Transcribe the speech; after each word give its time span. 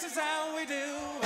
This 0.00 0.12
is 0.12 0.18
how 0.18 0.56
we 0.56 0.64
do 0.64 1.19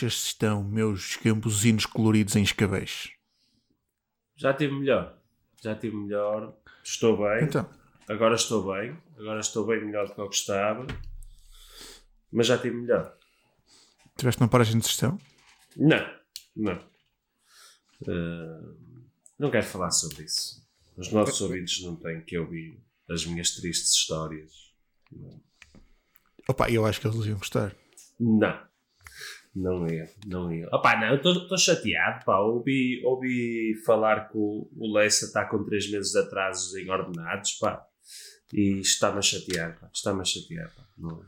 Vocês 0.00 0.14
estão, 0.14 0.64
meus 0.64 1.16
cambuzinos 1.16 1.84
coloridos 1.84 2.34
em 2.34 2.42
escabeche? 2.42 3.12
Já 4.34 4.54
tive 4.54 4.72
melhor. 4.72 5.18
Já 5.62 5.74
tive 5.74 5.94
melhor. 5.94 6.56
Estou 6.82 7.18
bem. 7.18 7.44
Então, 7.44 7.68
Agora 8.08 8.34
estou 8.34 8.72
bem. 8.72 8.96
Agora 9.18 9.40
estou 9.40 9.66
bem 9.66 9.84
melhor 9.84 10.06
do 10.08 10.14
que 10.14 10.20
eu 10.22 10.24
gostava. 10.24 10.86
Mas 12.32 12.46
já 12.46 12.56
tive 12.56 12.76
melhor. 12.76 13.14
tiveste 14.16 14.40
uma 14.40 14.48
paragem 14.48 14.78
de 14.78 14.86
gestão? 14.86 15.20
Não. 15.76 16.02
Não. 16.56 16.82
Eh, 18.08 18.74
não 19.38 19.50
quero 19.50 19.66
falar 19.66 19.90
sobre 19.90 20.24
isso. 20.24 20.66
Os 20.96 21.12
nossos 21.12 21.38
ouvintes 21.42 21.82
não 21.84 21.94
têm 21.94 22.24
que 22.24 22.38
ouvir 22.38 22.82
as 23.06 23.26
minhas 23.26 23.50
tristes 23.50 23.92
histórias. 23.92 24.72
Opa, 26.48 26.70
eu 26.70 26.86
acho 26.86 27.02
que 27.02 27.06
eles 27.06 27.26
iam 27.26 27.36
gostar. 27.36 27.76
Não. 28.18 28.69
Não 29.54 29.86
ia, 29.88 30.08
não 30.26 30.52
ia. 30.52 30.68
Opá, 30.72 30.98
não, 31.00 31.16
estou 31.16 31.58
chateado, 31.58 32.24
pá. 32.24 32.38
Ouvi, 32.38 33.02
ouvi 33.04 33.74
falar 33.84 34.28
que 34.28 34.38
o, 34.38 34.70
o 34.76 34.92
Leça 34.92 35.26
está 35.26 35.44
com 35.44 35.64
3 35.64 35.90
meses 35.90 36.12
de 36.12 36.18
atrasos 36.20 36.74
em 36.76 36.88
ordenados, 36.88 37.52
pá. 37.54 37.84
E 38.52 38.78
está-me 38.78 39.18
a 39.18 39.22
chatear, 39.22 39.78
pá. 39.80 39.90
Está-me 39.92 40.20
a 40.20 40.24
chatear, 40.24 40.72
pá. 40.74 40.86
Não, 40.96 41.24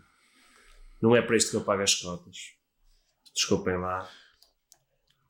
não 1.00 1.16
é 1.16 1.22
para 1.22 1.36
isto 1.36 1.50
que 1.50 1.56
eu 1.56 1.64
pago 1.64 1.82
as 1.82 1.96
cotas. 1.96 2.36
Desculpem 3.34 3.76
lá. 3.78 4.08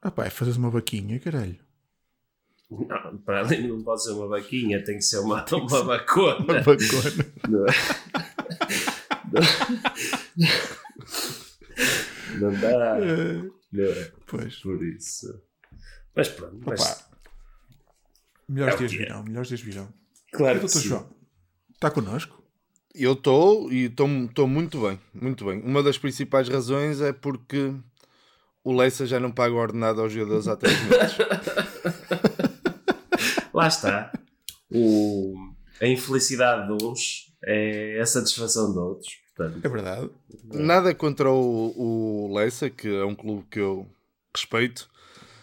Opa, 0.05 0.27
é 0.27 0.31
fazeres 0.31 0.59
uma 0.59 0.71
vaquinha, 0.71 1.19
caralho. 1.19 1.59
Não, 2.71 3.19
para 3.19 3.41
além 3.41 3.69
não 3.69 3.83
pode 3.83 4.03
ser 4.05 4.13
uma 4.13 4.29
vaquinha, 4.29 4.85
tem 4.85 4.97
que 4.97 5.03
ser 5.03 5.19
uma, 5.19 5.45
uma 5.51 5.85
vacona. 5.85 6.61
Bacana. 6.63 7.33
Não, 7.49 7.67
é? 7.67 7.73
não 12.43 12.61
dá. 12.61 12.99
Não 13.73 13.85
é 13.85 14.13
Pois. 14.27 14.57
por 14.57 14.83
isso. 14.85 15.41
Mas 16.15 16.29
pronto, 16.29 16.61
mas. 16.67 17.07
Melhores 18.49 18.75
É 18.75 18.79
dias 18.79 18.93
é. 18.93 18.97
virão, 18.97 19.23
melhores 19.25 19.49
dias 19.49 19.61
virão. 19.61 19.89
claro 20.33 20.59
E 20.59 20.61
que 20.61 20.67
doutor 20.67 20.81
sim. 20.83 20.89
João, 20.89 21.11
está 21.75 21.91
connosco? 21.91 22.43
Eu 22.95 23.15
estou 23.15 23.73
e 23.73 23.87
estou 23.87 24.47
muito 24.47 24.83
bem, 24.83 25.01
muito 25.15 25.47
bem. 25.47 25.61
Uma 25.63 25.83
das 25.83 25.97
principais 25.97 26.49
razões 26.49 27.01
é 27.01 27.13
porque 27.13 27.73
o 28.63 28.77
Leissa 28.77 29.07
já 29.07 29.19
não 29.19 29.33
paga 29.33 29.55
o 29.55 29.59
ordenado 29.59 30.03
aos 30.03 30.13
jogadores 30.13 30.47
há 30.47 30.57
três 30.57 30.79
meses. 30.83 31.17
Lá 33.55 33.69
está. 33.69 34.13
O, 34.71 35.35
a 35.81 35.87
infelicidade 35.87 36.67
de 36.77 36.85
uns 36.85 37.33
é 37.45 38.01
a 38.01 38.07
satisfação 38.07 38.73
de 38.73 38.79
outros. 38.79 39.13
Portanto, 39.35 39.65
É 39.65 39.69
verdade. 39.69 40.11
Nada 40.45 40.95
contra 40.95 41.31
o, 41.31 42.27
o 42.29 42.35
Leissa, 42.37 42.69
que 42.69 42.89
é 42.89 43.05
um 43.05 43.15
clube 43.15 43.47
que 43.51 43.59
eu 43.59 43.89
respeito, 44.35 44.89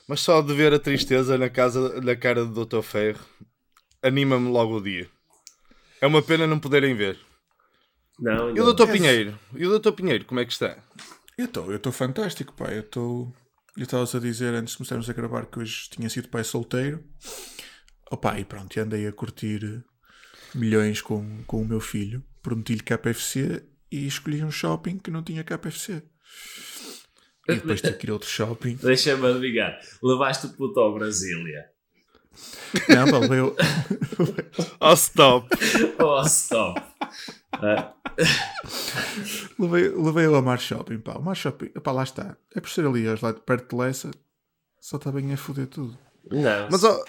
mas 0.07 0.21
só 0.21 0.41
de 0.41 0.53
ver 0.53 0.73
a 0.73 0.79
tristeza 0.79 1.37
na, 1.37 1.49
casa, 1.49 1.99
na 2.01 2.15
cara 2.15 2.45
do 2.45 2.65
Dr. 2.65 2.81
Ferro 2.81 3.19
anima-me 4.01 4.49
logo 4.49 4.77
o 4.77 4.81
dia. 4.81 5.09
É 6.01 6.07
uma 6.07 6.21
pena 6.21 6.47
não 6.47 6.59
poderem 6.59 6.95
ver. 6.95 7.19
não, 8.19 8.49
E 8.55 8.61
o 8.61 8.65
não. 8.65 8.73
Dr. 8.73 8.91
Pinheiro? 8.91 9.37
E 9.55 9.65
o 9.65 9.80
Dr. 9.80 9.91
Pinheiro, 9.91 10.25
como 10.25 10.39
é 10.39 10.45
que 10.45 10.53
está? 10.53 10.77
Eu 11.37 11.45
estou, 11.45 11.69
eu 11.69 11.77
estou 11.77 11.91
fantástico, 11.91 12.53
pá. 12.53 12.71
Eu 12.71 12.81
estou. 12.81 13.33
Eu 13.77 13.83
estava 13.83 14.03
a 14.03 14.19
dizer 14.19 14.53
antes 14.53 14.71
de 14.71 14.77
começarmos 14.77 15.09
a 15.09 15.14
gravar 15.14 15.45
que 15.45 15.59
hoje 15.59 15.89
tinha 15.89 16.09
sido 16.09 16.27
pai 16.27 16.43
solteiro. 16.43 17.03
Opa, 18.11 18.39
e 18.39 18.43
pronto, 18.45 18.75
e 18.75 18.80
andei 18.80 19.08
a 19.08 19.11
curtir 19.14 19.83
milhões 20.53 21.02
com, 21.02 21.43
com 21.45 21.61
o 21.61 21.65
meu 21.65 21.80
filho. 21.80 22.23
Prometi-lhe 22.41 22.81
KFC 22.81 23.64
e 23.92 24.05
escolhi 24.08 24.44
um 24.44 24.52
shopping 24.52 24.98
que 24.98 25.11
não 25.11 25.23
tinha 25.23 25.44
KFC. 25.44 26.04
E 27.48 27.55
depois 27.55 27.82
tive 27.82 27.98
que 27.98 28.05
ir 28.08 28.10
a 28.11 28.14
outro 28.14 28.30
shopping. 28.30 28.76
Deixa-me 28.76 29.26
adivinhar. 29.27 29.80
Levaste 30.04 30.45
o 30.48 30.50
puto 30.54 30.80
ao 30.80 30.94
Brasília. 30.94 31.66
Não, 32.88 33.48
o- 33.48 33.55
Oh, 34.80 34.94
stop! 34.94 35.48
Oh, 36.00 36.22
stop. 36.26 36.80
Ah, 37.54 37.94
levei, 39.58 39.89
levei 39.89 40.26
ao 40.26 40.42
Mar 40.42 40.60
Shopping, 40.60 41.00
pá. 41.00 41.14
O 41.14 41.21
Mar 41.21 41.36
Shopping, 41.36 41.67
pá, 41.70 41.92
lá 41.92 42.04
está. 42.04 42.38
É 42.56 42.60
por 42.61 42.70
ser 42.70 42.86
ali, 42.86 43.06
lá 43.21 43.33
perto 43.33 43.76
de 43.76 43.82
Lessa, 43.82 44.11
só 44.80 44.98
está 44.98 45.11
bem 45.11 45.33
a 45.33 45.38
foder 45.38 45.67
tudo. 45.67 45.98
não. 46.32 46.67
Mas, 46.71 46.83
ó, 46.83 47.04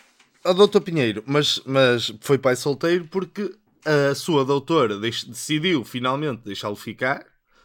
ó 0.45 0.53
Doutor 0.53 0.81
Pinheiro, 0.81 1.23
mas, 1.27 1.61
mas 1.67 2.13
foi 2.21 2.39
pai 2.39 2.57
solteiro 2.57 3.07
porque 3.09 3.55
a 3.85 4.15
sua 4.15 4.45
doutora 4.45 4.99
decidiu 4.99 5.85
finalmente 5.85 6.43
deixá-lo 6.45 6.77
ficar, 6.77 7.25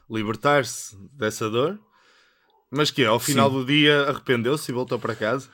libertar-se 0.09 0.95
dessa 1.13 1.49
dor, 1.49 1.79
mas 2.69 2.91
que 2.91 3.03
ao 3.05 3.19
final 3.19 3.49
Sim. 3.49 3.55
do 3.55 3.65
dia 3.65 4.09
arrependeu-se 4.09 4.71
e 4.71 4.73
voltou 4.73 4.99
para 4.99 5.15
casa. 5.15 5.49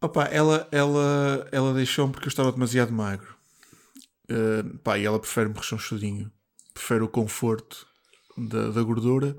Opa, 0.00 0.24
ela, 0.24 0.68
ela, 0.72 1.48
ela 1.52 1.72
deixou-me 1.72 2.12
porque 2.12 2.26
eu 2.26 2.30
estava 2.30 2.50
demasiado 2.50 2.92
magro. 2.92 3.36
Uh, 4.30 4.78
pá, 4.78 4.98
e 4.98 5.04
ela 5.04 5.18
prefere-me 5.18 5.54
rechonchudinho. 5.54 6.30
Prefere 6.74 7.04
o 7.04 7.08
conforto 7.08 7.86
da, 8.36 8.70
da 8.70 8.82
gordura. 8.82 9.36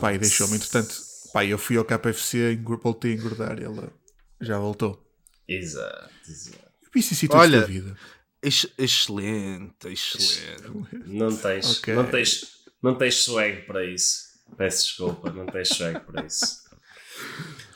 Pá, 0.00 0.14
e 0.14 0.18
deixou-me. 0.18 0.56
Entretanto, 0.56 0.94
pá, 1.32 1.44
eu 1.44 1.58
fui 1.58 1.76
ao 1.76 1.84
KFC, 1.84 2.58
voltei 2.82 3.12
a 3.12 3.14
engordar. 3.14 3.62
Ela 3.62 3.92
já 4.40 4.58
voltou. 4.58 5.04
Exato, 5.46 6.10
exato. 6.28 6.66
Vicissitudes 6.94 7.42
Olha, 7.42 7.60
da 7.60 7.66
vida. 7.66 7.96
Ex- 8.46 8.68
excelente, 8.78 9.88
excelente. 9.88 10.70
Não 11.06 11.36
tens, 11.36 11.78
Ok. 11.78 11.94
não 11.94 12.06
tens, 12.06 12.44
não 12.82 12.94
tens 12.94 13.16
swag 13.24 13.62
para 13.62 13.84
isso. 13.84 14.26
Peço 14.56 14.84
desculpa, 14.86 15.30
não 15.32 15.46
tens 15.46 15.68
swag 15.68 16.00
para 16.00 16.24
isso. 16.24 16.64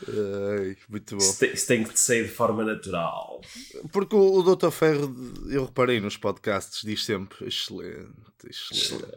Ai, 0.06 0.76
muito 0.88 1.16
bom. 1.16 1.22
Isso 1.22 1.38
tem, 1.40 1.52
isso 1.52 1.66
tem 1.66 1.84
que 1.84 1.92
te 1.92 2.00
sair 2.00 2.24
de 2.24 2.30
forma 2.32 2.64
natural. 2.64 3.40
Porque 3.92 4.14
o, 4.14 4.34
o 4.38 4.42
Doutor 4.42 4.70
Ferro, 4.70 5.14
eu 5.48 5.64
reparei 5.66 6.00
nos 6.00 6.16
podcasts, 6.16 6.82
diz 6.84 7.04
sempre 7.04 7.46
excelente, 7.48 8.12
excelente. 8.48 9.06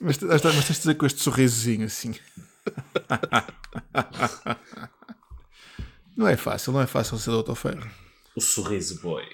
Mas, 0.00 0.16
mas, 0.18 0.42
mas 0.42 0.54
tens 0.54 0.66
de 0.66 0.72
dizer 0.78 0.94
com 0.94 1.06
este 1.06 1.20
sorrisozinho 1.20 1.84
assim. 1.86 2.14
não 6.16 6.28
é 6.28 6.36
fácil, 6.36 6.72
não 6.72 6.80
é 6.80 6.86
fácil 6.86 7.18
ser 7.18 7.30
doutor 7.30 7.56
Ferro. 7.56 7.88
O 8.38 8.40
sorriso 8.40 9.00
boy. 9.00 9.24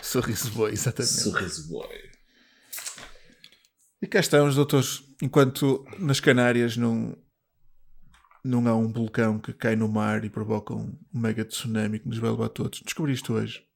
Sorriso 0.00 0.52
boi, 0.52 0.70
exatamente. 0.70 1.12
Sorriso 1.12 1.68
boy. 1.68 2.10
E 4.00 4.06
cá 4.06 4.20
estamos, 4.20 4.54
doutores. 4.54 5.02
Enquanto 5.20 5.84
nas 5.98 6.20
Canárias 6.20 6.76
não, 6.76 7.18
não 8.44 8.68
há 8.68 8.76
um 8.76 8.92
vulcão 8.92 9.40
que 9.40 9.52
cai 9.52 9.74
no 9.74 9.88
mar 9.88 10.24
e 10.24 10.30
provoca 10.30 10.72
um 10.72 10.96
mega 11.12 11.44
tsunami 11.44 11.98
que 11.98 12.06
nos 12.06 12.18
vai 12.18 12.30
levar 12.30 12.50
todos. 12.50 12.80
Descobri 12.82 13.12
isto 13.12 13.32
hoje. 13.32 13.66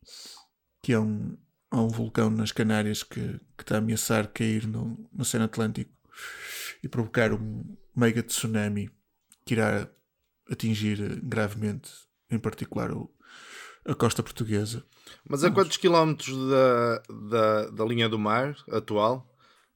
Que 0.80 0.92
há 0.92 1.00
um, 1.00 1.36
há 1.68 1.82
um 1.82 1.88
vulcão 1.88 2.30
nas 2.30 2.52
Canárias 2.52 3.02
que, 3.02 3.40
que 3.56 3.64
está 3.64 3.74
a 3.74 3.78
ameaçar 3.78 4.28
cair 4.28 4.64
no, 4.64 5.08
no 5.12 5.22
Oceano 5.22 5.46
Atlântico 5.46 5.92
e 6.84 6.88
provocar 6.88 7.32
um 7.32 7.76
mega 7.96 8.22
tsunami 8.22 8.92
que 9.44 9.54
irá 9.54 9.90
atingir 10.48 11.20
gravemente, 11.24 11.90
em 12.30 12.38
particular, 12.38 12.92
o, 12.92 13.12
a 13.86 13.94
costa 13.94 14.22
portuguesa. 14.22 14.84
Mas 15.28 15.44
a 15.44 15.50
quantos 15.50 15.76
quilómetros 15.76 16.36
da, 16.50 17.02
da, 17.30 17.70
da 17.70 17.84
linha 17.84 18.08
do 18.08 18.18
mar 18.18 18.56
atual 18.70 19.32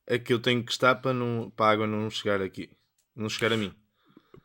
é 0.07 0.19
que 0.19 0.33
eu 0.33 0.41
tenho 0.41 0.65
que 0.65 0.73
estar 0.73 0.97
para, 0.97 1.15
não, 1.15 1.51
para 1.57 1.67
a 1.67 1.71
água 1.71 1.87
não 1.87 2.11
chegar 2.11 2.41
aqui? 2.43 2.71
Não 3.15 3.29
chegar 3.29 3.53
a 3.53 3.57
mim? 3.57 3.73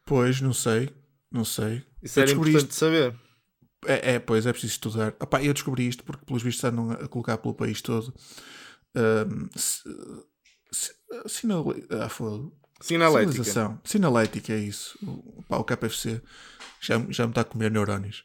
Pois, 0.05 0.39
não 0.41 0.53
sei, 0.53 0.89
não 1.31 1.43
sei. 1.45 1.83
Isso 2.03 2.19
Eu 2.19 2.21
era 2.23 2.27
descobri 2.27 2.51
importante 2.51 2.71
isto- 2.71 2.79
saber. 2.79 3.15
É, 3.87 4.13
é, 4.15 4.19
pois 4.19 4.45
é 4.45 4.51
preciso 4.51 4.73
estudar. 4.73 5.15
Opá, 5.19 5.43
eu 5.43 5.53
descobri 5.53 5.87
isto 5.87 6.03
porque, 6.03 6.25
pelos 6.25 6.41
vistos, 6.43 6.63
andam 6.63 6.91
a 6.91 7.07
colocar 7.07 7.37
pelo 7.37 7.53
país 7.53 7.81
todo 7.81 8.13
si- 10.71 10.93
sinal- 11.27 11.65
ah, 11.91 12.09
Sinalética. 12.81 13.31
sinalização. 13.31 13.79
Sinalética, 13.83 14.53
é 14.53 14.57
isso. 14.59 14.97
O 15.49 15.63
KFC 15.63 16.21
já, 16.81 16.95
já 17.09 17.25
me 17.25 17.31
está 17.31 17.41
a 17.41 17.45
comer 17.45 17.71
neurónios. 17.71 18.23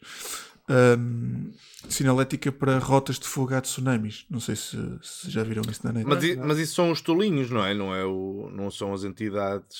Ahm, 0.72 1.50
sinalética 1.88 2.52
para 2.52 2.78
rotas 2.78 3.18
de 3.18 3.26
fuga 3.26 3.58
a 3.58 3.60
tsunamis. 3.60 4.24
Não 4.30 4.38
sei 4.38 4.54
se, 4.54 4.76
se 5.02 5.28
já 5.30 5.42
viram 5.42 5.62
isso 5.68 5.80
na 5.84 5.92
net. 5.92 6.06
Mas, 6.06 6.36
mas 6.36 6.58
isso 6.58 6.74
são 6.76 6.90
os 6.92 7.00
tolinhos, 7.00 7.50
não 7.50 7.64
é? 7.64 7.74
Não, 7.74 7.92
é 7.94 8.04
o, 8.04 8.48
não 8.54 8.70
são 8.70 8.92
as 8.94 9.02
entidades 9.02 9.78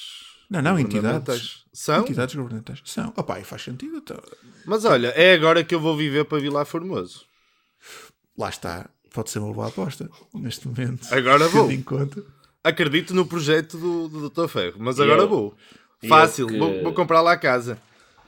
Não, 0.51 0.61
não, 0.61 0.73
governamentais. 0.73 1.39
entidades. 1.39 1.65
São? 1.73 2.01
Entidades 2.01 2.35
governamentais. 2.35 2.83
São. 2.85 3.13
Opa, 3.17 3.39
e 3.39 3.45
faz 3.45 3.63
sentido. 3.63 3.99
Então, 3.99 4.21
Mas 4.67 4.85
olha, 4.85 5.09
é 5.09 5.33
agora 5.35 5.63
que 5.63 5.75
eu 5.75 5.81
vou 5.81 5.97
viver 5.97 6.25
para 6.25 6.41
Vilar 6.41 6.67
Formoso. 6.67 7.25
lá 8.37 8.49
está. 8.49 8.91
Pode 9.13 9.31
ser 9.31 9.39
uma 9.41 9.53
boa 9.53 9.69
aposta 9.69 10.09
neste 10.35 10.67
momento. 10.69 11.07
Agora 11.13 11.47
vou. 11.49 11.71
Em 11.71 11.83
conta. 11.83 12.23
Acredito 12.63 13.15
no 13.15 13.27
projeto 13.27 13.77
do, 13.79 14.09
do 14.09 14.29
Dr. 14.31 14.49
Ferro, 14.49 14.77
mas 14.79 14.99
agora 15.01 15.23
Eu- 15.23 15.29
vou. 15.29 15.55
Fácil, 16.09 16.47
que- 16.47 16.59
vou, 16.59 16.83
vou 16.83 16.93
comprar 16.95 17.21
lá 17.21 17.33
a 17.33 17.37
casa. 17.37 17.79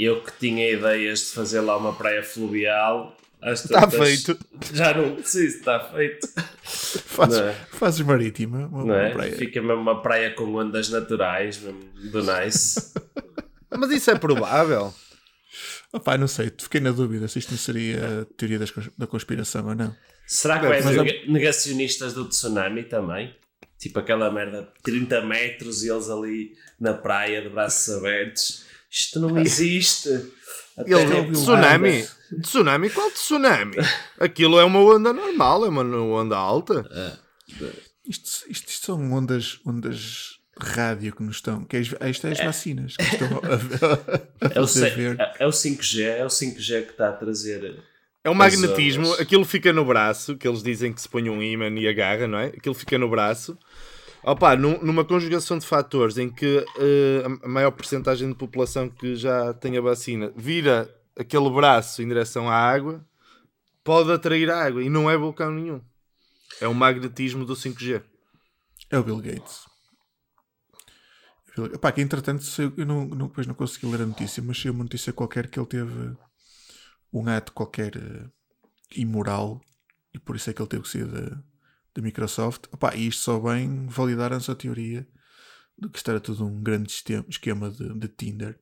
Eu 0.02 0.20
que 0.22 0.32
tinha 0.38 0.70
ideias 0.70 1.20
de 1.20 1.26
fazer 1.26 1.60
lá 1.60 1.76
uma 1.76 1.94
praia 1.94 2.22
fluvial. 2.22 3.16
Está 3.42 3.82
Tá 3.82 3.90
feito. 3.90 4.38
Já 4.72 4.94
não 4.94 5.16
preciso, 5.16 5.58
está 5.58 5.80
feito. 5.80 6.26
Fazes, 6.64 7.38
é? 7.40 7.52
fazes 7.72 8.00
marítima. 8.06 8.66
Uma, 8.68 8.84
Não 8.84 8.94
é? 8.94 9.10
praia. 9.10 9.36
Fica 9.36 9.60
mesmo 9.60 9.82
uma 9.82 10.00
praia 10.00 10.32
com 10.32 10.54
ondas 10.54 10.88
naturais, 10.88 11.58
mesmo 11.58 11.80
do 12.10 12.22
nice. 12.22 12.94
Mas 13.70 13.90
isso 13.90 14.10
é 14.10 14.18
provável. 14.18 14.94
Opa, 15.92 16.16
não 16.16 16.26
sei. 16.28 16.50
Fiquei 16.58 16.80
na 16.80 16.90
dúvida 16.90 17.28
se 17.28 17.38
isto 17.38 17.50
não 17.50 17.58
seria 17.58 18.22
a 18.22 18.24
teoria 18.36 18.58
das 18.58 18.72
da 18.96 19.06
conspiração 19.06 19.66
ou 19.68 19.74
não. 19.74 19.94
Será 20.26 20.58
que 20.58 20.66
vai 20.66 20.82
Deve 20.82 21.00
haver 21.00 21.28
negacionistas 21.30 22.14
do 22.14 22.26
tsunami 22.28 22.84
também? 22.84 23.34
Tipo 23.78 23.98
aquela 23.98 24.30
merda 24.30 24.62
de 24.62 24.82
30 24.82 25.20
metros 25.26 25.82
e 25.82 25.90
eles 25.90 26.08
ali 26.08 26.52
na 26.80 26.94
praia 26.94 27.42
de 27.42 27.48
braços 27.50 27.94
abertos. 27.94 28.64
Isto 28.92 29.20
não 29.20 29.38
existe. 29.38 30.08
A 30.76 30.82
Ele, 30.82 30.94
é 30.94 31.30
tsunami? 31.32 32.06
Tsunami? 32.42 32.90
Qual 32.90 33.10
tsunami? 33.10 33.76
Aquilo 34.20 34.58
é 34.58 34.64
uma 34.64 34.80
onda 34.80 35.12
normal, 35.12 35.64
é 35.64 35.68
uma 35.68 35.82
onda 35.82 36.36
alta. 36.36 36.84
Isto, 38.06 38.44
isto, 38.48 38.68
isto 38.68 38.86
são 38.86 39.12
ondas, 39.12 39.60
ondas 39.64 40.38
rádio 40.58 41.14
que 41.14 41.22
nos 41.22 41.36
estão. 41.36 41.64
Que 41.64 41.76
é, 41.76 41.80
isto 41.80 41.96
é 42.26 42.32
as 42.32 42.38
vacinas 42.38 42.96
que 42.96 43.02
estão 43.02 43.28
a, 43.28 44.46
a, 44.46 44.48
a 44.48 44.54
É 44.54 44.60
o, 44.60 44.66
ver. 44.66 45.16
é 45.38 45.46
o 45.46 45.50
5G, 45.50 46.02
é 46.02 46.24
o 46.24 46.28
5G 46.28 46.84
que 46.84 46.90
está 46.92 47.08
a 47.08 47.12
trazer. 47.12 47.82
É 48.24 48.30
o 48.30 48.34
magnetismo, 48.34 49.12
aquilo 49.14 49.44
fica 49.44 49.72
no 49.72 49.84
braço, 49.84 50.36
que 50.36 50.46
eles 50.46 50.62
dizem 50.62 50.92
que 50.92 51.00
se 51.00 51.08
põe 51.08 51.28
um 51.28 51.42
imã 51.42 51.68
e 51.70 51.88
agarra, 51.88 52.28
não 52.28 52.38
é? 52.38 52.46
Aquilo 52.46 52.74
fica 52.74 52.96
no 52.96 53.10
braço. 53.10 53.58
Opa, 54.24 54.54
num- 54.56 54.80
numa 54.82 55.04
conjugação 55.04 55.58
de 55.58 55.66
fatores 55.66 56.16
em 56.16 56.30
que 56.30 56.64
eh, 56.78 57.22
a 57.42 57.48
maior 57.48 57.72
porcentagem 57.72 58.28
de 58.28 58.34
população 58.36 58.88
que 58.88 59.16
já 59.16 59.52
tem 59.54 59.76
a 59.76 59.80
vacina 59.80 60.32
vira 60.36 60.88
aquele 61.18 61.50
braço 61.50 62.00
em 62.02 62.08
direção 62.08 62.48
à 62.48 62.54
água, 62.54 63.04
pode 63.82 64.12
atrair 64.12 64.48
a 64.48 64.64
água 64.64 64.82
e 64.82 64.88
não 64.88 65.10
é 65.10 65.16
vulcão 65.16 65.50
nenhum. 65.50 65.80
É 66.60 66.68
o 66.68 66.74
magnetismo 66.74 67.44
do 67.44 67.54
5G. 67.56 68.00
É 68.90 68.98
o 68.98 69.02
Bill 69.02 69.18
Gates. 69.20 69.66
Epá, 71.74 71.90
que 71.92 72.00
entretanto 72.00 72.44
eu 72.78 72.86
não, 72.86 73.04
não, 73.04 73.26
depois 73.26 73.46
não 73.46 73.54
consegui 73.54 73.86
ler 73.86 74.02
a 74.02 74.06
notícia, 74.06 74.42
mas 74.42 74.58
saiu 74.60 74.72
uma 74.72 74.84
notícia 74.84 75.12
qualquer 75.12 75.48
que 75.48 75.58
ele 75.58 75.66
teve 75.66 76.16
um 77.12 77.28
ato 77.28 77.52
qualquer 77.52 77.96
eh, 77.96 78.24
imoral 78.96 79.60
e 80.14 80.18
por 80.18 80.36
isso 80.36 80.48
é 80.48 80.52
que 80.52 80.62
ele 80.62 80.68
teve 80.68 80.84
que 80.84 80.88
sair 80.88 81.06
da, 81.06 81.42
da 81.94 82.02
Microsoft. 82.02 82.66
Epá, 82.72 82.94
e 82.94 83.08
isto 83.08 83.22
só 83.22 83.38
vem 83.38 83.86
validar 83.86 84.32
essa 84.32 84.54
teoria 84.54 85.06
de 85.78 85.88
que 85.88 85.98
isto 85.98 86.10
era 86.10 86.20
tudo 86.20 86.46
um 86.46 86.62
grande 86.62 86.90
esquema, 86.90 87.24
esquema 87.28 87.70
de, 87.70 87.98
de 87.98 88.08
Tinder 88.08 88.58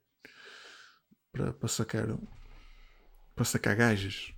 para, 1.32 1.53
para 1.53 1.69
sacar 1.69 2.06
para 3.35 3.44
sacar 3.44 3.77
gajas. 3.77 4.32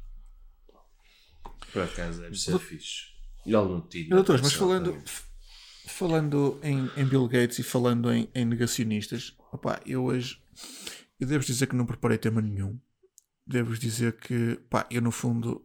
Por 1.73 1.83
acaso 1.83 2.21
deve 2.21 2.39
ser 2.39 2.59
fixe. 2.59 3.13
E. 3.45 4.09
Doutores, 4.09 4.43
mas 4.43 4.53
falando, 4.53 5.03
falando 5.87 6.61
em, 6.63 6.91
em 6.97 7.05
Bill 7.05 7.27
Gates 7.27 7.59
e 7.59 7.63
falando 7.63 8.13
em, 8.13 8.29
em 8.35 8.45
negacionistas, 8.45 9.37
opá, 9.51 9.81
eu 9.85 10.05
hoje 10.05 10.41
eu 11.19 11.27
devo 11.27 11.45
dizer 11.45 11.67
que 11.67 11.77
não 11.77 11.87
preparei 11.87 12.19
tema 12.19 12.41
nenhum. 12.41 12.79
Devo 13.47 13.77
dizer 13.77 14.17
que 14.17 14.57
pá, 14.69 14.87
eu 14.91 15.01
no 15.01 15.11
fundo 15.11 15.65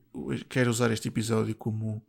quero 0.49 0.69
usar 0.69 0.91
este 0.91 1.07
episódio 1.07 1.55
como 1.55 2.05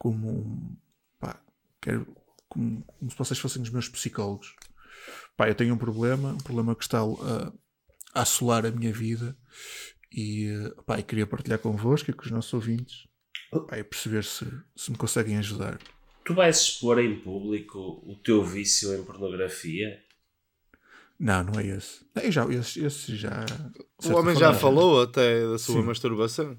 como 0.00 0.80
pá, 1.18 1.38
quero 1.78 2.06
como, 2.48 2.82
como 2.82 3.10
se 3.10 3.16
vocês 3.18 3.38
fossem 3.38 3.60
os 3.60 3.68
meus 3.68 3.88
psicólogos. 3.88 4.56
Pá, 5.36 5.46
eu 5.46 5.54
tenho 5.54 5.74
um 5.74 5.78
problema, 5.78 6.32
um 6.32 6.38
problema 6.38 6.74
que 6.74 6.82
está 6.82 7.00
a, 7.00 7.52
a 8.14 8.22
assolar 8.22 8.64
a 8.64 8.70
minha 8.70 8.92
vida 8.92 9.36
e, 10.10 10.48
eh, 10.48 10.82
pá, 10.86 10.98
eu 10.98 11.04
queria 11.04 11.26
partilhar 11.26 11.58
convosco 11.58 12.10
e 12.10 12.14
com 12.14 12.24
os 12.24 12.30
nossos 12.30 12.52
ouvintes 12.54 13.06
pá, 13.68 13.78
e 13.78 13.84
perceber 13.84 14.24
se, 14.24 14.46
se 14.74 14.90
me 14.90 14.96
conseguem 14.96 15.36
ajudar. 15.36 15.78
Tu 16.24 16.34
vais 16.34 16.56
expor 16.56 16.98
em 16.98 17.20
público 17.20 17.78
o 17.78 18.16
teu 18.16 18.42
vício 18.42 18.94
em 18.94 19.04
pornografia? 19.04 20.02
Não, 21.18 21.44
não 21.44 21.60
é 21.60 21.66
esse. 21.66 22.06
Não, 22.14 22.22
Eu 22.22 22.32
já, 22.32 22.46
esse, 22.46 22.82
esse 22.82 23.16
já. 23.16 23.44
O 24.02 24.14
homem 24.14 24.34
já 24.34 24.54
falou 24.54 25.02
até 25.02 25.46
da 25.46 25.58
sua 25.58 25.82
Sim. 25.82 25.86
masturbação. 25.86 26.58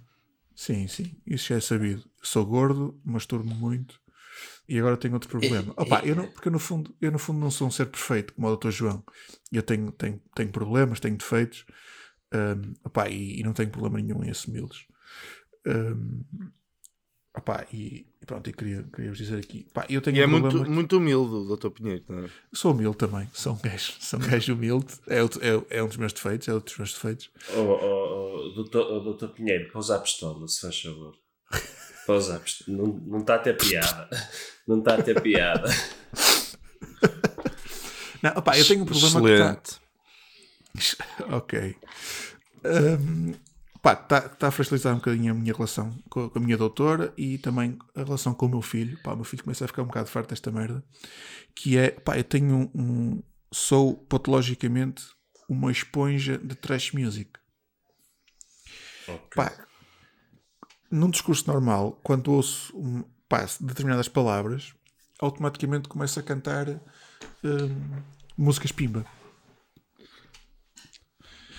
Sim, 0.56 0.88
sim, 0.88 1.16
isso 1.26 1.48
já 1.50 1.56
é 1.56 1.60
sabido. 1.60 2.02
Eu 2.20 2.26
sou 2.26 2.46
gordo, 2.46 3.00
masturbo 3.04 3.54
muito 3.54 4.00
e 4.68 4.80
agora 4.80 4.96
tenho 4.98 5.14
outro 5.16 5.30
problema. 5.30 5.74
Opa, 5.76 6.02
eu 6.06 6.16
não, 6.16 6.28
porque 6.28 6.48
eu 6.48 6.52
no, 6.52 6.60
fundo, 6.60 6.96
eu 7.02 7.12
no 7.12 7.20
fundo 7.20 7.40
não 7.40 7.52
sou 7.52 7.68
um 7.68 7.72
ser 7.72 7.88
perfeito, 7.88 8.34
como 8.34 8.48
o 8.48 8.56
Dr. 8.56 8.70
João. 8.72 9.04
Eu 9.52 9.64
tenho, 9.64 9.92
tenho, 9.92 10.22
tenho 10.36 10.50
problemas, 10.52 11.00
tenho 11.00 11.18
defeitos 11.18 11.66
hum, 12.34 12.74
opá, 12.86 13.10
e, 13.10 13.40
e 13.40 13.44
não 13.44 13.54
tenho 13.54 13.70
problema 13.70 14.00
nenhum 14.00 14.24
em 14.24 14.30
assumi-los. 14.30 14.86
Hum, 15.68 16.24
opá, 17.38 17.66
e, 17.74 18.08
e 18.22 18.26
pronto, 18.26 18.50
eu 18.50 18.54
queria, 18.54 18.84
queria 18.94 19.10
vos 19.12 19.18
dizer 19.18 19.38
aqui. 19.40 19.66
Opá, 19.72 19.86
eu 19.90 20.02
tenho 20.02 20.18
E 20.18 20.22
é 20.22 20.26
um 20.26 20.30
muito, 20.30 20.44
problema 20.44 20.66
que- 20.66 20.72
muito 20.72 20.98
humilde 20.98 21.34
o 21.36 21.56
Dr. 21.58 21.70
Pinheiro. 21.70 22.04
Não 22.08 22.26
é? 22.26 22.30
Sou 22.54 22.72
humilde 22.74 22.98
também, 22.98 23.28
sou 23.34 23.54
um 23.54 23.60
gajo, 23.60 23.94
sou 24.00 24.20
um 24.20 24.24
gajo 24.28 24.54
humilde. 24.54 24.94
É, 25.08 25.22
outro- 25.24 25.42
é, 25.44 25.78
é 25.78 25.84
um 25.84 25.88
dos 25.88 25.98
meus 25.98 26.14
defeitos, 26.14 26.48
é 26.48 26.54
outro 26.54 26.70
dos 26.72 26.78
meus 26.78 26.94
defeitos. 26.94 27.30
Oh, 27.56 27.60
oh, 27.60 28.11
doutor, 28.54 29.00
doutor 29.04 29.30
Pinheiro, 29.30 29.72
pousa 29.72 29.96
a 29.96 30.00
pistola, 30.00 30.48
se 30.48 30.62
faz 30.62 30.82
favor. 30.82 31.16
Pousa 32.06 32.36
a 32.36 32.40
pistola. 32.40 32.78
Não, 32.78 32.88
não 32.88 33.20
está 33.20 33.36
a 33.36 33.40
ter 33.40 33.56
piada. 33.58 34.10
Não 34.68 34.80
está 34.80 34.96
a 34.96 35.04
ter 35.04 35.22
piada. 35.22 35.70
Não, 38.22 38.32
opá, 38.32 38.58
eu 38.58 38.66
tenho 38.68 38.84
um 38.84 38.86
problema 38.86 39.22
que 39.22 39.32
está. 39.34 39.58
Excelente. 40.76 41.02
Ok. 41.34 41.76
Um, 42.64 43.34
pá, 43.82 43.94
está 43.94 44.22
tá 44.22 44.48
a 44.48 44.52
fragilizar 44.52 44.94
um 44.94 44.98
bocadinho 44.98 45.32
a 45.32 45.36
minha 45.36 45.54
relação 45.54 45.92
com, 46.10 46.30
com 46.30 46.40
a 46.40 46.42
minha 46.42 46.58
doutora 46.58 47.12
e 47.18 47.38
também 47.40 47.78
a 47.96 48.04
relação 48.04 48.34
com 48.34 48.46
o 48.46 48.50
meu 48.50 48.62
filho. 48.62 48.98
Pá, 49.04 49.14
o 49.14 49.16
meu 49.16 49.26
filho 49.26 49.44
começa 49.44 49.66
a 49.66 49.68
ficar 49.68 49.82
um 49.82 49.88
bocado 49.88 50.08
farto 50.10 50.30
desta 50.30 50.52
merda. 50.52 50.84
Que 51.56 51.78
é, 51.78 51.90
pá, 51.92 52.18
eu 52.18 52.24
tenho 52.24 52.56
um. 52.56 52.82
um- 52.82 53.24
sou 53.54 53.96
patologicamente 54.06 55.04
uma 55.50 55.72
esponja 55.72 56.38
de 56.38 56.56
trash 56.56 56.94
music. 56.94 57.32
Pá, 59.36 59.66
num 60.90 61.10
discurso 61.10 61.48
normal, 61.48 62.00
quando 62.04 62.32
ouço 62.34 62.76
um, 62.78 63.04
pá, 63.30 63.46
determinadas 63.60 64.08
palavras, 64.08 64.74
automaticamente 65.20 65.88
começo 65.88 66.20
a 66.20 66.24
cantar 66.24 66.68
um, 67.44 68.02
músicas 68.38 68.72
pimba. 68.72 69.06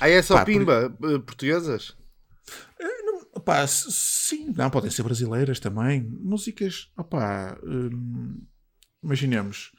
Ah, 0.00 0.08
é 0.08 0.20
só 0.22 0.34
Pá, 0.34 0.40
por- 0.44 0.52
pimba? 0.52 0.96
eh, 1.04 1.18
Portuguesas? 1.20 1.96
Opá, 3.34 3.60
s- 3.62 3.90
sim, 3.90 4.52
não, 4.56 4.68
podem 4.70 4.90
ser 4.90 5.02
brasileiras 5.02 5.58
também. 5.58 6.02
Músicas, 6.02 6.90
opá, 6.96 7.56
hum, 7.62 8.44
imaginemos 9.02 9.72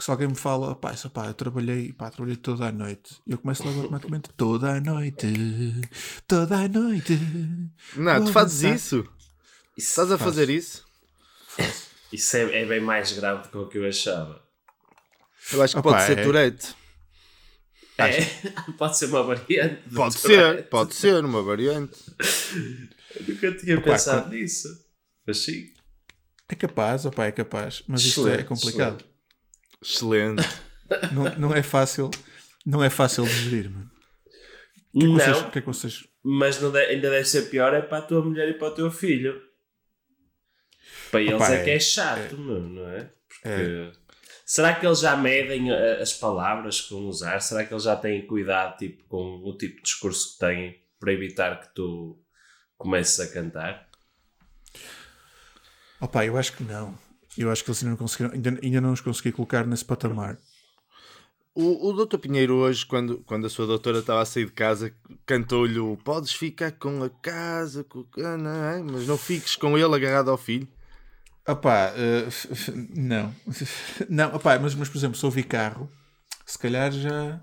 que 0.00 0.04
se 0.04 0.10
alguém 0.10 0.28
me 0.28 0.34
fala, 0.34 0.70
opá, 0.70 0.92
isso, 0.94 1.06
opá, 1.08 1.26
eu 1.26 1.34
trabalhei, 1.34 1.92
pá, 1.92 2.10
trabalhei 2.10 2.36
toda 2.36 2.66
a 2.66 2.72
noite. 2.72 3.16
Eu 3.26 3.36
começo 3.36 3.62
logo 3.62 3.80
automaticamente, 3.82 4.30
toda 4.34 4.70
a 4.72 4.80
noite, 4.80 5.26
toda 6.26 6.56
a 6.56 6.66
noite. 6.68 7.18
Não, 7.94 8.24
tu 8.24 8.32
fazes 8.32 8.62
dançar. 8.62 8.76
isso? 8.76 8.96
Isso, 9.76 9.88
Estás 9.90 10.10
a 10.10 10.16
fazer 10.18 10.48
isso? 10.48 10.84
isso 12.10 12.34
é, 12.36 12.62
é 12.62 12.64
bem 12.66 12.80
mais 12.80 13.12
grave 13.12 13.42
do 13.42 13.48
que 13.50 13.56
o 13.58 13.68
que 13.68 13.78
eu 13.78 13.86
achava. 13.86 14.42
Eu 15.52 15.62
acho 15.62 15.74
que 15.74 15.80
Opa, 15.80 15.90
pode 15.92 16.02
ser 16.06 16.18
é- 16.18 16.22
Tourette. 16.24 16.74
É, 17.98 18.24
pode 18.78 18.96
ser 18.96 19.06
uma 19.06 19.22
variante. 19.22 19.82
Pode 19.94 20.16
Tourette. 20.22 20.56
ser, 20.62 20.68
pode 20.70 20.94
ser 20.94 21.24
uma 21.24 21.42
variante. 21.42 21.98
Eu 23.16 23.26
nunca 23.28 23.52
tinha 23.54 23.78
Opa, 23.78 23.90
pensado 23.90 24.30
nisso. 24.30 24.68
Mas 25.26 25.38
sim. 25.38 25.70
É 26.48 26.54
capaz, 26.54 27.04
opá, 27.04 27.26
é 27.26 27.32
capaz, 27.32 27.82
mas 27.86 28.00
isto 28.02 28.26
é 28.26 28.42
complicado. 28.42 28.96
Excelente. 28.96 29.09
Não, 31.12 31.24
não 31.38 31.54
é 31.54 31.62
fácil, 31.62 32.10
não 32.66 32.82
é 32.82 32.90
fácil 32.90 33.24
de 33.24 33.30
gerir, 33.32 33.70
mano. 33.70 33.90
Que 34.92 34.98
é 34.98 35.06
que 35.06 35.06
vocês- 35.08 35.36
Não, 35.40 35.48
o 35.48 35.50
que 35.52 35.58
é 35.58 35.60
que 35.62 35.66
vocês 35.66 36.04
mas 36.22 36.60
não 36.60 36.70
de- 36.70 36.78
ainda 36.78 37.08
deve 37.10 37.24
ser 37.24 37.42
pior 37.48 37.72
é 37.72 37.80
para 37.80 37.98
a 37.98 38.02
tua 38.02 38.22
mulher 38.22 38.48
e 38.48 38.54
para 38.54 38.68
o 38.68 38.74
teu 38.74 38.90
filho. 38.90 39.40
Para 41.10 41.22
eles 41.22 41.34
Opa, 41.34 41.50
é 41.54 41.64
que 41.64 41.70
é- 41.70 41.76
é 41.76 41.80
chato, 41.80 42.36
meu, 42.36 42.60
não 42.60 42.88
é? 42.90 43.04
Porque 43.26 43.48
É. 43.48 43.92
será 44.44 44.74
que 44.74 44.84
eles 44.84 45.00
já 45.00 45.16
medem 45.16 45.70
uh, 45.72 46.02
as 46.02 46.12
palavras 46.12 46.80
que 46.82 46.90
vão 46.92 47.04
usar? 47.04 47.40
Será 47.40 47.64
que 47.64 47.72
eles 47.72 47.84
já 47.84 47.96
têm 47.96 48.26
cuidado 48.26 48.76
tipo, 48.76 49.02
com 49.04 49.40
o 49.44 49.56
tipo 49.56 49.76
de 49.76 49.82
discurso 49.82 50.32
que 50.34 50.38
têm 50.40 50.82
para 50.98 51.12
evitar 51.12 51.60
que 51.60 51.74
tu 51.74 52.22
comeces 52.76 53.18
a 53.20 53.32
cantar? 53.32 53.88
Opá, 56.00 56.24
eu 56.26 56.36
acho 56.36 56.52
que 56.56 56.62
não. 56.64 56.98
Eu 57.36 57.50
acho 57.50 57.64
que 57.64 57.70
eles 57.70 57.82
ainda 57.82 57.90
não 57.90 57.96
conseguiram, 57.96 58.32
ainda, 58.34 58.58
ainda 58.62 58.80
não 58.80 58.92
os 58.92 59.00
consegui 59.00 59.32
colocar 59.32 59.66
nesse 59.66 59.84
patamar. 59.84 60.38
O 61.54 61.88
O, 61.88 61.92
doutor 61.92 62.18
Pinheiro 62.18 62.54
hoje, 62.54 62.86
quando, 62.86 63.18
quando 63.26 63.46
a 63.46 63.50
sua 63.50 63.66
doutora 63.66 63.98
estava 63.98 64.22
a 64.22 64.24
sair 64.24 64.46
de 64.46 64.52
casa, 64.52 64.94
cantou-lhe 65.26 65.78
o 65.78 65.96
podes 65.96 66.32
ficar 66.32 66.72
com 66.72 67.02
a 67.02 67.10
casa, 67.10 67.82
com... 67.84 68.06
ah, 68.18 68.36
não 68.36 68.64
é? 68.64 68.82
mas 68.82 69.06
não 69.06 69.18
fiques 69.18 69.56
com 69.56 69.76
ele 69.76 69.94
agarrado 69.94 70.30
ao 70.30 70.38
filho. 70.38 70.68
Opá, 71.46 71.92
f- 72.28 72.72
não. 72.94 73.34
Não, 74.08 74.34
opá, 74.36 74.58
mas, 74.58 74.74
mas 74.74 74.88
por 74.88 74.98
exemplo, 74.98 75.18
se 75.18 75.24
ouvir 75.24 75.44
carro, 75.44 75.90
se 76.46 76.58
calhar 76.58 76.92
já. 76.92 77.42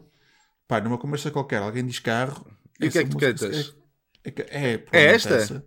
Pá, 0.68 0.80
numa 0.80 0.98
conversa 0.98 1.32
qualquer, 1.32 1.62
alguém 1.62 1.86
diz 1.86 2.00
carro. 2.00 2.46
E 2.80 2.88
o 2.88 2.92
que 2.92 3.00
é 3.00 3.04
que 3.04 3.10
tu 3.10 3.18
cantas? 3.18 3.76
É, 4.24 4.30
é, 4.30 4.74
é, 4.74 4.86
É 4.92 5.06
esta? 5.16 5.36
essa. 5.36 5.66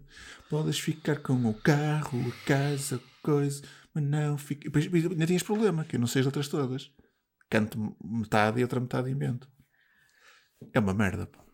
Podes 0.48 0.78
ficar 0.78 1.16
com 1.16 1.34
o 1.48 1.54
carro, 1.54 2.18
a 2.28 2.46
casa, 2.46 3.00
coisa, 3.22 3.62
mas 3.94 4.04
não 4.04 4.38
fica. 4.38 4.70
Depois, 4.70 4.86
ainda 4.86 5.26
tinhas 5.26 5.42
problema, 5.42 5.84
que 5.84 5.96
eu 5.96 6.00
não 6.00 6.06
sei 6.06 6.20
as 6.20 6.26
letras 6.26 6.48
todas. 6.48 6.90
Canto 7.48 7.96
metade 8.04 8.60
e 8.60 8.62
outra 8.62 8.78
metade 8.80 9.10
invento. 9.10 9.48
É 10.72 10.78
uma 10.78 10.94
merda, 10.94 11.26
pá. 11.26 11.44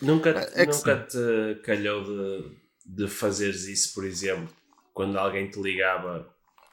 Nunca, 0.00 0.30
É 0.30 0.66
nunca 0.66 0.96
te 1.06 1.60
calhou 1.64 2.04
de, 2.04 2.56
de 2.86 3.08
fazeres 3.08 3.64
isso, 3.66 3.92
por 3.94 4.04
exemplo, 4.04 4.48
quando 4.92 5.18
alguém 5.18 5.50
te 5.50 5.60
ligava, 5.60 6.32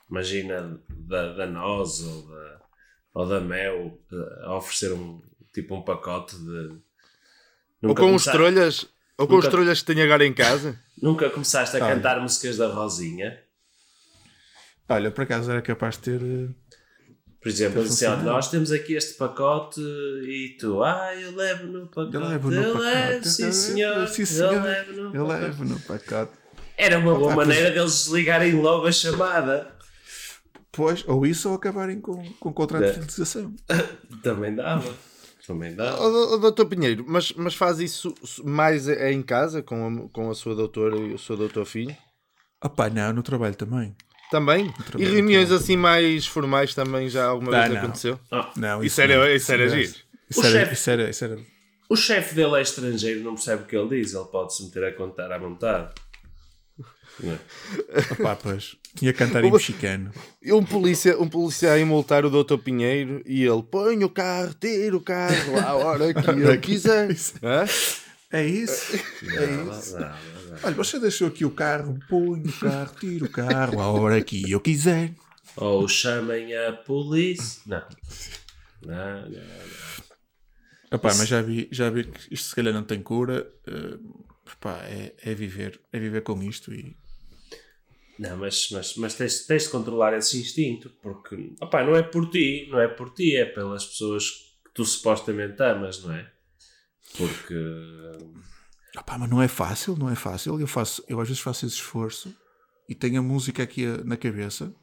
imagina 0.10 0.80
da, 0.90 1.34
da 1.34 1.48
Nós 1.48 2.00
ou 2.02 2.28
da, 2.28 2.62
ou 3.16 3.28
da 3.28 3.42
Mel, 3.42 4.00
eh, 4.12 4.46
a 4.46 4.56
oferecer 4.56 4.94
um 4.94 5.22
tipo 5.54 5.76
um 5.76 5.82
pacote 5.84 6.38
de. 6.38 6.68
Ou 7.82 7.90
Nunca 7.90 8.04
com 8.04 8.14
os 8.14 8.24
trolhas, 8.24 8.88
ou 9.18 9.28
com 9.28 9.34
os 9.38 9.46
Nunca- 9.46 9.50
trolhas 9.58 9.80
que 9.80 9.86
tenho 9.88 10.04
agora 10.04 10.26
em 10.26 10.34
casa. 10.34 10.80
Nunca 11.02 11.30
começaste 11.32 11.76
a 11.78 11.84
Olha. 11.84 11.96
cantar 11.96 12.20
músicas 12.22 12.58
da 12.58 12.68
Rosinha? 12.68 13.42
Olha, 14.94 15.12
por 15.12 15.24
acaso 15.24 15.52
era 15.52 15.62
capaz 15.62 15.96
de 15.98 16.02
ter. 16.04 16.22
eh, 16.22 16.50
Por 17.42 17.50
exemplo, 17.50 17.80
assim, 17.82 17.90
funcionado. 17.90 18.24
nós 18.24 18.50
temos 18.52 18.72
aqui 18.72 18.94
este 18.94 19.14
pacote 19.16 19.80
e 19.82 20.58
tu, 20.60 20.84
ah, 20.84 21.16
eu 21.16 21.36
levo 21.36 21.68
no 21.68 21.88
pacote. 21.88 22.16
Eu 22.16 22.22
levo 22.22 22.52
no 22.52 22.56
eu 22.62 22.74
pacote. 22.74 22.86
levo, 22.86 23.26
sim 23.26 23.52
senhor. 23.52 24.08
Sim, 24.08 24.22
Eu 24.22 24.26
senhor. 24.28 24.64
levo 24.64 24.92
no 24.94 25.16
Eu 25.16 25.26
pacote. 25.26 25.42
levo 25.44 25.66
no 25.66 25.80
pacote. 25.80 26.32
Era 26.78 26.98
uma 27.00 27.14
boa 27.16 27.32
Ah, 27.32 27.36
pois- 27.36 27.48
maneira 27.48 27.72
deles 27.72 27.92
desligarem 28.06 28.54
logo 28.62 28.88
a 28.88 28.92
chamada. 28.92 29.76
Pois, 30.72 31.04
ou 31.08 31.26
isso 31.26 31.50
ou 31.50 31.56
acabarem 31.56 32.00
com, 32.00 32.24
com 32.40 32.54
contrato 32.54 32.84
É. 32.84 32.88
de 32.88 32.94
fidelização. 32.94 33.54
Também 34.24 34.56
dava. 34.56 34.94
Também 35.46 35.76
dava. 35.76 36.00
Ó, 36.02 36.34
ó, 36.36 36.38
doutor 36.38 36.66
Pinheiro, 36.68 37.04
mas, 37.08 37.34
mas 37.34 37.54
faz 37.56 37.80
isso 37.80 38.14
mais 38.46 38.88
é 38.88 39.12
em 39.12 39.22
casa, 39.22 39.62
com 39.62 40.06
a, 40.06 40.10
com 40.14 40.30
a 40.30 40.34
sua 40.36 40.56
doutora 40.56 40.96
e 40.96 41.14
o 41.14 41.20
seu 41.20 41.36
doutor 41.36 41.66
filho? 41.66 41.96
Opá, 42.64 42.90
não, 42.90 43.12
no 43.12 43.22
trabalho 43.24 43.56
também. 43.56 43.94
Também? 44.32 44.74
E 44.98 45.04
reuniões 45.06 45.52
assim 45.52 45.76
mais 45.78 46.26
formais 46.26 46.74
também 46.74 47.08
já 47.10 47.26
alguma 47.26 47.56
Ah, 47.56 47.62
vez 47.68 47.74
não. 47.74 47.78
aconteceu? 47.84 48.20
Não, 48.56 48.84
Isso 48.84 49.00
era- 49.02 49.36
isso 49.36 49.52
era 49.52 49.68
giro. 49.70 49.94
Isso 50.30 50.42
O 50.42 50.46
era, 50.46 50.60
chefe- 50.60 50.74
isso 50.74 50.90
era, 50.90 51.10
isso 51.10 51.24
era. 51.26 51.40
O 51.90 51.96
chefe 51.98 52.34
dele 52.36 52.56
é 52.56 52.62
estrangeiro, 52.62 53.20
não 53.20 53.36
percebe 53.36 53.64
o 53.64 53.66
que 53.66 53.76
ele 53.76 53.90
diz. 54.02 54.14
Ele 54.14 54.24
pode 54.32 54.56
se 54.56 54.64
meter 54.64 54.86
a 54.86 54.94
contar 54.94 55.30
à 55.34 55.38
vontade. 55.38 55.90
Não 57.20 57.34
é? 57.34 57.40
Opá, 58.14 58.38
pois. 58.38 58.78
Tinha 58.96 59.12
que 59.12 59.20
cantar 59.20 59.44
em 59.44 59.52
mexicano. 59.52 60.12
E 60.42 60.54
um 60.54 60.64
polícia, 60.64 61.20
um 61.20 61.28
polícia 61.28 61.74
a 61.74 61.86
multar 61.86 62.24
o 62.26 62.30
doutor 62.30 62.58
Pinheiro 62.60 63.22
e 63.26 63.44
ele 63.44 63.62
põe 63.70 64.02
o 64.06 64.10
carro, 64.10 64.54
tira 64.54 64.96
o 64.96 65.02
carro 65.02 65.60
à 65.60 65.74
hora 65.76 66.14
que 66.14 66.30
ele 66.30 66.58
quiser. 66.64 67.10
É 68.32 68.46
isso. 68.46 68.96
É 68.96 69.48
Não, 69.48 69.78
isso. 69.78 69.94
não, 69.94 70.00
não, 70.00 70.08
não. 70.08 70.58
Olha, 70.64 70.76
você 70.76 71.00
deixou 71.00 71.28
aqui 71.28 71.44
o 71.44 71.52
carro, 71.52 72.00
põe 72.08 72.42
o 72.42 72.60
carro, 72.60 72.96
tira 73.00 73.26
o 73.26 73.30
carro 73.30 73.82
a 73.82 73.92
hora 73.92 74.22
que 74.22 74.50
eu 74.50 74.60
quiser. 74.60 75.14
Ou 75.58 75.88
chamem 75.88 76.56
a 76.56 76.72
polícia. 76.72 77.62
Não. 77.66 77.84
Não, 78.84 79.30
não. 79.30 79.42
Opá, 80.94 81.14
mas 81.16 81.28
já 81.28 81.42
vi, 81.42 81.68
já 81.72 81.90
vi 81.90 82.06
que 82.06 82.34
isto 82.34 82.50
se 82.50 82.56
calhar 82.56 82.74
não 82.74 82.84
tem 82.84 83.02
cura. 83.02 83.50
opá, 84.56 84.80
é, 84.86 85.14
é 85.24 85.34
viver, 85.34 85.80
é 85.92 86.00
viver 86.00 86.22
com 86.22 86.42
isto 86.44 86.74
e 86.74 86.98
Não, 88.20 88.38
mas, 88.38 88.70
mas, 88.72 88.96
mas 88.96 89.14
tens, 89.16 89.46
tens 89.46 89.64
de 89.64 89.70
controlar 89.70 90.14
esse 90.18 90.40
instinto, 90.40 90.90
porque 91.02 91.54
opá, 91.62 91.84
não 91.84 91.96
é 91.96 92.04
por 92.04 92.30
ti, 92.30 92.68
não 92.70 92.80
é 92.80 92.88
por 92.88 93.14
ti, 93.14 93.36
é 93.36 93.46
pelas 93.46 93.86
pessoas 93.86 94.30
que 94.66 94.74
tu 94.74 94.86
supostamente 94.86 95.62
amas, 95.64 96.04
não 96.04 96.14
é? 96.14 96.32
Porque 97.18 97.56
Opá, 98.98 99.18
mas 99.18 99.30
não 99.30 99.42
é 99.42 99.48
fácil, 99.48 99.96
não 99.96 100.10
é 100.10 100.16
fácil. 100.16 100.60
Eu, 100.60 100.68
faço, 100.68 101.04
eu 101.08 101.20
às 101.20 101.28
vezes 101.28 101.42
faço 101.42 101.66
esse 101.66 101.76
esforço 101.76 102.36
e 102.90 102.94
tenho 102.96 103.20
a 103.20 103.24
música 103.24 103.64
aqui 103.64 103.86
a- 103.86 104.04
na 104.04 104.18
cabeça, 104.18 104.74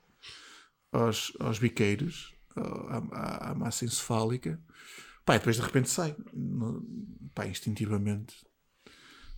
aos, 0.90 1.32
aos 1.38 1.58
biqueiros, 1.58 2.34
à, 2.56 2.98
à- 3.12 3.50
à 3.50 3.54
massa 3.54 3.84
encefálica. 3.84 4.58
Pá, 5.26 5.34
e 5.34 5.38
depois 5.38 5.56
de 5.56 5.62
repente 5.62 5.90
sai. 5.90 6.16
Pá, 7.34 7.46
instintivamente 7.46 8.34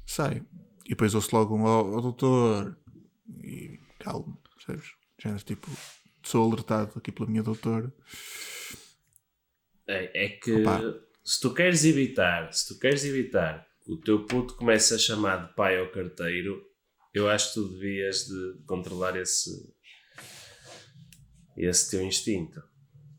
sai. 0.06 0.44
E 0.87 0.90
depois 0.90 1.14
ouço 1.14 1.35
logo 1.35 1.56
um 1.56 1.62
ó 1.64 1.82
ó, 1.82 2.00
doutor 2.00 2.76
e 3.42 3.78
calmo, 3.99 4.40
percebes? 4.56 4.92
Género 5.20 5.42
tipo, 5.44 5.68
sou 6.23 6.47
alertado 6.50 6.92
aqui 6.97 7.11
pela 7.11 7.28
minha 7.28 7.42
doutora. 7.42 7.92
é, 9.87 10.26
é 10.26 10.28
que 10.28 10.54
Opa. 10.54 10.80
Se 11.25 11.41
tu 11.41 11.53
queres 11.53 11.85
evitar, 11.85 12.53
se 12.53 12.69
tu 12.69 12.79
queres 12.79 13.05
evitar 13.05 13.67
que 13.85 13.93
o 13.93 13.97
teu 13.97 14.25
puto 14.25 14.55
comece 14.55 14.95
a 14.95 14.99
chamar 14.99 15.47
de 15.49 15.55
pai 15.55 15.79
ao 15.79 15.91
carteiro, 15.91 16.62
eu 17.12 17.29
acho 17.29 17.49
que 17.49 17.55
tu 17.55 17.69
devias 17.69 18.27
de 18.27 18.62
controlar 18.67 19.17
esse 19.17 19.50
esse 21.57 21.91
teu 21.91 22.03
instinto. 22.03 22.62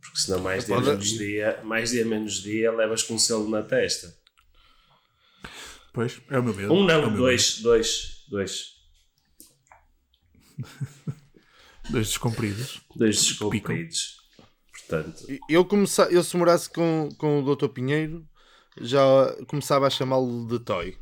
Porque 0.02 0.20
senão 0.20 0.40
mais 0.40 0.66
dia 0.66 0.80
menos 0.80 1.10
dia, 1.10 1.62
mais 1.64 1.92
dia 1.92 2.06
menos 2.06 2.42
dia 2.42 2.72
levas 2.72 3.04
com 3.04 3.14
um 3.14 3.20
selo 3.20 3.50
na 3.50 3.62
testa. 3.62 4.14
Pois, 5.94 6.20
é 6.30 6.40
o 6.40 6.44
meu 6.44 6.56
medo. 6.56 6.74
Um 6.74 6.90
é 6.90 6.94
não, 6.94 7.12
meu 7.12 7.18
dois, 7.18 7.60
dois, 7.62 8.26
dois. 8.30 8.82
Dois 11.90 12.08
descompridos. 12.08 12.80
Dois 12.96 13.18
descompridos. 13.18 14.21
Portanto, 14.92 15.26
Eu, 15.50 15.66
comece, 15.66 16.02
eu 16.14 16.24
se 16.24 16.36
morasse 16.38 16.70
com, 16.70 17.10
com 17.18 17.40
o 17.40 17.44
doutor 17.44 17.70
Pinheiro, 17.70 18.26
já 18.80 19.02
começava 19.48 19.88
a 19.88 19.90
chamá-lo 19.90 20.46
de 20.48 20.60
Toy. 20.60 20.98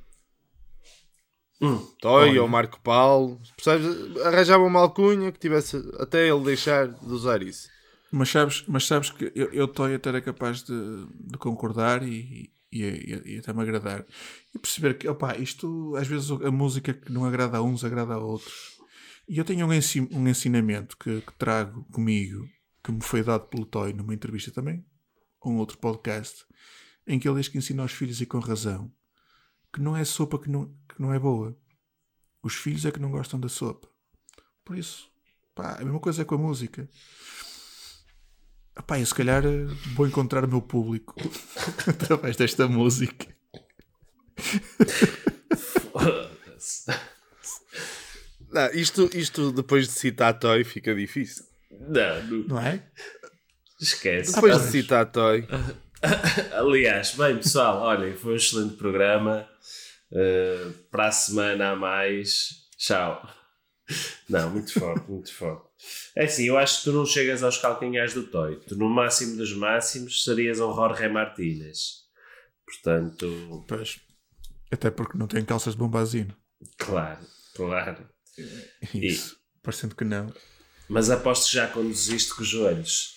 hum, 1.61 1.77
Toy 2.01 2.29
Olha. 2.29 2.41
ou 2.41 2.47
Marco 2.47 2.79
Paulo. 2.81 3.39
Percebes? 3.55 4.17
Arranjava 4.25 4.63
uma 4.63 4.79
alcunha 4.79 5.31
que 5.31 5.39
tivesse 5.39 5.77
até 5.99 6.27
ele 6.27 6.43
deixar 6.43 6.87
de 6.87 7.11
usar 7.11 7.41
isso. 7.41 7.69
Mas 8.11 8.29
sabes, 8.29 8.63
mas 8.67 8.85
sabes 8.87 9.09
que 9.11 9.31
eu, 9.35 9.51
eu 9.51 9.65
estou 9.65 9.85
até 9.85 10.09
era 10.09 10.21
capaz 10.21 10.63
de, 10.63 10.73
de 11.19 11.37
concordar 11.37 12.01
e, 12.01 12.51
e, 12.71 12.83
e- 12.83 13.33
e 13.35 13.37
até 13.37 13.53
me 13.53 13.61
agradar. 13.61 14.05
E 14.53 14.57
perceber 14.57 14.95
que, 14.97 15.07
opá, 15.07 15.37
isto, 15.37 15.95
às 15.95 16.07
vezes 16.07 16.31
a 16.31 16.51
música 16.51 16.93
que 16.93 17.11
não 17.11 17.25
agrada 17.25 17.57
a 17.57 17.61
uns, 17.61 17.83
agrada 17.83 18.13
a 18.15 18.17
outros. 18.19 18.79
E 19.27 19.37
eu 19.37 19.45
tenho 19.45 19.67
um, 19.67 19.73
ensi- 19.73 20.07
um 20.11 20.27
ensinamento 20.27 20.97
que, 20.97 21.21
que 21.21 21.33
trago 21.37 21.85
comigo, 21.91 22.47
que 22.89 22.95
me 22.95 23.03
foi 23.03 23.21
dado 23.21 23.47
pelo 23.47 23.67
Toy 23.67 23.93
numa 23.93 24.15
entrevista 24.15 24.51
também, 24.51 24.83
a 25.41 25.47
um 25.47 25.57
outro 25.57 25.77
podcast, 25.77 26.43
em 27.05 27.19
que 27.19 27.29
ele 27.29 27.37
diz 27.37 27.47
que 27.47 27.57
ensina 27.57 27.83
aos 27.83 27.91
filhos 27.91 28.19
e 28.19 28.25
com 28.25 28.39
razão, 28.39 28.91
que 29.71 29.79
não 29.79 29.95
é 29.95 30.03
sopa 30.03 30.39
que 30.39 30.49
não, 30.49 30.65
que 30.87 30.99
não 30.99 31.13
é 31.13 31.19
boa. 31.19 31.55
Os 32.41 32.55
filhos 32.55 32.85
é 32.85 32.91
que 32.91 32.99
não 32.99 33.11
gostam 33.11 33.39
da 33.39 33.47
sopa. 33.47 33.87
Por 34.65 34.75
isso, 34.75 35.07
pá, 35.53 35.75
a 35.75 35.83
mesma 35.83 35.99
coisa 35.99 36.23
é 36.23 36.25
com 36.25 36.33
a 36.33 36.39
música. 36.39 36.89
Epá, 38.75 38.99
eu 38.99 39.05
se 39.05 39.13
calhar 39.13 39.43
vou 39.93 40.07
encontrar 40.07 40.43
o 40.43 40.47
meu 40.47 40.61
público 40.61 41.13
através 41.87 42.37
desta 42.37 42.67
música. 42.67 43.27
Não, 48.51 48.71
isto, 48.71 49.09
isto 49.13 49.51
depois 49.51 49.87
de 49.87 49.93
citar 49.93 50.39
Toy 50.39 50.63
fica 50.63 50.95
difícil. 50.95 51.48
Não, 51.89 52.23
não, 52.23 52.47
Não 52.47 52.59
é? 52.61 52.83
esquece. 53.81 54.33
Depois 54.33 54.53
pois. 54.57 54.65
de 54.65 54.71
citar 54.71 55.11
Toy. 55.11 55.47
Aliás, 56.53 57.15
bem 57.15 57.37
pessoal, 57.37 57.81
olhem, 57.81 58.15
foi 58.15 58.33
um 58.33 58.35
excelente 58.35 58.75
programa. 58.75 59.47
Uh, 60.11 60.71
para 60.89 61.07
a 61.07 61.11
semana 61.11 61.71
a 61.71 61.75
mais. 61.75 62.67
Tchau. 62.77 63.21
Não, 64.29 64.49
muito 64.49 64.71
forte, 64.73 65.09
muito 65.09 65.33
forte. 65.33 65.67
É 66.15 66.25
assim, 66.25 66.45
eu 66.47 66.57
acho 66.57 66.79
que 66.79 66.83
tu 66.85 66.91
não 66.93 67.05
chegas 67.05 67.43
aos 67.43 67.57
calcanhares 67.57 68.13
do 68.13 68.23
Toy. 68.23 68.55
Tu, 68.67 68.75
no 68.75 68.89
máximo 68.89 69.35
dos 69.37 69.53
máximos, 69.53 70.23
serias 70.23 70.59
um 70.59 70.73
Jorge 70.73 71.07
Martínez. 71.07 72.03
Portanto, 72.65 73.65
Pois. 73.67 73.99
Até 74.71 74.91
porque 74.91 75.17
não 75.17 75.25
tem 75.27 75.43
calças 75.43 75.73
de 75.73 75.79
bombazino. 75.79 76.35
claro, 76.77 77.25
claro. 77.55 78.07
Isso. 78.93 79.37
Parecendo 79.63 79.95
que 79.95 80.03
não. 80.05 80.31
Mas 80.89 81.09
aposto 81.09 81.45
que 81.49 81.53
já 81.55 81.67
conduziste 81.67 82.33
com 82.33 82.41
os 82.41 82.47
joelhos. 82.47 83.15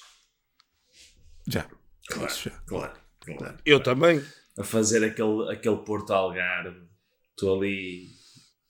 Já. 1.47 1.67
Claro, 2.07 2.35
já. 2.35 2.51
claro, 2.67 2.93
claro. 3.39 3.59
Eu 3.65 3.83
também. 3.83 4.23
a 4.59 4.63
fazer 4.65 5.03
aquele, 5.05 5.51
aquele 5.51 5.77
Porto 5.79 6.13
Algarve, 6.13 6.83
estou 7.31 7.57
ali 7.59 8.09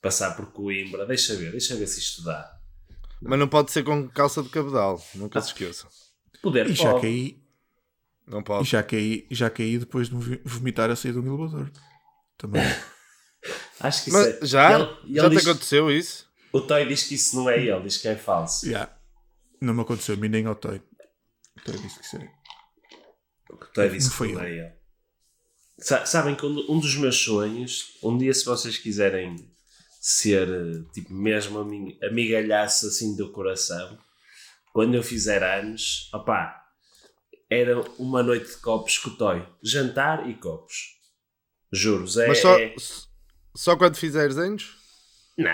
passar 0.00 0.36
por 0.36 0.52
Coimbra, 0.52 1.04
deixa 1.06 1.34
ver, 1.34 1.50
deixa 1.50 1.74
ver 1.76 1.86
se 1.86 1.98
isto 2.00 2.22
dá. 2.22 2.58
Mas 3.20 3.38
não 3.38 3.48
pode 3.48 3.70
ser 3.72 3.82
com 3.84 4.08
calça 4.08 4.42
de 4.42 4.48
cabedal. 4.48 5.02
Nunca 5.14 5.40
se 5.40 5.48
esqueçam. 5.48 5.88
Poder 6.42 6.68
E 6.70 6.74
já 6.74 6.90
pode. 6.92 7.02
caí. 7.02 7.42
Não 8.26 8.40
E 8.40 8.44
pode. 8.44 8.68
já 8.68 8.82
caí, 8.82 9.26
já 9.30 9.48
caí 9.50 9.78
depois 9.78 10.08
de 10.08 10.14
vomitar 10.44 10.90
a 10.90 10.96
sair 10.96 11.12
do 11.12 11.20
elevador. 11.20 11.70
Também. 12.38 12.62
Acho 13.80 14.04
que 14.04 14.10
isso 14.10 14.18
Mas 14.18 14.26
é. 14.42 14.46
já? 14.46 14.72
Ele- 14.74 14.88
ele 15.04 15.14
já 15.16 15.28
te 15.30 15.36
diz- 15.36 15.46
aconteceu 15.46 15.90
isso? 15.90 16.28
O 16.52 16.60
Toy 16.60 16.86
diz 16.86 17.04
que 17.04 17.14
isso 17.14 17.36
não 17.36 17.48
é 17.48 17.58
ele, 17.58 17.82
diz 17.82 17.96
que 17.96 18.08
é 18.08 18.16
falso. 18.16 18.68
Já. 18.68 18.94
Não 19.60 19.72
me 19.74 19.82
aconteceu 19.82 20.14
a 20.14 20.18
mim 20.18 20.28
nem 20.28 20.44
ao 20.46 20.54
Toy. 20.54 20.82
O 21.56 21.60
Toy 21.64 21.78
disse 21.78 21.98
que 21.98 22.04
isso 22.04 22.16
é. 22.16 22.32
O 23.50 23.56
Toy 23.56 23.88
disse 23.90 24.06
Não 24.06 24.10
que 24.12 24.16
foi 24.18 24.32
não 24.32 24.42
é 24.42 24.50
ele. 24.50 24.72
Sa- 25.78 26.04
Sabem 26.06 26.34
que 26.34 26.44
um 26.46 26.78
dos 26.78 26.94
meus 26.96 27.16
sonhos, 27.16 27.98
um 28.02 28.16
dia 28.18 28.32
se 28.34 28.44
vocês 28.44 28.76
quiserem 28.78 29.50
ser 30.00 30.48
tipo 30.92 31.12
mesmo 31.14 31.60
ami- 31.60 31.98
amigalhaço 32.02 32.86
assim 32.88 33.16
do 33.16 33.30
coração, 33.32 33.98
quando 34.72 34.94
eu 34.94 35.02
fizer 35.02 35.42
anos, 35.42 36.10
opá, 36.12 36.60
era 37.50 37.80
uma 37.98 38.22
noite 38.22 38.48
de 38.48 38.56
copos 38.56 38.98
com 38.98 39.10
o 39.10 39.16
Toy. 39.16 39.46
Jantar 39.62 40.28
e 40.28 40.34
copos. 40.34 40.98
Juro, 41.72 42.04
é. 42.20 42.26
Mas 42.28 42.38
só, 42.40 42.58
é- 42.58 42.74
só 43.54 43.76
quando 43.76 43.96
fizeres 43.96 44.36
anos? 44.36 44.76
Não, 45.38 45.50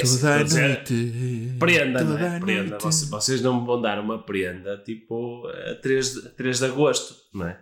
Toda 0.00 0.04
estou 0.14 0.28
a 0.30 0.34
a 0.36 0.42
dizer- 0.42 0.68
noite. 0.68 1.56
Prenda, 1.58 1.98
toda 2.00 2.18
não 2.18 2.26
é? 2.26 2.36
a 2.36 2.40
Prenda. 2.40 2.68
noite. 2.70 2.82
Vocês, 2.82 3.10
vocês 3.10 3.42
não 3.42 3.60
me 3.60 3.66
vão 3.66 3.80
dar 3.80 3.98
uma 3.98 4.22
prenda 4.22 4.76
tipo 4.78 5.46
a 5.48 5.74
3 5.76 6.12
de, 6.14 6.26
a 6.28 6.30
3 6.30 6.58
de 6.58 6.64
agosto, 6.66 7.14
não 7.32 7.46
é? 7.48 7.60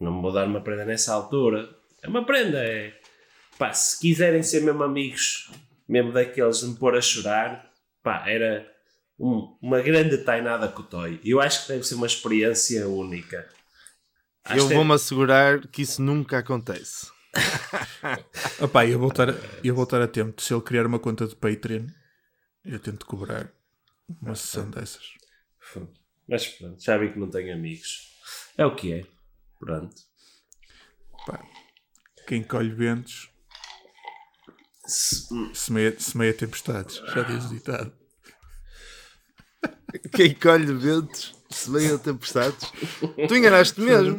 Não 0.00 0.14
me 0.16 0.22
vão 0.22 0.32
dar 0.32 0.46
uma 0.46 0.60
prenda 0.60 0.84
nessa 0.84 1.12
altura. 1.14 1.68
É 2.02 2.08
uma 2.08 2.24
prenda, 2.26 2.58
é. 2.58 2.92
Pá, 3.58 3.72
se 3.72 4.00
quiserem 4.00 4.42
ser 4.42 4.62
mesmo 4.62 4.82
amigos, 4.82 5.50
mesmo 5.88 6.12
daqueles 6.12 6.60
de 6.60 6.66
me 6.66 6.74
pôr 6.76 6.96
a 6.96 7.00
chorar, 7.00 7.70
pá, 8.02 8.24
era 8.28 8.66
um- 9.18 9.56
uma 9.62 9.80
grande 9.80 10.18
tainada 10.18 10.66
com 10.68 10.80
o 10.82 10.84
Toy. 10.84 11.20
Eu 11.24 11.40
acho 11.40 11.62
que 11.62 11.72
deve 11.72 11.84
ser 11.84 11.94
uma 11.94 12.06
experiência 12.06 12.88
única. 12.88 13.46
Acho 14.44 14.58
eu 14.58 14.68
vou-me 14.70 14.92
assegurar 14.94 15.60
que 15.68 15.82
isso 15.82 16.02
nunca 16.02 16.38
acontece. 16.38 17.06
Opá, 18.60 18.86
eu 18.86 18.98
vou 18.98 19.08
estar, 19.08 19.28
eu 19.64 19.74
vou 19.74 19.84
estar 19.84 20.00
atento. 20.02 20.42
Se 20.42 20.52
ele 20.52 20.62
criar 20.62 20.86
uma 20.86 20.98
conta 20.98 21.26
de 21.26 21.34
Patreon, 21.34 21.86
eu 22.64 22.78
tento 22.78 23.06
cobrar 23.06 23.50
uma 24.20 24.34
sessão 24.34 24.68
dessas. 24.70 25.14
Mas 26.28 26.46
pronto, 26.48 26.82
já 26.82 26.98
vi 26.98 27.12
que 27.12 27.18
não 27.18 27.30
tenho 27.30 27.54
amigos. 27.54 28.12
É 28.56 28.64
o 28.66 28.74
que 28.76 28.92
é. 28.92 29.06
Pronto. 29.58 29.94
Pá, 31.26 31.42
quem 32.26 32.42
colhe 32.42 32.70
ventos, 32.74 33.30
Se- 34.86 35.28
semeia, 35.54 35.98
semeia 35.98 36.34
tempestades. 36.34 36.96
Já 36.96 37.22
diz 37.22 37.44
o 37.46 37.48
ditado. 37.54 37.92
Quem 40.14 40.34
colhe 40.34 40.72
ventos, 40.74 41.34
se 41.54 41.70
vem 41.70 41.90
a 41.92 41.98
tempestades. 41.98 42.72
Tu 43.28 43.36
enganaste 43.36 43.80
mesmo. 43.80 44.16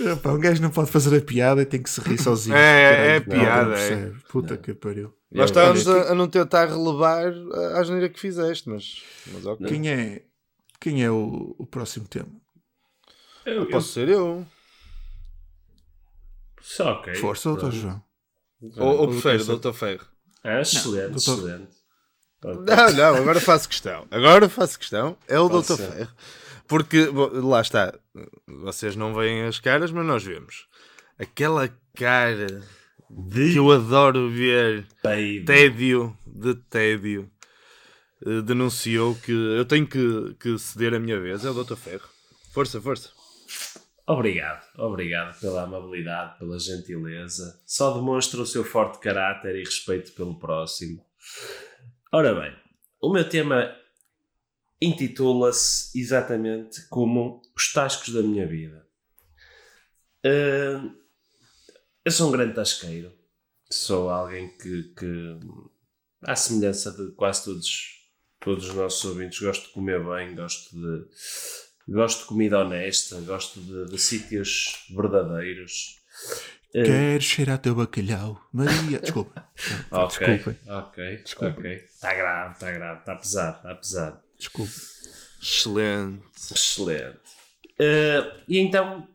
Epá, 0.00 0.30
um 0.32 0.38
gajo 0.40 0.60
não 0.62 0.70
pode 0.70 0.90
fazer 0.90 1.16
a 1.16 1.20
piada 1.20 1.62
e 1.62 1.66
tem 1.66 1.82
que 1.82 1.88
se 1.90 2.00
rir 2.00 2.18
sozinho. 2.18 2.56
É, 2.56 3.16
é 3.16 3.20
Caralho, 3.20 3.24
piada, 3.42 3.64
não 3.68 3.74
é. 3.76 4.12
Puta 4.30 4.56
que 4.56 4.74
pariu. 4.74 5.14
Nós 5.30 5.40
Eu- 5.40 5.44
estávamos 5.46 5.88
a, 5.88 6.12
a 6.12 6.14
não 6.14 6.28
tentar 6.28 6.66
relevar 6.66 7.32
a 7.74 7.80
asneira 7.80 8.08
que 8.08 8.18
fizeste, 8.20 8.68
mas, 8.68 9.02
mas 9.32 9.44
ok. 9.46 9.66
Quem 9.66 9.88
é, 9.90 10.22
quem 10.80 11.02
é 11.04 11.10
o, 11.10 11.54
o 11.58 11.66
próximo 11.66 12.06
tema? 12.08 12.28
eu, 13.44 13.54
eu, 13.62 13.66
Posso 13.68 13.88
ser 13.92 14.08
eu. 14.08 14.46
Só 16.60 16.92
ok. 16.94 17.14
Força, 17.16 17.48
doutor 17.48 17.70
Pronto. 17.70 17.80
João. 17.82 18.02
Ou, 18.78 19.00
ou 19.02 19.08
prefere, 19.08 19.38
Ferro. 19.38 19.46
Doutor 19.50 19.74
Ferro. 19.74 20.06
Ah, 20.42 20.60
excelente, 20.60 21.12
doutor- 21.12 21.38
excelente. 21.38 21.76
Não, 22.44 22.92
não, 22.92 23.14
agora 23.16 23.40
faço 23.40 23.68
questão. 23.68 24.06
Agora 24.10 24.48
faço 24.48 24.78
questão. 24.78 25.16
É 25.26 25.38
o 25.38 25.48
Doutor. 25.48 25.76
Ferro. 25.78 26.08
Porque, 26.68 27.06
lá 27.42 27.60
está. 27.60 27.94
Vocês 28.46 28.96
não 28.96 29.14
veem 29.14 29.42
as 29.44 29.58
caras, 29.60 29.90
mas 29.90 30.06
nós 30.06 30.24
vemos. 30.24 30.66
Aquela 31.18 31.68
cara 31.96 32.62
De 33.08 33.52
que 33.52 33.58
eu 33.58 33.70
adoro 33.70 34.28
ver. 34.30 34.86
peido. 35.02 35.46
Tédio 35.46 36.18
de 36.26 36.54
tédio. 36.54 37.30
eh, 38.26 38.42
Denunciou 38.42 39.14
que 39.14 39.32
eu 39.32 39.64
tenho 39.64 39.86
que, 39.86 40.34
que 40.40 40.58
ceder 40.58 40.94
a 40.94 40.98
minha 41.00 41.20
vez. 41.20 41.44
É 41.44 41.50
o 41.50 41.54
Doutor 41.54 41.76
Ferro. 41.76 42.08
Força, 42.52 42.80
força. 42.80 43.10
Obrigado, 44.08 44.62
obrigado 44.78 45.38
pela 45.40 45.64
amabilidade, 45.64 46.38
pela 46.38 46.58
gentileza. 46.60 47.60
Só 47.66 47.92
demonstra 47.92 48.40
o 48.40 48.46
seu 48.46 48.62
forte 48.64 49.00
caráter 49.00 49.56
e 49.56 49.64
respeito 49.64 50.12
pelo 50.12 50.38
próximo. 50.38 51.04
Ora 52.12 52.32
bem, 52.40 52.54
o 53.00 53.12
meu 53.12 53.28
tema 53.28 53.74
intitula-se 54.80 55.98
exatamente 55.98 56.86
como 56.88 57.42
Os 57.56 57.72
Tascos 57.72 58.12
da 58.12 58.22
Minha 58.22 58.46
Vida. 58.46 58.86
Ah, 60.24 60.90
eu 62.04 62.12
sou 62.12 62.28
um 62.28 62.32
grande 62.32 62.54
tasqueiro. 62.54 63.12
Sou 63.70 64.08
alguém 64.10 64.56
que, 64.58 64.84
que 64.96 65.38
à 66.22 66.36
semelhança 66.36 66.92
de 66.92 67.10
quase 67.12 67.44
todos, 67.44 67.70
todos 68.38 68.68
os 68.68 68.74
nossos 68.74 69.04
ouvintes, 69.04 69.40
gosto 69.40 69.66
de 69.66 69.72
comer 69.72 70.04
bem, 70.04 70.34
gosto 70.36 70.70
de, 70.76 71.04
gosto 71.92 72.20
de 72.20 72.26
comida 72.26 72.60
honesta, 72.60 73.20
gosto 73.22 73.60
de, 73.60 73.86
de 73.90 73.98
sítios 73.98 74.86
verdadeiros. 74.94 75.96
Eh, 76.74 76.84
Quero 76.84 77.20
cheirar 77.22 77.58
teu 77.58 77.74
bacalhau. 77.74 78.40
Maria. 78.52 79.00
Desculpa. 79.00 79.48
ok, 79.90 80.26
Desculpem. 80.36 80.58
ok, 80.72 81.16
Desculpa. 81.24 81.58
ok. 81.60 81.70
Está 81.72 82.14
grave, 82.14 82.52
está 82.52 82.70
grave, 82.70 83.00
está 83.00 83.16
pesado, 83.16 83.56
está 83.56 83.74
pesado. 83.74 84.25
Desculpa. 84.38 84.72
Excelente. 85.42 86.22
Excelente. 86.54 87.18
Eh, 87.78 88.32
e 88.48 88.58
então 88.58 89.06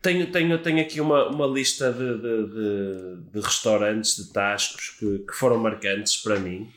tenho, 0.00 0.30
tenho, 0.30 0.62
tenho 0.62 0.80
aqui 0.80 1.00
uma, 1.00 1.28
uma 1.28 1.46
lista 1.46 1.92
de, 1.92 2.16
de, 2.18 2.46
de- 2.46 3.30
de 3.32 3.40
restaurantes, 3.40 4.16
de 4.16 4.32
tascos 4.32 4.90
que, 4.98 5.18
que 5.20 5.32
foram 5.34 5.58
marcantes 5.58 6.16
para 6.16 6.38
mim 6.38 6.70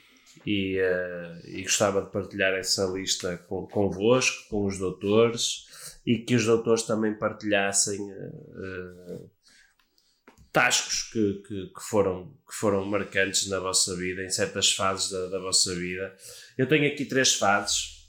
e, 0.46 0.78
eh, 0.80 1.42
e 1.46 1.62
gostava 1.64 2.02
de 2.02 2.12
partilhar 2.12 2.54
essa 2.54 2.86
lista 2.86 3.38
com, 3.48 3.68
convosco, 3.68 4.50
com 4.50 4.66
os 4.66 4.78
doutores 4.78 5.68
e 6.06 6.18
que 6.18 6.36
os 6.36 6.46
doutores 6.46 6.84
também 6.84 7.14
partilhassem 7.14 8.00
eh, 8.12 9.20
tascos 10.52 11.04
que, 11.14 11.42
que, 11.48 11.68
que 11.68 11.82
foram, 11.82 12.34
que 12.48 12.54
foram 12.56 12.84
marcantes 12.86 13.48
na 13.48 13.60
vossa 13.60 13.96
vida, 13.96 14.24
em 14.24 14.30
certas 14.30 14.72
fases 14.74 15.10
da, 15.12 15.28
da 15.28 15.40
vossa 15.40 15.74
vida. 15.76 16.14
Eu 16.58 16.68
tenho 16.68 16.88
aqui 16.88 17.06
três 17.06 17.34
fases 17.34 18.02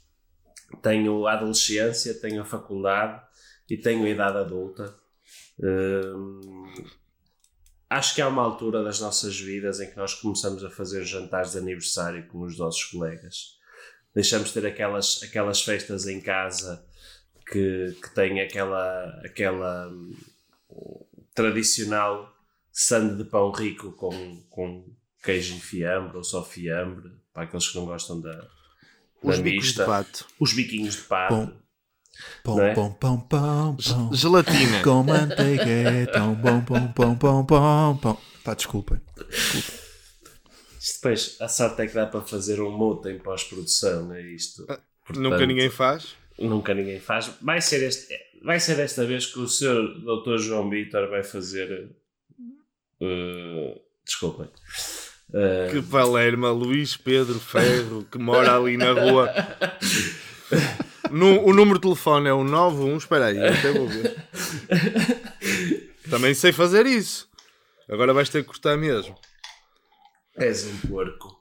tenho 0.81 1.27
a 1.27 1.33
adolescência, 1.33 2.13
tenho 2.13 2.41
a 2.41 2.45
faculdade 2.45 3.21
e 3.69 3.77
tenho 3.77 4.05
a 4.05 4.09
idade 4.09 4.37
adulta. 4.37 4.95
Hum, 5.59 6.65
acho 7.89 8.15
que 8.15 8.21
há 8.21 8.27
uma 8.27 8.41
altura 8.41 8.83
das 8.83 8.99
nossas 8.99 9.39
vidas 9.39 9.79
em 9.79 9.89
que 9.89 9.97
nós 9.97 10.15
começamos 10.15 10.63
a 10.63 10.69
fazer 10.69 11.03
jantares 11.03 11.51
de 11.51 11.57
aniversário 11.59 12.27
com 12.27 12.41
os 12.41 12.57
nossos 12.57 12.83
colegas. 12.85 13.59
Deixamos 14.13 14.49
de 14.49 14.53
ter 14.55 14.67
aquelas, 14.67 15.21
aquelas 15.23 15.61
festas 15.61 16.07
em 16.07 16.21
casa 16.21 16.85
que, 17.51 17.95
que 18.01 18.13
têm 18.13 18.41
aquela, 18.41 19.21
aquela 19.23 19.89
hum, 19.89 20.15
tradicional 21.33 22.31
sande 22.71 23.23
de 23.23 23.29
pão 23.29 23.51
rico 23.51 23.91
com, 23.93 24.41
com 24.49 24.85
queijo 25.23 25.55
e 25.55 25.59
fiambre 25.59 26.17
ou 26.17 26.23
só 26.23 26.43
fiambre, 26.43 27.11
para 27.33 27.43
aqueles 27.43 27.67
que 27.67 27.75
não 27.77 27.85
gostam 27.85 28.21
da, 28.21 28.47
Os 29.21 29.37
da 29.37 29.43
bicos 29.43 29.61
de 29.63 29.67
mista 29.69 29.85
pato. 29.85 30.25
os 30.39 30.53
biquinhos 30.53 30.95
de 30.95 31.01
pato. 31.01 31.35
Bom. 31.35 31.63
Pão, 32.43 32.61
é? 32.61 32.75
pão, 32.75 32.93
pão, 32.93 33.19
pão, 33.19 33.75
pão. 33.75 34.13
Gelatina. 34.13 34.83
Com 34.83 35.03
manteiga 35.03 35.63
é 35.67 36.05
tão 36.05 36.35
bom, 36.35 36.61
pão, 36.61 36.93
pão, 36.93 37.15
pão, 37.17 37.45
pão, 37.45 37.97
pão. 37.97 38.17
Pá, 38.43 38.53
desculpem. 38.53 39.01
Isto 40.79 40.95
depois, 40.95 41.37
a 41.41 41.47
sorte 41.47 41.81
é 41.81 41.87
que 41.87 41.93
dá 41.95 42.05
para 42.05 42.21
fazer 42.21 42.61
um 42.61 42.69
moto 42.77 43.07
em 43.09 43.17
pós-produção, 43.17 44.13
é 44.13 44.21
isto. 44.21 44.61
Nunca 44.61 44.83
Portanto, 45.05 45.45
ninguém 45.47 45.69
faz. 45.69 46.15
Nunca 46.37 46.73
ninguém 46.73 46.99
faz. 46.99 47.31
Vai 47.41 47.61
ser, 47.61 47.81
este, 47.83 48.13
vai 48.43 48.59
ser 48.59 48.75
desta 48.75 49.05
vez 49.05 49.25
que 49.25 49.39
o 49.39 49.47
Sr. 49.47 50.01
Dr. 50.03 50.37
João 50.37 50.69
Vitor 50.69 51.09
vai 51.09 51.23
fazer. 51.23 51.89
eh, 53.01 53.81
desculpem. 54.05 54.49
Eh, 55.33 55.69
Que 55.71 55.81
Palerma, 55.81 56.51
Luís 56.51 56.95
Pedro 56.95 57.39
Ferro, 57.39 58.05
que 58.11 58.17
mora 58.19 58.55
ali 58.55 58.77
na 58.77 58.91
rua. 58.91 59.33
No- 61.09 61.41
o 61.43 61.53
número 61.53 61.79
de 61.79 61.81
telefone 61.83 62.27
é 62.29 62.33
o 62.33 62.43
91. 62.43 62.97
Espera 62.97 63.25
aí, 63.27 63.37
eu 63.37 63.47
até 63.53 63.71
vou 63.71 63.87
ver. 63.87 64.15
Também 66.09 66.33
sei 66.33 66.51
fazer 66.51 66.85
isso. 66.85 67.27
Agora 67.89 68.13
vais 68.13 68.29
ter 68.29 68.41
que 68.41 68.47
cortar 68.47 68.77
mesmo. 68.77 69.15
És 70.37 70.65
um 70.65 70.77
porco. 70.87 71.39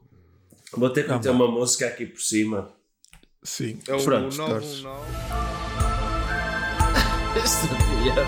Vou 0.74 0.88
ter 0.90 1.02
que 1.02 1.08
Tá 1.08 1.16
meter 1.16 1.30
uma 1.30 1.48
música 1.48 1.86
aqui 1.86 2.06
por 2.06 2.20
cima. 2.20 2.70
Sim. 3.42 3.78
É 3.88 3.94
o 3.94 4.02
Pronto, 4.02 4.36
919. 4.36 5.00
Esta 7.36 7.66
piada. 7.68 8.22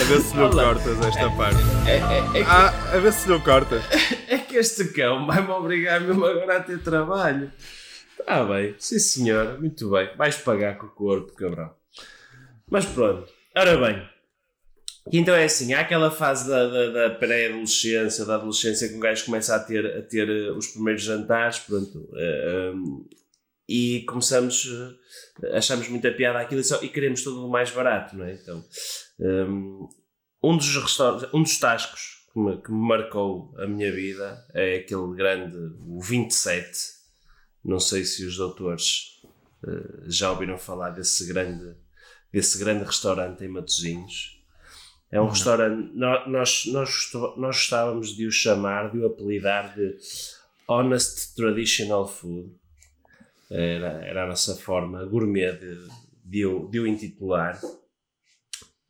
A 0.00 0.04
ver 0.06 0.20
se 0.20 0.34
não 0.36 0.50
Olá. 0.50 0.64
cortas 0.74 0.98
esta 1.06 1.30
parte. 1.36 1.58
É, 1.86 1.96
é, 1.96 2.40
é, 2.40 2.44
que- 2.44 2.50
Ah, 2.50 2.68
a 2.94 2.98
ver 2.98 3.12
se 3.12 3.28
não 3.28 3.40
cortas. 3.40 3.84
é 4.28 4.38
que 4.38 4.56
este 4.56 4.86
cão 4.92 5.26
vai-me 5.26 5.48
obrigar 5.50 6.00
mesmo 6.00 6.24
agora 6.24 6.58
a 6.58 6.62
ter 6.62 6.78
trabalho. 6.82 7.50
Ah, 8.26 8.44
bem, 8.44 8.74
sim 8.78 8.98
senhor, 8.98 9.58
muito 9.60 9.90
bem. 9.90 10.10
Vais 10.16 10.36
pagar 10.36 10.78
com 10.78 10.86
o 10.86 10.90
corpo, 10.90 11.32
cabrão. 11.34 11.70
Mas 12.70 12.84
pronto, 12.86 13.28
ora 13.56 13.76
bem. 13.76 14.06
Então 15.12 15.34
é 15.34 15.44
assim, 15.44 15.74
há 15.74 15.80
aquela 15.80 16.10
fase 16.10 16.48
da, 16.48 16.66
da, 16.66 16.86
da 17.08 17.10
pré-adolescência, 17.14 18.24
da 18.24 18.36
adolescência 18.36 18.88
que 18.88 18.94
um 18.94 19.00
gajo 19.00 19.26
começa 19.26 19.54
a 19.54 19.58
ter, 19.58 19.84
a 19.98 20.02
ter 20.02 20.28
eh, 20.28 20.50
os 20.52 20.68
primeiros 20.68 21.02
jantares, 21.02 21.58
pronto. 21.58 22.08
eh, 22.16 22.72
um, 22.74 23.06
e 23.68 24.02
começamos, 24.08 24.66
eh, 25.42 25.56
achamos 25.58 25.88
muita 25.88 26.10
piada 26.10 26.38
aquilo 26.38 26.62
e, 26.62 26.64
só, 26.64 26.82
e 26.82 26.88
queremos 26.88 27.22
tudo 27.22 27.46
o 27.46 27.50
mais 27.50 27.70
barato, 27.70 28.16
não 28.16 28.24
é? 28.24 28.32
Então, 28.32 28.64
um, 29.20 30.56
dos 30.56 30.74
restaurantes, 30.76 31.28
um 31.32 31.42
dos 31.42 31.58
tascos 31.58 32.26
que 32.32 32.38
me, 32.38 32.56
que 32.60 32.70
me 32.72 32.88
marcou 32.88 33.54
a 33.58 33.66
minha 33.66 33.92
vida 33.92 34.44
é 34.52 34.76
aquele 34.76 35.14
grande, 35.14 35.56
o 35.86 36.00
27. 36.00 36.68
Não 37.64 37.80
sei 37.80 38.04
se 38.04 38.24
os 38.26 38.36
doutores 38.36 39.22
eh, 39.66 40.02
já 40.06 40.30
ouviram 40.30 40.58
falar 40.58 40.90
desse 40.90 41.26
grande, 41.26 41.74
desse 42.32 42.58
grande 42.58 42.84
restaurante 42.84 43.42
em 43.44 43.48
Matosinhos. 43.48 44.42
É 45.10 45.20
um 45.20 45.28
restaurante, 45.28 45.90
nó- 45.94 46.26
nós, 46.28 46.66
nós, 46.66 47.10
nós 47.36 47.56
gostávamos 47.56 48.16
de 48.16 48.26
o 48.26 48.32
chamar, 48.32 48.90
de 48.90 48.98
o 48.98 49.06
apelidar 49.06 49.74
de 49.74 49.96
Honest 50.66 51.34
Traditional 51.36 52.06
Food. 52.08 52.52
Era, 53.50 54.04
era 54.04 54.24
a 54.24 54.26
nossa 54.26 54.56
forma 54.56 55.04
gourmet 55.04 55.52
de, 55.52 55.88
de, 56.24 56.68
de 56.70 56.80
o 56.80 56.86
intitular. 56.86 57.60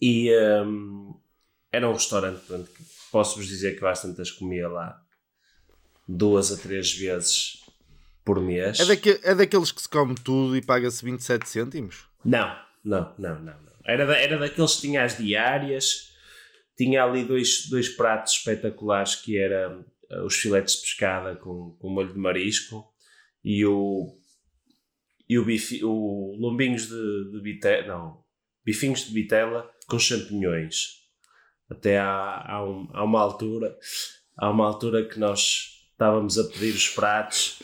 E 0.06 0.30
hum, 0.66 1.14
era 1.72 1.88
um 1.88 1.92
restaurante 1.94 2.40
pronto, 2.46 2.70
que 2.70 2.82
posso-vos 3.10 3.46
dizer 3.48 3.78
que 3.78 3.82
eu 3.84 3.88
às 3.88 4.02
tantas 4.02 4.30
comia 4.30 4.68
lá 4.68 5.00
duas 6.06 6.52
a 6.52 6.56
três 6.58 6.92
vezes 6.92 7.64
por 8.24 8.38
mês. 8.40 8.80
É, 8.80 8.84
daque- 8.84 9.20
é 9.22 9.34
daqueles 9.34 9.72
que 9.72 9.80
se 9.80 9.88
come 9.88 10.14
tudo 10.14 10.54
e 10.56 10.60
paga-se 10.62 11.02
27 11.04 11.48
cêntimos? 11.48 12.04
Não, 12.24 12.54
não, 12.84 13.14
não, 13.18 13.34
não. 13.36 13.62
não. 13.62 13.72
Era, 13.86 14.04
da- 14.06 14.18
era 14.18 14.38
daqueles 14.38 14.74
que 14.76 14.82
tinha 14.82 15.04
as 15.04 15.16
diárias, 15.16 16.12
tinha 16.76 17.02
ali 17.02 17.24
dois, 17.24 17.66
dois 17.70 17.88
pratos 17.88 18.34
espetaculares 18.34 19.14
que 19.14 19.38
eram 19.38 19.84
eh, 20.10 20.20
os 20.22 20.34
filetes 20.36 20.74
de 20.76 20.80
pescada 20.82 21.36
com, 21.36 21.76
com 21.80 21.88
molho 21.90 22.12
de 22.12 22.18
marisco 22.18 22.84
e 23.42 23.64
o, 23.64 24.14
e 25.28 25.38
o, 25.38 25.44
o 25.88 26.36
lombinhos 26.38 26.88
de, 26.88 27.30
de 27.32 27.40
vitela, 27.42 27.86
não, 27.86 28.24
bifinhos 28.64 29.00
de 29.06 29.12
vitela 29.12 29.70
com 29.88 29.98
champignões. 29.98 31.02
Até 31.70 31.98
há, 31.98 32.44
há, 32.46 32.64
um- 32.64 32.88
há 32.92 33.02
uma 33.04 33.20
altura, 33.20 33.76
há 34.36 34.50
uma 34.50 34.66
altura 34.66 35.04
que 35.08 35.18
nós 35.18 35.80
estávamos 35.92 36.38
a 36.38 36.44
pedir 36.44 36.74
os 36.74 36.88
pratos 36.88 37.58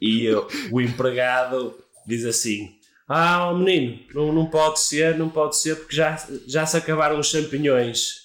e 0.00 0.28
o- 0.30 0.46
o 0.72 0.80
empregado 0.80 1.74
diz 2.06 2.24
assim: 2.24 2.76
Ah, 3.08 3.48
ó 3.50 3.54
menino, 3.58 3.98
não, 4.14 4.32
não 4.32 4.46
pode 4.46 4.80
ser, 4.80 5.18
não 5.18 5.28
pode 5.28 5.56
ser, 5.56 5.76
porque 5.76 5.94
já, 5.94 6.16
já 6.46 6.64
se 6.64 6.76
acabaram 6.76 7.18
os 7.18 7.28
champignões. 7.30 8.22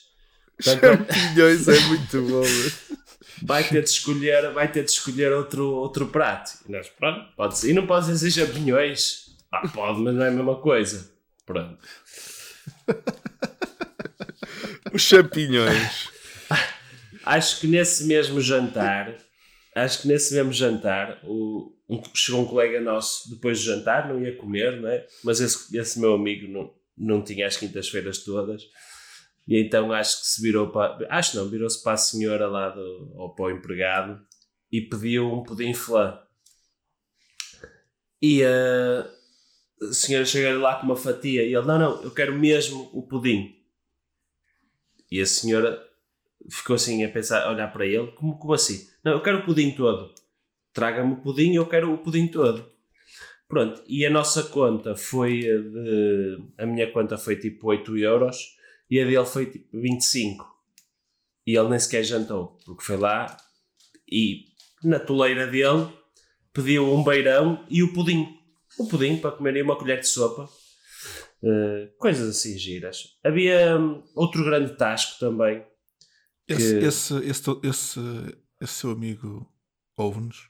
Portanto, 0.63 1.13
Champinhões 1.13 1.67
é 1.67 1.79
muito 1.87 2.21
bom. 2.23 2.43
vai 3.43 3.63
ter 3.67 3.83
de 3.83 3.89
escolher, 3.89 4.51
vai 4.53 4.71
ter 4.71 4.83
de 4.85 4.91
escolher 4.91 5.31
outro, 5.33 5.69
outro 5.71 6.07
prato. 6.07 6.51
E 6.67 6.71
nós, 6.71 6.87
pronto, 6.89 7.27
pode 7.35 7.57
ser. 7.57 7.69
E 7.71 7.73
não 7.73 7.85
pode 7.85 8.17
ser 8.17 8.31
champignões? 8.31 9.25
Ah, 9.51 9.67
pode, 9.67 9.99
mas 9.99 10.15
não 10.15 10.23
é 10.23 10.29
a 10.29 10.31
mesma 10.31 10.55
coisa. 10.55 11.11
Pronto. 11.45 11.77
Os 14.93 15.01
champinhões. 15.01 16.09
Acho 17.25 17.59
que 17.59 17.67
nesse 17.67 18.05
mesmo 18.05 18.39
jantar, 18.39 19.13
acho 19.75 20.01
que 20.01 20.07
nesse 20.07 20.33
mesmo 20.33 20.53
jantar, 20.53 21.19
o, 21.23 21.75
um- 21.89 22.01
chegou 22.13 22.41
um 22.41 22.45
colega 22.45 22.79
nosso 22.79 23.29
depois 23.29 23.59
do 23.59 23.65
jantar, 23.65 24.07
não 24.07 24.21
ia 24.21 24.35
comer, 24.37 24.79
não 24.79 24.87
é? 24.89 25.05
Mas 25.23 25.41
esse, 25.41 25.75
esse 25.77 25.99
meu 25.99 26.13
amigo 26.13 26.47
não, 26.47 26.73
não 26.97 27.23
tinha 27.23 27.45
as 27.45 27.57
quintas-feiras 27.57 28.19
todas. 28.19 28.63
E 29.47 29.59
então 29.61 29.91
acho 29.91 30.21
que 30.21 30.27
se 30.27 30.41
virou 30.41 30.69
para. 30.71 31.05
Acho 31.09 31.37
não, 31.37 31.49
virou-se 31.49 31.81
para 31.83 31.93
a 31.93 31.97
senhora 31.97 32.47
lá 32.47 32.69
do, 32.69 33.11
ou 33.15 33.33
para 33.35 33.45
o 33.45 33.51
empregado 33.51 34.21
e 34.71 34.81
pediu 34.81 35.31
um 35.31 35.43
pudim 35.43 35.73
flan. 35.73 36.17
E 38.21 38.43
a 38.43 39.07
a 39.81 39.93
senhora 39.93 40.25
chega 40.25 40.57
lá 40.57 40.75
com 40.75 40.85
uma 40.85 40.95
fatia 40.95 41.43
e 41.43 41.55
ele, 41.55 41.65
não, 41.65 41.79
não, 41.79 42.01
eu 42.03 42.11
quero 42.11 42.33
mesmo 42.33 42.89
o 42.93 43.01
pudim. 43.01 43.55
E 45.09 45.21
a 45.21 45.25
senhora 45.25 45.81
ficou 46.49 46.75
assim 46.75 47.03
a 47.03 47.09
pensar, 47.09 47.43
a 47.43 47.51
olhar 47.51 47.71
para 47.71 47.85
ele, 47.85 48.07
como, 48.13 48.37
como 48.37 48.53
assim? 48.53 48.87
Não, 49.03 49.13
eu 49.13 49.21
quero 49.21 49.39
o 49.39 49.45
pudim 49.45 49.71
todo. 49.71 50.13
Traga-me 50.73 51.13
o 51.13 51.17
pudim, 51.17 51.53
eu 51.53 51.65
quero 51.65 51.93
o 51.93 51.97
pudim 51.97 52.27
todo. 52.27 52.69
Pronto, 53.47 53.81
e 53.87 54.05
a 54.05 54.09
nossa 54.09 54.43
conta 54.43 54.95
foi 54.95 55.39
de. 55.39 56.37
A 56.57 56.65
minha 56.65 56.91
conta 56.91 57.17
foi 57.17 57.37
tipo 57.37 57.67
8 57.69 57.97
euros 57.97 58.57
e 58.89 58.99
a 58.99 59.05
dele 59.05 59.25
foi 59.25 59.45
tipo 59.45 59.79
25. 59.79 60.45
E 61.45 61.57
ele 61.57 61.69
nem 61.69 61.79
sequer 61.79 62.03
jantou, 62.03 62.57
porque 62.65 62.83
foi 62.83 62.97
lá 62.97 63.37
e 64.11 64.45
na 64.83 64.99
toleira 64.99 65.47
dele 65.47 65.87
pediu 66.51 66.93
um 66.93 67.03
beirão 67.03 67.65
e 67.69 67.81
o 67.83 67.93
pudim. 67.93 68.36
O 68.79 68.87
pudim 68.87 69.17
para 69.17 69.31
comer 69.31 69.55
e 69.57 69.61
uma 69.61 69.77
colher 69.77 69.99
de 69.99 70.07
sopa. 70.07 70.47
Eh, 71.43 71.89
coisas 71.99 72.29
assim 72.29 72.57
giras. 72.57 73.17
Havia 73.23 73.77
hum, 73.77 74.03
outro 74.15 74.43
grande 74.43 74.75
tasco 74.75 75.19
também, 75.19 75.63
Esse, 76.47 76.79
Que- 76.79 76.85
esse, 76.85 77.15
esse, 77.29 77.51
esse, 77.63 77.99
esse 78.61 78.73
seu 78.73 78.91
amigo 78.91 79.47
ouve-nos. 79.97 80.49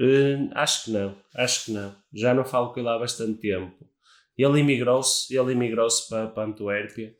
Uh, 0.00 0.50
acho 0.54 0.84
que 0.84 0.90
não, 0.92 1.16
acho 1.36 1.64
que 1.66 1.72
não. 1.72 1.94
Já 2.12 2.34
não 2.34 2.44
falo 2.44 2.72
com 2.72 2.80
ele 2.80 2.88
há 2.88 2.98
bastante 2.98 3.40
tempo. 3.40 3.74
Ele 4.36 4.60
imigrou-se, 4.60 5.34
ele 5.36 5.52
imigrou-se 5.52 6.08
para, 6.08 6.28
para 6.28 6.44
Antuérpia. 6.48 7.14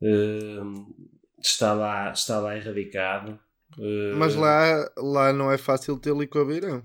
Uh, 0.00 0.94
está 1.40 1.72
lá, 1.72 2.10
está 2.12 2.38
lá 2.40 2.56
erradicado. 2.56 3.38
Uh, 3.78 4.16
Mas 4.16 4.34
lá, 4.34 4.90
lá 4.96 5.32
não 5.32 5.50
é 5.50 5.58
fácil 5.58 5.98
ter 5.98 6.14
licobeirão. 6.14 6.82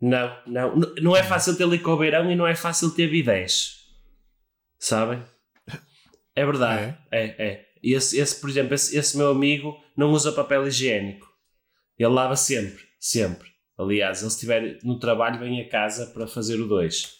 Não, 0.00 0.36
não, 0.46 0.76
não 1.00 1.16
é 1.16 1.22
fácil 1.22 1.56
ter 1.56 1.66
licobeirão 1.66 2.30
e 2.30 2.36
não 2.36 2.46
é 2.46 2.54
fácil 2.54 2.90
ter 2.94 3.08
bidés. 3.10 3.86
Sabem? 4.78 5.22
É 6.34 6.44
verdade. 6.44 6.96
É, 7.10 7.24
é. 7.46 7.66
Esse, 7.82 8.18
esse, 8.18 8.40
por 8.40 8.50
exemplo, 8.50 8.74
esse, 8.74 8.96
esse 8.96 9.16
meu 9.16 9.30
amigo 9.30 9.74
não 9.96 10.10
usa 10.10 10.32
papel 10.32 10.66
higiênico. 10.66 11.26
Ele 11.98 12.10
lava 12.12 12.36
sempre, 12.36 12.82
sempre. 13.00 13.48
Aliás, 13.78 14.20
ele 14.20 14.30
se 14.30 14.36
estiver 14.36 14.78
no 14.82 14.98
trabalho, 14.98 15.38
vem 15.38 15.60
a 15.62 15.68
casa 15.68 16.06
para 16.06 16.26
fazer 16.26 16.60
o 16.60 16.66
2. 16.68 17.10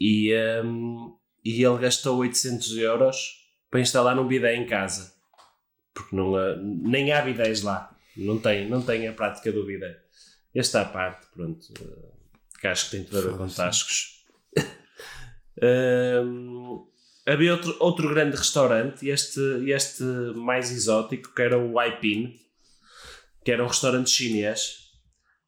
E, 0.00 0.34
hum, 0.64 1.16
e 1.44 1.62
ele 1.64 1.78
gastou 1.78 2.18
800 2.18 2.76
euros 2.76 3.16
para 3.70 3.80
instalar 3.80 4.18
um 4.18 4.26
bidé 4.26 4.54
em 4.56 4.66
casa. 4.66 5.14
Porque 5.94 6.14
não, 6.14 6.36
há- 6.36 6.56
nem 6.56 7.12
há 7.12 7.22
bidés 7.22 7.62
lá. 7.62 7.94
Não 8.16 8.38
tem, 8.38 8.68
não 8.68 8.82
tem 8.82 9.08
a 9.08 9.12
prática 9.12 9.50
do 9.52 9.64
bidé. 9.64 9.98
Esta 10.58 10.80
à 10.82 10.84
parte, 10.84 11.26
pronto. 11.34 11.66
eh, 11.80 12.10
Que 12.60 12.66
acho 12.66 12.86
que 12.86 12.96
tem 12.96 13.04
tudo 13.04 13.18
a 13.18 13.20
ver 13.22 13.36
com 13.36 13.48
tascos. 13.48 14.24
Hum, 15.58 16.86
havia 17.24 17.52
outro, 17.54 17.74
outro 17.80 18.08
grande 18.10 18.36
restaurante, 18.36 19.08
este, 19.08 19.40
este 19.70 20.02
mais 20.34 20.70
exótico, 20.70 21.34
que 21.34 21.40
era 21.40 21.56
o 21.58 21.72
Waipin, 21.72 22.38
que 23.42 23.50
era 23.52 23.64
um 23.64 23.66
restaurante 23.66 24.10
chinês, 24.10 24.90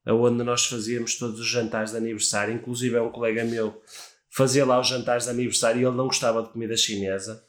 onde 0.07 0.43
nós 0.43 0.65
fazíamos 0.65 1.17
todos 1.19 1.39
os 1.39 1.47
jantares 1.47 1.91
de 1.91 1.99
aniversário. 1.99 2.55
Inclusive, 2.55 2.97
é 2.97 3.03
um 3.03 3.11
colega 3.11 3.45
meu 3.45 3.83
fazia 4.31 4.65
lá 4.65 4.81
os 4.81 4.89
jantares 4.89 5.25
de 5.25 5.31
aniversário 5.31 5.81
e 5.83 5.85
ele 5.85 5.97
não 5.97 6.07
gostava 6.07 6.43
de 6.43 6.49
comida 6.49 6.75
chinesa. 6.75 7.45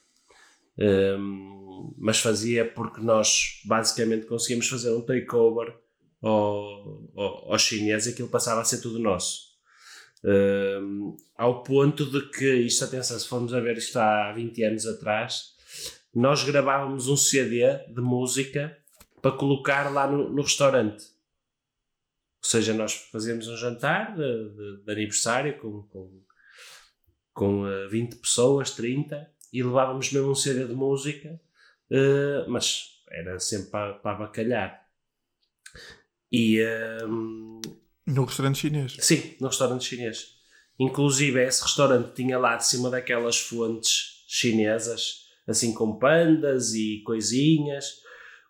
Hum, 0.77 1.93
mas 1.97 2.19
fazia 2.19 2.65
porque 2.69 2.99
nós 2.99 3.61
basicamente 3.63 4.25
conseguíamos 4.25 4.67
fazer 4.67 4.91
um 4.91 5.01
takeover 5.01 5.73
ao, 6.21 7.09
ao, 7.15 7.51
ao 7.53 7.59
chinês 7.59 8.05
e 8.05 8.11
aquilo 8.11 8.27
passava 8.29 8.61
a 8.61 8.65
ser 8.65 8.81
tudo 8.81 8.99
nosso. 8.99 9.49
Hum, 10.23 11.15
ao 11.37 11.63
ponto 11.63 12.05
de 12.05 12.29
que, 12.29 12.53
isto 12.55 12.83
atenção, 12.83 13.17
se 13.17 13.27
formos 13.27 13.53
a 13.53 13.59
ver 13.59 13.77
isto 13.77 13.97
há 13.97 14.33
20 14.33 14.63
anos 14.63 14.85
atrás, 14.85 15.53
nós 16.13 16.43
gravávamos 16.43 17.07
um 17.07 17.15
CD 17.15 17.61
de 17.87 18.01
música 18.01 18.77
para 19.21 19.31
colocar 19.31 19.89
lá 19.93 20.07
no, 20.07 20.29
no 20.29 20.41
restaurante. 20.41 21.03
Ou 22.41 22.49
seja, 22.49 22.73
nós 22.73 22.93
fazíamos 23.11 23.47
um 23.47 23.55
jantar 23.57 24.15
de, 24.15 24.49
de- 24.49 24.83
de 24.83 24.91
aniversário 24.91 25.57
com, 25.59 25.83
com, 25.83 26.21
com 27.33 27.67
eh, 27.67 27.87
20 27.87 28.15
pessoas, 28.17 28.71
30, 28.71 29.29
e 29.51 29.61
levávamos 29.61 30.11
mesmo 30.11 30.31
um 30.31 30.35
CD 30.35 30.65
de 30.65 30.73
música, 30.73 31.39
eh, 31.91 32.45
mas 32.47 33.01
era 33.09 33.39
sempre 33.39 33.69
para, 33.71 33.93
para 33.95 34.11
abacalhar. 34.15 34.88
E, 36.31 36.59
ehm, 36.59 37.59
No 38.05 38.25
restaurante 38.25 38.59
chinês. 38.59 38.97
Sim, 38.99 39.35
no 39.39 39.47
restaurante 39.47 39.85
chinês. 39.85 40.39
Inclusive, 40.79 41.43
esse 41.43 41.61
restaurante 41.61 42.13
tinha 42.13 42.37
lá 42.37 42.55
de 42.55 42.65
cima 42.65 42.89
daquelas 42.89 43.37
fontes 43.39 44.23
chinesas, 44.27 45.25
assim 45.47 45.73
com 45.73 45.97
pandas 45.97 46.73
e 46.73 47.01
coisinhas. 47.05 48.01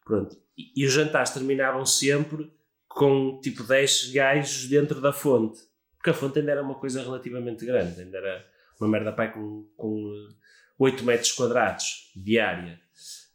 Pronto. 0.05 0.37
E, 0.57 0.71
e 0.75 0.85
os 0.85 0.93
jantares 0.93 1.31
terminavam 1.31 1.85
sempre 1.85 2.51
com 2.87 3.39
tipo 3.41 3.63
10 3.63 4.11
gajos 4.11 4.67
dentro 4.67 5.01
da 5.01 5.11
fonte. 5.13 5.59
Porque 5.97 6.11
a 6.11 6.13
fonte 6.13 6.39
ainda 6.39 6.51
era 6.51 6.63
uma 6.63 6.75
coisa 6.75 7.01
relativamente 7.01 7.65
grande, 7.65 8.01
ainda 8.01 8.17
era 8.17 8.45
uma 8.79 8.89
merda 8.89 9.11
pai 9.11 9.33
com, 9.33 9.67
com 9.75 10.13
eh, 10.29 10.33
8 10.77 11.03
metros 11.03 11.31
quadrados 11.33 12.11
de 12.15 12.39
área. 12.39 12.79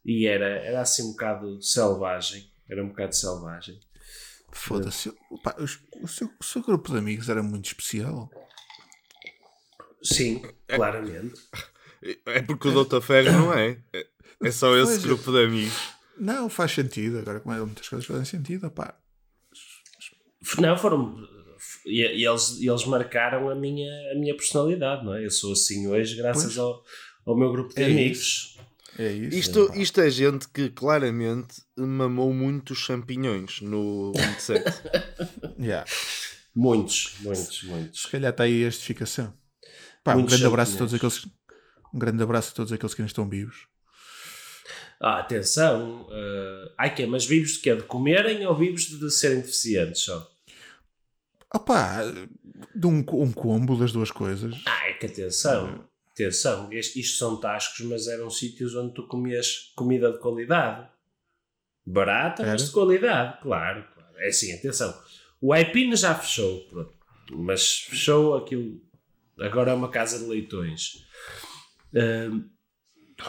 E 0.05 0.27
era, 0.27 0.47
era 0.47 0.81
assim 0.81 1.03
um 1.03 1.11
bocado 1.11 1.61
selvagem. 1.63 2.51
Era 2.69 2.83
um 2.83 2.89
bocado 2.89 3.15
selvagem. 3.15 3.79
Foda-se. 4.55 5.13
O 6.01 6.07
seu, 6.09 6.31
o 6.41 6.45
seu 6.45 6.63
grupo 6.63 6.91
de 6.93 6.99
amigos 6.99 7.29
era 7.29 7.43
muito 7.43 7.67
especial. 7.67 8.31
Sim, 10.03 10.43
claramente. 10.69 11.35
É 12.27 12.43
porque 12.43 12.69
o 12.69 12.85
Dr. 12.85 13.01
Ferro 13.01 13.33
não 13.33 13.53
é. 13.53 13.79
É- 13.93 14.07
É 14.43 14.51
só 14.51 14.77
esse 14.77 14.93
Pois, 14.93 15.05
grupo 15.05 15.33
de 15.33 15.45
amigos. 15.45 15.75
Não, 16.19 16.49
faz 16.51 16.73
sentido. 16.73 17.19
Agora, 17.19 17.41
como 17.41 17.55
é, 17.55 17.59
muitas 17.61 17.89
coisas 17.89 18.07
fazem 18.07 18.25
sentido, 18.25 18.71
pá. 18.71 18.95
Não, 20.59 20.77
foram. 20.77 21.17
E, 21.87 22.03
e 22.21 22.27
eles, 22.27 22.59
e 22.61 22.69
eles 22.69 22.85
marcaram 22.85 23.49
a 23.49 23.55
minha, 23.55 23.91
a 24.13 24.19
minha 24.19 24.37
personalidade, 24.37 25.05
não 25.05 25.15
é? 25.15 25.25
Eu 25.25 25.31
sou 25.31 25.53
assim 25.53 25.87
hoje, 25.89 26.17
graças 26.17 26.45
Pois. 26.55 26.59
ao, 26.59 26.85
ao 27.27 27.37
meu 27.37 27.51
grupo 27.51 27.75
de 27.75 27.83
É 27.83 27.87
amigos. 27.87 28.54
É 28.99 29.11
isso. 29.11 29.37
Isto, 29.37 29.73
isto 29.75 30.01
é 30.01 30.11
gente 30.11 30.49
que 30.49 30.71
claramente 30.71 31.63
mamou 31.77 32.33
muitos 32.33 32.79
champinhões 32.79 33.61
no 33.61 34.13
27. 34.13 34.65
Yeah. 35.59 35.89
Muitos, 36.55 37.17
muitos, 37.21 37.63
muitos. 37.65 38.03
Se 38.03 38.09
calhar 38.09 38.31
está 38.31 38.45
aí 38.45 38.65
a 38.65 38.71
justificação. 38.71 39.35
Pá, 40.05 40.15
um 40.15 40.25
grande 40.25 40.47
abraço 40.47 40.75
a 40.75 40.79
todos 40.79 40.95
aqueles. 40.95 41.27
Um 41.93 41.99
grande 41.99 42.23
abraço 42.23 42.53
a 42.53 42.55
todos 42.55 42.73
aqueles 42.73 42.95
que 42.95 43.03
ainda 43.03 43.11
estão 43.11 43.29
vivos. 43.29 43.67
Ah, 45.01 45.19
atenção. 45.19 46.03
Uh, 46.03 46.73
ai 46.79 46.95
que 46.95 47.03
é, 47.03 47.07
mas 47.07 47.27
vivos 47.27 47.53
de 47.53 47.59
quê? 47.61 47.75
De 47.75 47.83
comerem 47.83 48.47
ou 48.47 48.57
vivos 48.57 48.87
de 48.87 49.11
serem 49.11 49.41
deficientes 49.41 50.03
só? 50.03 50.31
Opá, 51.53 52.03
de 52.75 52.87
um, 52.87 53.05
um 53.13 53.33
combo 53.33 53.77
das 53.77 53.93
duas 53.93 54.11
coisas. 54.11 54.55
Ah, 54.67 54.89
é 54.89 54.93
que 54.95 55.07
atenção. 55.07 55.89
Atenção. 56.15 56.73
Isto, 56.73 57.19
são 57.19 57.41
tascos, 57.41 57.85
mas 57.87 58.07
eram 58.07 58.31
sítios 58.31 58.75
onde 58.75 58.95
tu 58.95 59.07
comias 59.07 59.73
comida 59.77 60.13
de 60.13 60.19
qualidade. 60.19 60.89
Barata, 61.85 62.43
mas 62.43 62.63
Era? 62.63 62.65
de 62.65 62.71
qualidade. 62.71 63.43
Claro, 63.43 63.85
claro. 63.95 64.17
É 64.19 64.29
assim, 64.29 64.53
atenção. 64.55 64.97
O 65.41 65.53
Aipina 65.53 65.97
já 65.97 66.15
fechou, 66.15 66.61
pronto. 66.69 66.95
mas 67.33 67.81
fechou 67.81 68.37
aquilo. 68.37 68.81
Agora 69.39 69.73
é 69.73 69.75
uma 69.75 69.91
casa 69.91 70.19
de 70.21 70.25
leitões. 70.27 71.05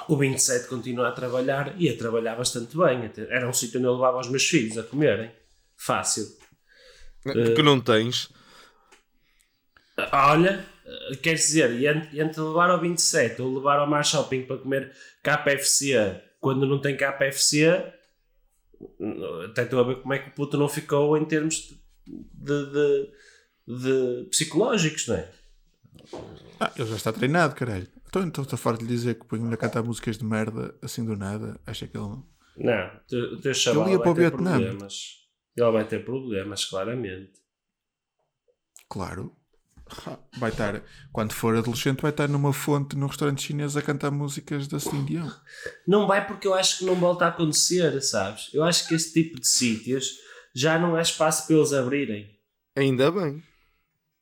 O 0.08 0.16
27 0.16 0.68
continua 0.68 1.10
a 1.10 1.12
trabalhar 1.12 1.80
e 1.80 1.90
a 1.90 1.98
trabalhar 1.98 2.36
bastante 2.36 2.78
bem. 2.78 3.06
Até- 3.08 3.24
Era 3.30 3.48
um 3.50 3.54
sítio 3.54 3.80
onde 3.80 3.88
eu 3.88 3.94
levava 3.96 4.20
os 4.20 4.30
meus 4.30 4.46
filhos 4.48 4.78
a 4.78 4.84
comerem. 4.84 5.32
Fácil. 5.76 6.26
Porque 7.24 7.62
não 7.64 7.82
tens. 7.82 8.30
Olha, 10.12 10.66
eh, 10.86 11.16
quer 11.18 11.34
dizer, 11.34 11.72
e 11.80 11.88
entre, 11.88 12.20
entre 12.20 12.42
levar 12.42 12.70
ao 12.70 12.80
27 12.80 13.42
ou 13.42 13.54
levar 13.56 13.80
ao 13.80 13.88
Mar 13.88 14.04
Shopping 14.06 14.44
para 14.46 14.58
comer 14.58 14.92
KFC 15.24 16.22
quando 16.40 16.66
não 16.68 16.80
tem 16.80 16.96
KFC, 16.96 17.94
até 19.50 19.64
estou 19.64 19.80
a 19.80 19.84
ver 19.84 20.02
como 20.02 20.14
é 20.14 20.20
que 20.20 20.30
o 20.30 20.34
puto 20.34 20.58
não 20.58 20.70
ficou 20.70 21.18
em 21.18 21.26
termos 21.26 21.74
de, 22.06 22.66
de- 22.72 23.12
de 23.68 24.28
psicológicos, 24.30 25.08
não 25.08 25.16
é? 25.16 25.32
Ah, 26.60 26.72
ele 26.78 26.88
já 26.88 26.96
está 26.96 27.12
treinado, 27.12 27.56
caralho. 27.56 27.88
Então 28.08 28.22
então 28.24 28.44
estou 28.44 28.60
farto 28.60 28.80
de 28.80 28.86
lhe 28.86 28.92
dizer 28.92 29.16
que 29.16 29.26
põe-me 29.26 29.52
a 29.54 29.58
cantar 29.58 29.82
músicas 29.84 30.18
de 30.20 30.24
merda 30.24 30.78
assim 30.84 31.04
do 31.04 31.16
nada. 31.18 31.60
Acha 31.66 31.88
que 31.88 31.98
ele. 31.98 32.06
não- 32.06 32.28
Não, 32.58 32.96
o 33.32 33.42
teu- 33.42 33.54
chaval 33.56 33.90
ia 33.90 33.96
vai 33.98 34.04
para 34.04 34.12
o 34.12 34.16
ter 34.16 34.22
Vietnã. 34.22 34.52
problemas. 34.60 35.26
Ele 35.58 35.72
vai 35.72 35.88
ter 35.88 36.06
problemas, 36.06 36.66
claramente. 36.66 37.34
Claro. 38.88 39.36
Vai 40.40 40.50
estar, 40.52 40.82
quando 41.14 41.34
for 41.34 41.56
adolescente, 41.56 42.02
vai 42.02 42.12
estar 42.12 42.28
numa 42.28 42.52
fonte 42.52 42.96
num 42.98 43.08
restaurante 43.08 43.44
chinês 43.44 43.78
a 43.78 43.82
cantar 43.82 44.12
músicas 44.12 44.68
da 44.68 44.80
Celine 44.80 45.06
Dion. 45.06 45.30
Não 45.88 46.08
vai 46.08 46.26
porque 46.26 46.48
eu 46.48 46.54
acho 46.54 46.80
que 46.80 46.86
não 46.86 46.96
volta 46.96 47.26
a 47.26 47.30
acontecer, 47.30 48.02
sabes? 48.02 48.50
Eu 48.54 48.64
acho 48.64 48.88
que 48.88 48.96
esse 48.96 49.14
tipo 49.14 49.40
de 49.40 49.48
sítios 49.48 50.18
já 50.54 50.78
não 50.80 50.96
há 50.96 51.02
espaço 51.02 51.46
para 51.48 51.56
eles 51.56 51.72
abrirem. 51.72 52.30
Ainda 52.76 53.12
bem. 53.12 53.42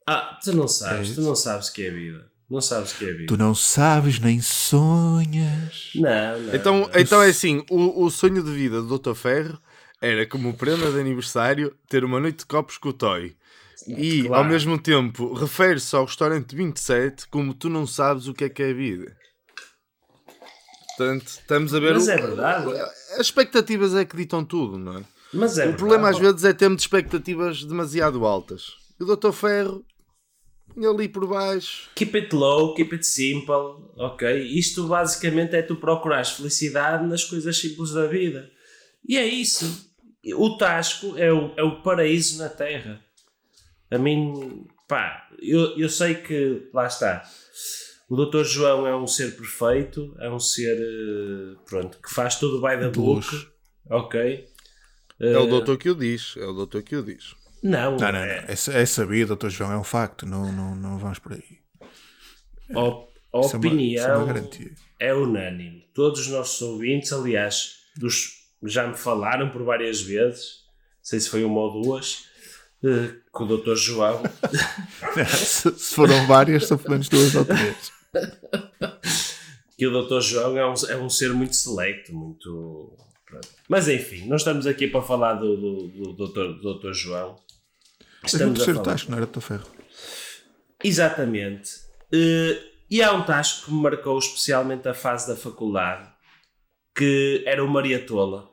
Ah, 0.05 0.37
tu 0.43 0.53
não 0.53 0.65
É 0.65 0.67
sabes, 0.67 1.07
isso. 1.09 1.21
tu 1.21 1.25
não 1.25 1.35
sabes 1.35 1.69
o 1.69 1.73
que 1.73 1.85
é 1.85 1.89
vida. 1.91 2.29
Não 2.49 2.61
sabes 2.61 2.91
o 2.91 2.97
que 2.97 3.05
é 3.05 3.13
vida. 3.13 3.25
Tu 3.27 3.37
não 3.37 3.55
sabes 3.55 4.19
nem 4.19 4.41
sonhas. 4.41 5.91
Não, 5.95 6.39
não. 6.39 6.55
Então, 6.55 6.79
não. 6.81 6.89
então 6.93 7.21
é 7.21 7.29
assim: 7.29 7.63
o, 7.69 8.03
o 8.05 8.09
sonho 8.11 8.43
de 8.43 8.51
vida 8.51 8.81
do 8.81 8.99
Dr. 8.99 9.13
Ferro 9.15 9.59
era, 10.01 10.25
como 10.27 10.53
prenda 10.53 10.91
de 10.91 10.99
aniversário, 10.99 11.75
ter 11.87 12.03
uma 12.03 12.19
noite 12.19 12.39
de 12.39 12.45
copos 12.45 12.77
com 12.77 12.89
o 12.89 12.93
Toy. 12.93 13.35
E, 13.87 14.23
Claro. 14.23 14.43
ao 14.43 14.49
mesmo 14.49 14.77
tempo, 14.79 15.33
refere-se 15.33 15.95
ao 15.95 16.05
restaurante 16.05 16.55
27 16.55 17.27
como 17.27 17.53
tu 17.53 17.69
não 17.69 17.85
sabes 17.87 18.27
o 18.27 18.33
que 18.33 18.45
é 18.45 18.49
que 18.49 18.63
é 18.63 18.69
a 18.71 18.73
vida. 18.73 19.15
Portanto, 20.97 21.27
estamos 21.27 21.73
a 21.73 21.79
ver. 21.79 21.93
Mas 21.93 22.07
o- 22.07 22.11
é 22.11 22.17
verdade. 22.17 22.71
As 23.13 23.19
expectativas 23.21 23.95
é 23.95 24.05
que 24.05 24.15
ditam 24.15 24.45
tudo, 24.45 24.77
não 24.77 24.97
é? 24.99 25.03
Mas 25.33 25.51
é 25.57 25.63
o 25.63 25.65
verdade. 25.65 25.77
problema 25.77 26.09
às 26.09 26.19
vezes 26.19 26.43
é 26.43 26.53
termos 26.53 26.83
expectativas 26.83 27.63
demasiado 27.63 28.23
altas. 28.25 28.67
E 28.99 29.03
o 29.03 29.15
Dr. 29.15 29.31
Ferro, 29.31 29.83
ali 30.77 31.09
por 31.09 31.25
baixo. 31.27 31.89
Keep 31.95 32.15
it 32.17 32.35
low, 32.35 32.75
keep 32.75 32.93
it 32.93 33.05
simple, 33.05 33.89
ok? 33.97 34.39
Isto 34.57 34.87
basicamente 34.87 35.55
é 35.55 35.63
tu 35.63 35.75
procurares 35.77 36.29
felicidade 36.29 37.07
nas 37.07 37.23
coisas 37.23 37.57
simples 37.57 37.91
da 37.91 38.05
vida. 38.05 38.47
E 39.07 39.17
é 39.17 39.25
isso. 39.25 39.91
O 40.35 40.55
Tasco 40.57 41.17
é 41.17 41.33
o, 41.33 41.51
é 41.57 41.63
o 41.63 41.81
paraíso 41.81 42.37
na 42.37 42.49
Terra. 42.49 43.03
A 43.93 43.97
mim, 43.97 44.65
pá, 44.87 45.29
eu, 45.39 45.77
eu 45.77 45.89
sei 45.89 46.15
que, 46.15 46.69
lá 46.73 46.87
está, 46.87 47.23
o 48.09 48.25
Dr. 48.25 48.43
João 48.43 48.87
é 48.87 48.95
um 48.95 49.07
ser 49.07 49.35
perfeito, 49.35 50.15
é 50.19 50.29
um 50.29 50.39
ser, 50.39 50.77
eh, 50.77 51.55
pronto, 51.65 51.99
que 52.01 52.13
faz 52.13 52.35
tudo 52.35 52.61
by 52.61 52.77
the 52.77 52.89
book, 52.89 53.25
ok? 53.89 54.47
É 55.19 55.37
o 55.37 55.47
doutor 55.47 55.77
que 55.77 55.89
o 55.89 55.95
diz. 55.95 56.35
É 56.37 56.45
o 56.45 56.53
doutor 56.53 56.81
que 56.83 56.95
o 56.95 57.03
diz. 57.03 57.35
Não, 57.61 57.91
Não, 57.91 57.97
não, 57.97 58.11
não. 58.11 58.19
é, 58.19 58.45
É, 58.47 58.81
é 58.81 58.85
sabido, 58.85 59.29
doutor 59.29 59.49
João, 59.49 59.71
é 59.71 59.77
um 59.77 59.83
facto. 59.83 60.25
Não, 60.25 60.51
não, 60.51 60.75
não 60.75 60.97
vamos 60.97 61.19
por 61.19 61.33
aí. 61.33 61.59
a, 62.75 63.37
a 63.37 63.41
Isso 63.41 63.55
é 63.55 63.57
opinião 63.57 64.05
é 64.05 64.17
uma 64.17 64.49
é 64.99 65.13
unânime. 65.13 65.87
Todos 65.93 66.21
os 66.21 66.27
nossos 66.27 66.61
ouvintes, 66.61 67.11
aliás, 67.13 67.77
dos, 67.97 68.49
já 68.63 68.87
me 68.87 68.95
falaram 68.95 69.49
por 69.49 69.63
várias 69.63 70.01
vezes, 70.01 70.63
não 70.97 71.03
sei 71.03 71.19
se 71.19 71.29
foi 71.29 71.43
uma 71.43 71.59
ou 71.61 71.81
duas, 71.81 72.25
eh, 72.83 73.13
que 73.35 73.43
o 73.43 73.57
Dr. 73.57 73.75
João, 73.75 74.23
se, 75.35 75.71
foram 75.71 76.27
várias, 76.27 76.67
são 76.67 76.77
pelo 76.77 76.91
menos 76.91 77.09
duas 77.09 77.33
ou 77.35 77.45
três. 77.45 77.91
que 79.77 79.87
o 79.87 80.03
Dr. 80.03 80.19
João 80.21 80.57
é 80.57 80.65
um, 80.65 80.73
é 80.89 80.97
um 80.97 81.09
ser 81.09 81.33
muito 81.33 81.55
selecto, 81.55 82.13
muito. 82.13 82.97
pronto. 83.25 83.47
Mas 83.69 83.87
enfim, 83.87 84.27
não 84.27 84.35
estamos 84.35 84.67
aqui 84.67 84.87
para 84.87 85.01
falar 85.01 85.35
do, 85.35 85.55
do, 85.55 85.87
do, 85.87 86.27
Dr. 86.27 86.61
do 86.61 86.79
Dr. 86.79 86.93
João. 86.93 87.29
No 87.31 88.25
Estamos 88.25 88.53
a 88.53 88.55
terceiro 88.55 88.79
falar. 88.79 88.91
tasco, 88.93 89.11
não 89.11 89.17
era 89.17 89.25
doutor 89.25 89.41
Ferro? 89.41 89.67
Exatamente. 90.83 91.71
Eh, 92.11 92.61
e 92.89 93.01
há 93.01 93.11
um 93.11 93.23
tasco 93.23 93.65
que 93.65 93.73
me 93.73 93.81
marcou 93.81 94.19
especialmente 94.19 94.87
a 94.87 94.93
fase 94.93 95.27
da 95.27 95.35
faculdade, 95.35 96.07
que 96.95 97.43
era 97.45 97.63
o 97.63 97.67
Maria 97.67 98.05
Tola. 98.05 98.52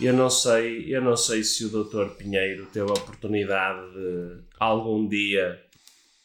Eu 0.00 0.12
não 0.12 0.28
sei, 0.28 0.94
eu 0.94 1.00
não 1.00 1.16
sei 1.16 1.42
se 1.42 1.64
o 1.64 1.70
Dr. 1.70 2.10
Pinheiro 2.18 2.66
teve 2.66 2.90
a 2.90 2.94
oportunidade 2.94 3.92
de 3.94 4.42
algum 4.58 5.08
dia 5.08 5.62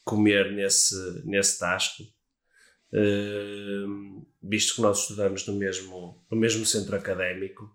comer 0.03 0.51
nesse, 0.51 0.95
nesse 1.25 1.57
tasco, 1.59 2.03
eh, 2.93 3.85
visto 4.43 4.75
que 4.75 4.81
nós 4.81 4.99
estudamos 5.01 5.47
no 5.47 5.53
mesmo, 5.55 6.21
no 6.29 6.37
mesmo 6.37 6.65
centro 6.65 6.95
académico. 6.97 7.69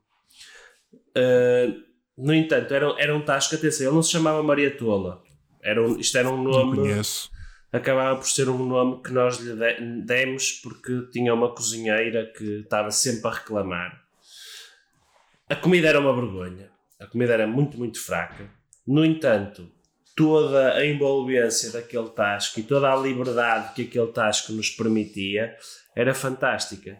Eh, 1.14 1.72
no 2.18 2.35
entanto, 2.35 2.74
era, 2.74 2.94
era 2.98 3.16
um 3.16 3.24
tasco, 3.24 3.54
atenção, 3.54 3.87
ele 3.87 3.94
não 3.94 4.02
se 4.02 4.12
chamava 4.12 4.42
Maria 4.42 4.76
Tola. 4.76 5.22
Era 5.62 5.82
um, 5.82 5.98
isto 5.98 6.18
era 6.18 6.28
um 6.28 6.37
Não 6.42 6.44
nome 6.44 6.76
conheço. 6.76 7.30
acabava 7.72 8.16
por 8.18 8.26
ser 8.28 8.48
um 8.50 8.66
nome 8.66 9.02
que 9.02 9.11
nós 9.12 9.38
lhe 9.38 9.54
de- 9.54 10.02
demos 10.04 10.52
porque 10.62 11.09
tinha 11.11 11.32
uma 11.32 11.54
cozinheira 11.54 12.30
que 12.37 12.61
estava 12.61 12.90
sempre 12.90 13.28
a 13.28 13.32
reclamar. 13.35 14.06
A 15.48 15.56
comida 15.56 15.88
era 15.88 16.00
uma 16.00 16.14
vergonha. 16.14 16.70
A 16.98 17.06
comida 17.06 17.35
era 17.35 17.46
muito, 17.46 17.78
muito 17.78 18.00
fraca. 18.04 18.50
No 18.87 19.04
entanto, 19.04 19.70
toda 20.16 20.74
a 20.74 20.87
envolvência 20.87 21.70
daquele 21.70 22.09
tasco 22.11 22.61
e 22.61 22.62
toda 22.62 22.92
a 22.92 22.96
liberdade 22.96 23.74
que 23.74 23.82
aquele 23.82 24.12
tasco 24.12 24.52
nos 24.52 24.70
permitia 24.70 25.56
era 25.94 26.14
fantástica. 26.14 26.98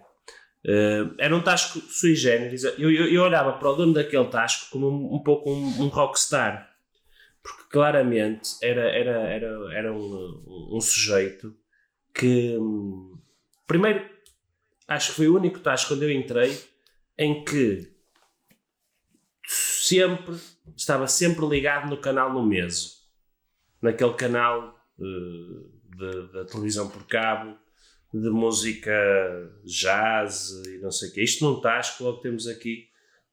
Eh, 0.65 1.07
era 1.19 1.35
um 1.35 1.41
tasco 1.41 1.81
sui 1.81 2.15
generis. 2.15 2.65
Eu, 2.65 2.91
eu, 2.91 3.07
eu 3.07 3.23
olhava 3.23 3.53
para 3.55 3.71
o 3.71 3.75
dono 3.75 3.95
daquele 3.95 4.27
tasco 4.27 4.71
como 4.71 4.89
um, 4.89 5.15
um 5.17 5.23
pouco 5.23 5.51
um, 5.51 5.83
um 5.83 5.89
rockstar 5.89 6.77
porque 7.47 7.65
claramente 7.71 8.57
era, 8.61 8.83
era, 8.91 9.19
era, 9.29 9.75
era 9.75 9.93
um, 9.93 10.73
um 10.73 10.81
sujeito 10.81 11.57
que 12.13 12.57
hum, 12.59 13.17
primeiro 13.69 14.05
acho 14.89 15.11
que 15.11 15.17
foi 15.17 15.29
o 15.29 15.37
único 15.37 15.61
tasco 15.61 15.95
quando 15.95 16.03
eu 16.03 16.11
entrei 16.11 16.59
em 17.17 17.45
que 17.45 17.96
sempre 19.89 20.37
estava 20.77 21.07
sempre 21.07 21.47
ligado 21.47 21.89
no 21.89 22.01
canal 22.01 22.33
no 22.33 22.45
meso 22.45 22.97
naquele 23.81 24.15
canal 24.15 24.79
eh, 24.99 26.27
da 26.33 26.45
televisão 26.45 26.89
por 26.89 27.07
cabo 27.07 27.57
de 28.13 28.31
música 28.31 28.93
jazz 29.65 30.51
e 30.67 30.79
não 30.79 30.91
sei 30.91 31.09
o 31.09 31.13
quê. 31.13 31.23
Isto 31.23 31.45
num 31.45 31.61
tasco, 31.61 32.05
logo 32.05 32.19
temos 32.19 32.47
aqui 32.47 32.89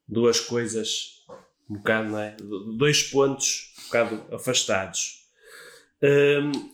duas 0.08 0.40
coisas 0.40 1.24
um 1.70 1.76
bocado, 1.76 2.10
não 2.10 2.20
é? 2.20 2.36
Dois 2.78 3.04
pontos 3.04 3.74
um 3.80 3.84
bocado 3.86 4.36
afastados. 4.36 5.24
Hum, 6.02 6.74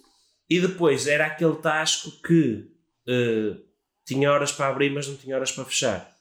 e 0.50 0.60
depois 0.60 1.06
era 1.06 1.28
aquele 1.28 1.56
tasco 1.58 2.12
que 2.24 2.72
eh, 3.08 3.58
tinha 4.04 4.32
horas 4.32 4.52
para 4.52 4.68
abrir, 4.68 4.89
mas 4.89 5.08
não 5.08 5.15
tinha 5.15 5.36
horas 5.36 5.52
para 5.52 5.65
fechar. 5.65 6.18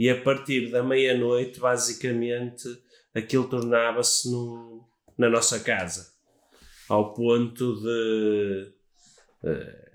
E 0.00 0.08
a 0.08 0.18
partir 0.18 0.70
da 0.70 0.82
meia-noite, 0.82 1.60
basicamente, 1.60 2.64
aquilo 3.14 3.46
tornava-se 3.46 4.30
na 5.18 5.28
nossa 5.28 5.60
casa. 5.60 6.14
Ao 6.88 7.12
ponto 7.12 7.78
de 7.82 8.72
eh, 9.44 9.90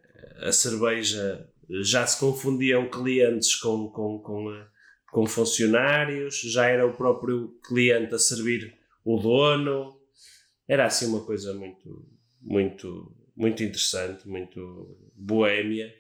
a 0.48 0.52
cerveja 0.52 1.50
já 1.82 2.06
se 2.06 2.20
confundiam 2.20 2.88
clientes 2.88 3.56
com, 3.56 3.90
com, 3.90 4.20
com, 4.20 4.54
eh, 4.54 4.68
com 5.12 5.26
funcionários, 5.26 6.40
já 6.40 6.68
era 6.68 6.86
o 6.86 6.96
próprio 6.96 7.60
cliente 7.68 8.14
a 8.14 8.20
servir 8.20 8.78
o 9.04 9.18
dono. 9.18 10.00
Era 10.68 10.86
assim 10.86 11.08
uma 11.08 11.26
coisa 11.26 11.52
muito, 11.56 12.08
muito, 12.40 13.12
muito 13.36 13.64
interessante, 13.64 14.28
muito 14.28 15.12
boémia. 15.16 15.92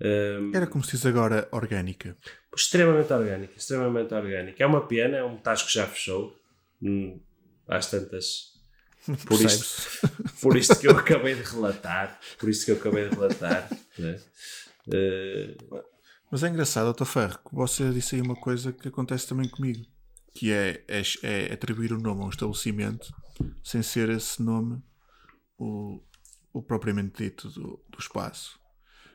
Hum, 0.00 0.50
Era 0.54 0.66
como 0.66 0.84
se 0.84 0.92
diz 0.92 1.06
agora 1.06 1.48
orgânica. 1.52 2.16
extremamente 2.56 3.12
orgânica, 3.12 3.54
extremamente 3.56 4.12
orgânica. 4.14 4.62
É 4.62 4.66
uma 4.66 4.86
pena, 4.86 5.16
é 5.16 5.24
um 5.24 5.36
tasco 5.36 5.68
que 5.68 5.74
já 5.74 5.86
fechou. 5.86 6.36
Hum, 6.82 7.20
às 7.68 7.88
tantas. 7.90 8.52
Por 9.26 9.40
isto, 9.40 10.08
por 10.40 10.56
isto 10.56 10.78
que 10.78 10.88
eu 10.88 10.96
acabei 10.96 11.34
de 11.34 11.42
relatar. 11.42 12.18
Por 12.38 12.48
isto 12.48 12.64
que 12.64 12.70
eu 12.70 12.76
acabei 12.76 13.06
de 13.08 13.14
relatar. 13.14 13.68
né? 13.98 14.18
Eh, 14.90 15.54
Mas 16.30 16.42
é 16.42 16.48
engraçado, 16.48 16.90
Dr. 16.92 17.04
Ferro, 17.04 17.38
que 17.46 17.54
você 17.54 17.90
disse 17.90 18.14
aí 18.16 18.22
uma 18.22 18.34
coisa 18.34 18.72
que 18.72 18.88
acontece 18.88 19.28
também 19.28 19.46
comigo, 19.46 19.84
que 20.34 20.50
é, 20.50 20.82
é, 20.88 21.02
é 21.22 21.52
atribuir 21.52 21.92
o 21.92 21.98
nome 21.98 22.22
a 22.22 22.24
um 22.24 22.30
estabelecimento 22.30 23.14
sem 23.62 23.82
ser 23.82 24.08
esse 24.08 24.42
nome 24.42 24.82
o, 25.58 26.02
o 26.52 26.62
propriamente 26.62 27.22
dito 27.24 27.50
do, 27.50 27.84
do 27.90 27.98
espaço. 27.98 28.58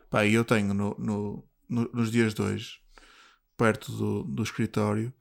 Pá, 0.09 0.25
e 0.25 0.33
eu 0.33 0.43
tenho 0.43 0.73
no, 0.73 0.95
no- 0.97 1.47
no- 1.67 1.89
nos 1.93 2.11
dias 2.11 2.33
de 2.33 2.41
hoje, 2.41 2.79
perto 3.57 3.91
do, 3.91 4.23
do 4.23 4.43
escritório, 4.43 5.13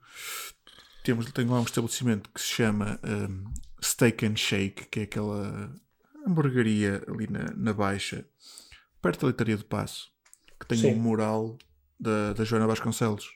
temos, 1.03 1.31
tenho 1.31 1.51
lá 1.51 1.59
um 1.59 1.63
estabelecimento 1.63 2.29
que 2.31 2.41
se 2.41 2.47
chama 2.47 2.99
um, 3.03 3.53
Steak 3.83 4.25
and 4.25 4.35
Shake, 4.35 4.85
que 4.87 5.01
é 5.01 5.03
aquela 5.03 5.73
hamburgueria 6.25 7.03
ali 7.07 7.27
na, 7.29 7.51
na 7.55 7.73
Baixa, 7.73 8.25
perto 9.01 9.21
da 9.21 9.27
Leitaria 9.27 9.57
do 9.57 9.65
Passo, 9.65 10.11
que 10.59 10.65
tem 10.65 10.77
Sim. 10.79 10.93
um 10.93 10.99
mural 10.99 11.57
da, 11.99 12.33
da 12.33 12.43
Joana 12.43 12.67
Vasconcelos. 12.67 13.29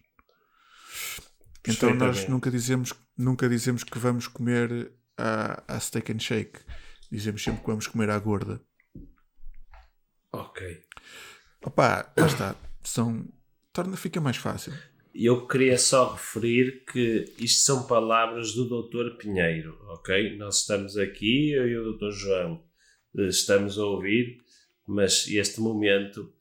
Então 1.67 1.93
nós 1.93 2.27
nunca 2.27 2.51
dizemos, 2.51 2.93
nunca 3.17 3.47
dizemos 3.47 3.83
que 3.83 3.97
vamos 3.97 4.27
comer 4.27 4.91
à, 5.17 5.63
à 5.75 5.79
Steak 5.79 6.11
and 6.11 6.19
Shake. 6.19 6.59
Dizemos 7.11 7.41
sempre 7.43 7.61
que 7.61 7.67
vamos 7.67 7.87
comer 7.87 8.09
à 8.09 8.19
gorda. 8.19 8.59
ok. 10.31 10.83
Opa, 11.63 12.11
lá 12.17 12.27
está. 12.27 12.55
São, 12.83 13.25
torna, 13.71 13.95
fica 13.95 14.19
mais 14.19 14.37
fácil. 14.37 14.73
Eu 15.13 15.47
queria 15.47 15.77
só 15.77 16.13
referir 16.13 16.83
que 16.91 17.25
isto 17.37 17.61
são 17.61 17.83
palavras 17.83 18.53
do 18.53 18.65
Dr. 18.65 19.15
Pinheiro, 19.17 19.77
ok? 19.89 20.35
Nós 20.37 20.61
estamos 20.61 20.97
aqui, 20.97 21.51
eu 21.51 21.67
e 21.67 21.77
o 21.77 21.93
Dr. 21.93 22.11
João 22.11 22.63
eh, 23.17 23.27
estamos 23.27 23.77
a 23.77 23.85
ouvir, 23.85 24.39
mas 24.87 25.27
este 25.27 25.61
momento 25.61 26.33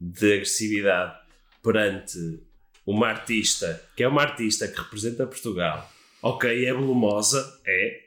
de 0.00 0.34
agressividade 0.34 1.16
perante 1.62 2.42
uma 2.84 3.08
artista, 3.08 3.82
que 3.96 4.02
é 4.02 4.08
uma 4.08 4.22
artista 4.22 4.68
que 4.68 4.78
representa 4.78 5.26
Portugal, 5.26 5.90
ok, 6.20 6.66
é 6.66 6.72
volumosa, 6.72 7.60
é, 7.64 8.00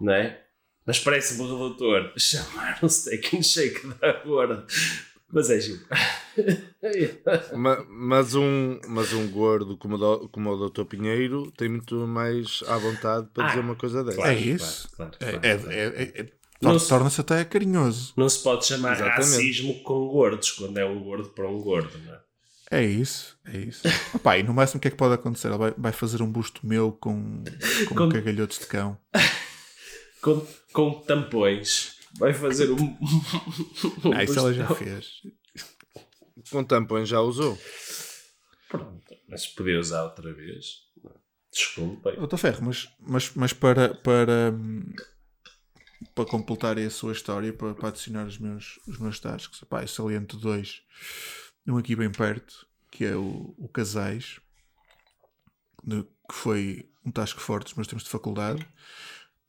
não 0.00 0.12
é? 0.12 0.42
Mas 0.86 0.98
parece-me 0.98 1.42
o 1.42 1.46
doutor 1.46 2.12
chamar 2.18 2.78
um 2.82 2.88
steak 2.88 3.36
and 3.36 3.42
shake 3.42 3.86
da 3.86 4.10
agora. 4.10 4.66
Mas 5.34 5.50
é 5.50 5.60
giro. 5.60 5.80
Ma- 7.54 7.84
mas, 7.88 8.34
um, 8.34 8.78
mas 8.88 9.12
um 9.12 9.28
gordo 9.28 9.76
como, 9.76 9.96
o 9.96 9.98
do- 9.98 10.28
como 10.28 10.50
o 10.50 10.68
Dr. 10.68 10.84
Pinheiro 10.84 11.50
tem 11.56 11.68
muito 11.68 11.94
mais 12.06 12.62
à 12.68 12.76
vontade 12.78 13.26
para 13.34 13.44
Ah, 13.44 13.48
dizer 13.48 13.60
uma 13.60 13.74
coisa 13.74 14.02
dessa. 14.04 14.16
claro. 14.16 14.30
é 14.32 14.38
isso. 14.38 14.88
claro, 14.96 15.12
claro, 15.18 15.40
é- 15.42 16.02
é- 16.20 16.26
Torna-se 16.88 17.20
até 17.20 17.44
carinhoso. 17.44 18.14
Não 18.16 18.28
se 18.28 18.42
pode 18.42 18.64
chamar 18.64 18.92
Exatamente. 18.94 19.20
racismo 19.32 19.82
com 19.82 20.06
gordos 20.08 20.50
quando 20.52 20.78
é 20.78 20.84
um 20.86 21.02
gordo 21.02 21.28
para 21.30 21.46
um 21.48 21.60
gordo, 21.60 21.90
não 22.06 22.14
é? 22.14 22.20
É 22.70 22.82
isso, 22.82 23.36
é 23.44 23.58
isso. 23.58 23.82
Opa, 24.14 24.38
e 24.38 24.42
no 24.42 24.54
máximo 24.54 24.78
o 24.78 24.80
que 24.80 24.88
é 24.88 24.90
que 24.90 24.96
pode 24.96 25.12
acontecer? 25.14 25.48
Ele 25.48 25.58
vai, 25.58 25.74
vai 25.76 25.92
fazer 25.92 26.22
um 26.22 26.30
busto 26.30 26.66
meu 26.66 26.90
com, 26.92 27.44
com, 27.88 27.94
Com- 27.94 28.08
cagalhotos 28.08 28.58
de 28.60 28.66
cão. 28.66 28.96
Com, 30.22 30.40
com 30.72 30.90
tampões. 31.02 31.96
Vai 32.18 32.32
fazer 32.32 32.70
um. 32.70 32.76
um 34.04 34.12
Ah, 34.14 34.24
isso 34.24 34.38
ela 34.38 34.52
já 34.52 34.68
fez. 34.74 35.22
Com 36.50 36.64
tampões 36.64 37.08
já 37.08 37.20
usou. 37.20 37.58
Pronto, 38.68 39.16
mas 39.28 39.46
podia 39.46 39.78
usar 39.78 40.04
outra 40.04 40.32
vez. 40.32 40.84
Desculpem. 41.52 42.16
Doutor 42.16 42.36
Ferro, 42.36 42.64
mas, 42.64 42.88
mas, 42.98 43.32
mas 43.34 43.52
para, 43.52 43.94
para, 43.94 44.52
para 46.12 46.24
completar 46.24 46.76
aí 46.76 46.86
a 46.86 46.90
sua 46.90 47.12
história, 47.12 47.52
para, 47.52 47.74
para 47.74 47.88
adicionar 47.88 48.26
os 48.26 48.38
meus, 48.38 48.80
os 48.88 48.98
meus 48.98 49.20
tasks, 49.20 49.60
pá, 49.68 49.82
eu 49.82 49.88
saliento 49.88 50.36
dois. 50.36 50.82
Um 51.66 51.78
aqui 51.78 51.94
bem 51.94 52.10
perto, 52.10 52.66
que 52.90 53.04
é 53.04 53.14
o, 53.14 53.54
o 53.56 53.68
Casais, 53.68 54.40
que 55.86 56.34
foi 56.34 56.90
um 57.04 57.10
tasco 57.12 57.40
forte 57.40 57.66
dos 57.66 57.74
meus 57.74 57.86
tempos 57.86 58.04
de 58.04 58.10
faculdade, 58.10 58.66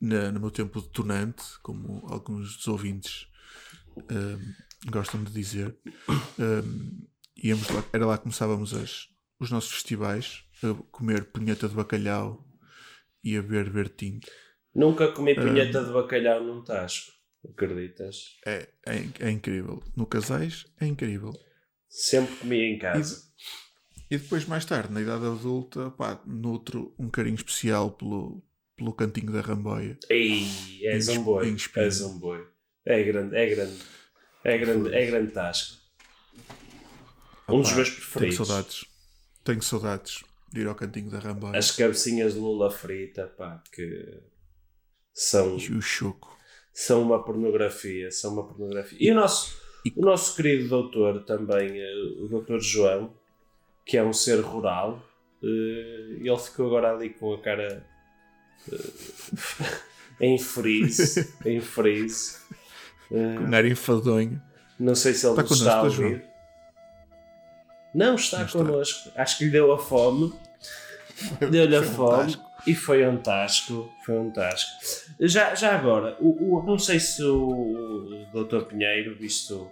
na- 0.00 0.30
no 0.32 0.40
meu 0.40 0.50
tempo 0.50 0.80
de 0.80 0.88
tonante, 0.90 1.42
como 1.62 2.06
alguns 2.08 2.56
dos 2.56 2.68
ouvintes 2.68 3.26
hum, 4.10 4.54
gostam 4.90 5.22
de 5.24 5.32
dizer. 5.32 5.76
Hum, 6.38 7.06
íamos 7.36 7.68
lá, 7.70 7.84
era 7.92 8.06
lá 8.06 8.16
que 8.16 8.24
começávamos 8.24 8.74
as, 8.74 9.08
os 9.38 9.50
nossos 9.50 9.72
festivais, 9.72 10.44
a 10.62 10.74
comer 10.90 11.26
punheta 11.26 11.68
de 11.68 11.74
bacalhau 11.74 12.44
e 13.22 13.36
a 13.36 13.42
beber 13.42 13.70
ver 13.70 13.88
tinto. 13.90 14.30
Nunca 14.74 15.12
comi 15.12 15.34
punheta 15.34 15.84
de 15.84 15.92
bacalhau 15.92 16.42
num 16.44 16.62
tasco. 16.62 17.12
Acreditas? 17.48 18.36
É, 18.44 18.68
é, 18.86 18.96
é 19.20 19.30
incrível. 19.30 19.82
No 19.96 20.06
Casais 20.06 20.66
é 20.80 20.86
incrível. 20.86 21.32
Sempre 21.88 22.36
comi 22.36 22.60
em 22.60 22.78
casa. 22.78 23.22
E 24.10 24.18
depois, 24.18 24.44
mais 24.44 24.64
tarde, 24.64 24.92
na 24.92 25.00
idade 25.00 25.24
adulta, 25.26 25.90
pá, 25.90 26.20
nutro 26.26 26.94
um 26.98 27.08
carinho 27.08 27.34
especial 27.36 27.90
pelo, 27.90 28.42
pelo 28.76 28.92
cantinho 28.92 29.32
da 29.32 29.40
Ramboia. 29.40 29.98
Ei, 30.10 30.42
espinho. 30.42 30.90
És 30.92 32.00
um 32.00 32.18
boi. 32.18 32.46
É 32.84 33.02
grande, 33.02 33.36
é 33.36 33.46
grande. 33.46 33.78
É 34.44 34.58
grande, 34.58 34.94
é 34.94 35.06
grande 35.06 35.32
tasco. 35.32 35.76
Um 37.48 37.60
dos 37.60 37.72
meus 37.72 37.88
Tenho 37.88 38.00
preferidos. 38.00 38.36
saudades. 38.46 38.84
Tenho 39.44 39.62
saudades 39.62 40.24
de 40.52 40.60
ir 40.60 40.66
ao 40.68 40.74
cantinho 40.74 41.10
da 41.10 41.18
Ramboia. 41.18 41.58
As 41.58 41.70
cabecinhas 41.70 42.34
de 42.34 42.38
lula 42.40 42.70
frita, 42.70 43.26
pá, 43.36 43.62
que 43.72 44.20
são, 45.12 45.56
E 45.58 45.72
o 45.72 45.80
choco. 45.80 46.36
são 46.72 47.02
uma 47.02 47.24
pornografia, 47.24 48.10
são 48.10 48.32
uma 48.34 48.46
pornografia. 48.46 48.98
E 49.00 49.10
o 49.10 49.14
nosso, 49.14 49.56
o 49.96 50.02
nosso 50.04 50.36
querido 50.36 50.68
doutor 50.68 51.24
também, 51.24 51.80
eh, 51.80 51.94
o 52.20 52.28
doutor 52.28 52.60
João, 52.60 53.14
que 53.84 53.96
é 53.96 54.04
um 54.04 54.12
ser 54.12 54.40
rural, 54.40 55.02
eh, 55.42 56.18
ele 56.20 56.38
ficou 56.38 56.66
agora 56.66 56.92
ali 56.94 57.10
com 57.10 57.32
a 57.34 57.40
cara 57.40 57.86
em 60.20 60.38
freeze, 60.38 61.34
em 61.44 61.60
freeze. 61.60 62.36
Eh, 63.10 63.16
Um 63.38 63.54
ar 63.54 63.64
enfadonho. 63.64 64.40
não 64.78 64.94
sei 64.94 65.14
se 65.14 65.26
ele 65.26 65.32
Está 65.32 65.42
nos 65.42 65.58
está 65.60 65.76
a 65.78 65.82
ouvir. 65.82 66.24
Não 67.94 68.14
está 68.16 68.38
Não 68.40 68.46
está. 68.46 68.58
connosco. 68.58 69.10
Acho 69.16 69.38
que 69.38 69.44
lhe 69.44 69.50
deu 69.50 69.72
a 69.72 69.78
fome. 69.78 70.32
Deu-lhe 71.50 71.76
a 71.76 71.80
um 71.80 71.84
fome. 71.84 72.24
tasco. 72.32 72.46
E 72.66 72.74
foi 72.74 73.06
um 73.06 73.16
tasco. 73.16 73.90
Foi 74.04 74.18
um 74.18 74.30
tasco. 74.30 74.70
Já, 75.20 75.54
já 75.54 75.74
agora, 75.78 76.16
o, 76.20 76.56
o- 76.58 76.62
não 76.62 76.78
sei 76.78 76.98
se 77.00 77.22
o, 77.22 78.26
Dr. 78.34 78.64
Pinheiro, 78.66 79.14
visto 79.16 79.70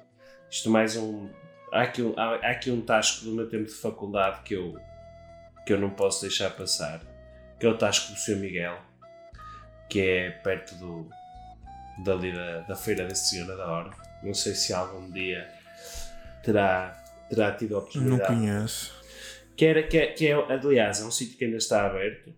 isto 0.51 0.71
mais 0.71 0.97
um. 0.97 1.29
Há 1.73 1.83
aqui 1.83 2.03
um, 2.03 2.15
há, 2.17 2.37
há 2.37 2.51
aqui 2.53 2.71
um 2.71 2.81
tasco 2.81 3.25
do 3.25 3.33
meu 3.33 3.49
tempo 3.49 3.65
de 3.65 3.73
faculdade 3.75 4.41
que 4.45 4.55
eu, 4.55 4.79
que 5.67 5.73
eu 5.73 5.79
não 5.81 5.91
posso 5.91 6.23
deixar 6.23 6.51
passar. 6.51 7.03
Que 7.59 7.67
é 7.67 7.69
o 7.69 7.77
tasco 7.79 8.13
do 8.13 8.19
Sr. 8.19 8.37
Miguel. 8.37 8.79
Que 9.89 10.01
é 10.01 10.31
perto 10.31 10.75
do, 10.77 11.09
dali 12.05 12.33
da, 12.33 12.61
da 12.61 12.77
Feira 12.77 13.07
da 13.07 13.15
Senhora 13.15 13.57
da 13.57 13.67
Hora. 13.67 13.91
Não 14.23 14.35
sei 14.35 14.55
se 14.55 14.73
algum 14.73 15.11
dia 15.11 15.49
terá, 16.43 17.03
terá 17.29 17.53
tido 17.53 17.73
a 17.77 17.81
Não 17.81 17.83
oportunidade. 17.87 18.27
conheço. 18.35 18.93
Que, 19.57 19.67
era, 19.67 19.83
que, 19.83 19.99
é, 19.99 20.07
que 20.09 20.27
é, 20.29 20.33
aliás, 20.35 21.01
é 21.01 21.05
um 21.05 21.11
sítio 21.11 21.39
que 21.39 21.45
ainda 21.45 21.59
está 21.59 21.87
aberto. 21.87 22.35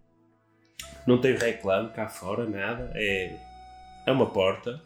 Não 1.06 1.20
tem 1.20 1.34
reclame 1.36 1.90
cá 1.90 2.08
fora, 2.08 2.44
nada. 2.44 2.90
É, 2.94 3.36
é 4.06 4.12
uma 4.12 4.26
porta. 4.30 4.82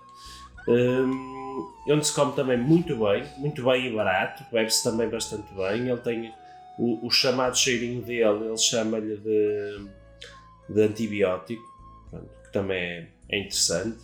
hum, 0.68 1.66
onde 1.89 2.07
se 2.07 2.12
come 2.14 2.35
também 2.35 2.57
muito 2.59 2.97
bem, 2.97 3.24
muito 3.39 3.64
bem 3.64 3.87
e 3.87 3.95
barato, 3.95 4.45
bebe-se 4.53 4.85
também 4.85 5.09
bastante 5.09 5.53
bem. 5.55 5.89
Ele 5.89 6.01
tem 6.01 6.33
o, 6.78 7.05
o 7.07 7.11
chamado 7.11 7.57
cheirinho 7.57 8.03
dele, 8.03 8.47
ele 8.47 8.57
chama-lhe 8.59 9.16
de, 9.16 9.89
de 10.73 10.83
antibiótico, 10.83 11.62
pronto, 12.11 12.31
que 12.45 12.53
também 12.53 12.79
é, 12.79 13.09
é 13.29 13.39
interessante. 13.41 13.99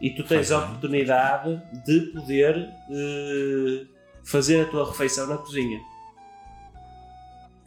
E 0.00 0.10
tu 0.10 0.22
tens 0.24 0.52
a 0.52 0.58
oportunidade 0.58 1.60
de 1.84 2.00
poder 2.12 2.68
eh, 2.90 3.86
fazer 4.24 4.62
a 4.62 4.64
tua 4.66 4.86
refeição 4.86 5.26
na 5.26 5.38
cozinha. 5.38 5.80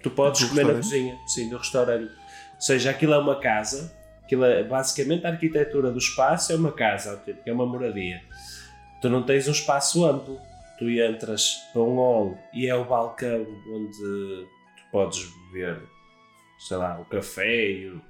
Tu 0.01 0.09
podes 0.11 0.41
Do 0.41 0.49
comer 0.49 0.65
na 0.65 0.75
cozinha, 0.75 1.17
sim, 1.27 1.49
do 1.49 1.57
restaurante. 1.57 2.11
Ou 2.55 2.61
seja, 2.61 2.91
aquilo 2.91 3.13
é 3.13 3.17
uma 3.17 3.39
casa, 3.39 3.91
aquilo 4.23 4.45
é, 4.45 4.63
basicamente 4.63 5.25
a 5.25 5.29
arquitetura 5.29 5.91
do 5.91 5.97
espaço 5.97 6.51
é 6.51 6.55
uma 6.55 6.71
casa, 6.71 7.21
é 7.45 7.51
uma 7.51 7.65
moradia. 7.65 8.21
Tu 9.01 9.09
não 9.09 9.23
tens 9.23 9.47
um 9.47 9.51
espaço 9.51 10.05
amplo. 10.05 10.39
Tu 10.77 10.89
entras 10.91 11.63
para 11.73 11.81
um 11.81 11.95
hall 11.95 12.37
e 12.53 12.67
é 12.67 12.75
o 12.75 12.85
balcão 12.85 13.47
onde 13.71 13.97
tu 13.97 14.47
podes 14.91 15.27
beber, 15.51 15.81
sei 16.59 16.77
lá, 16.77 16.99
o 16.99 17.05
café 17.05 17.69
e 17.71 17.89
o, 17.89 18.01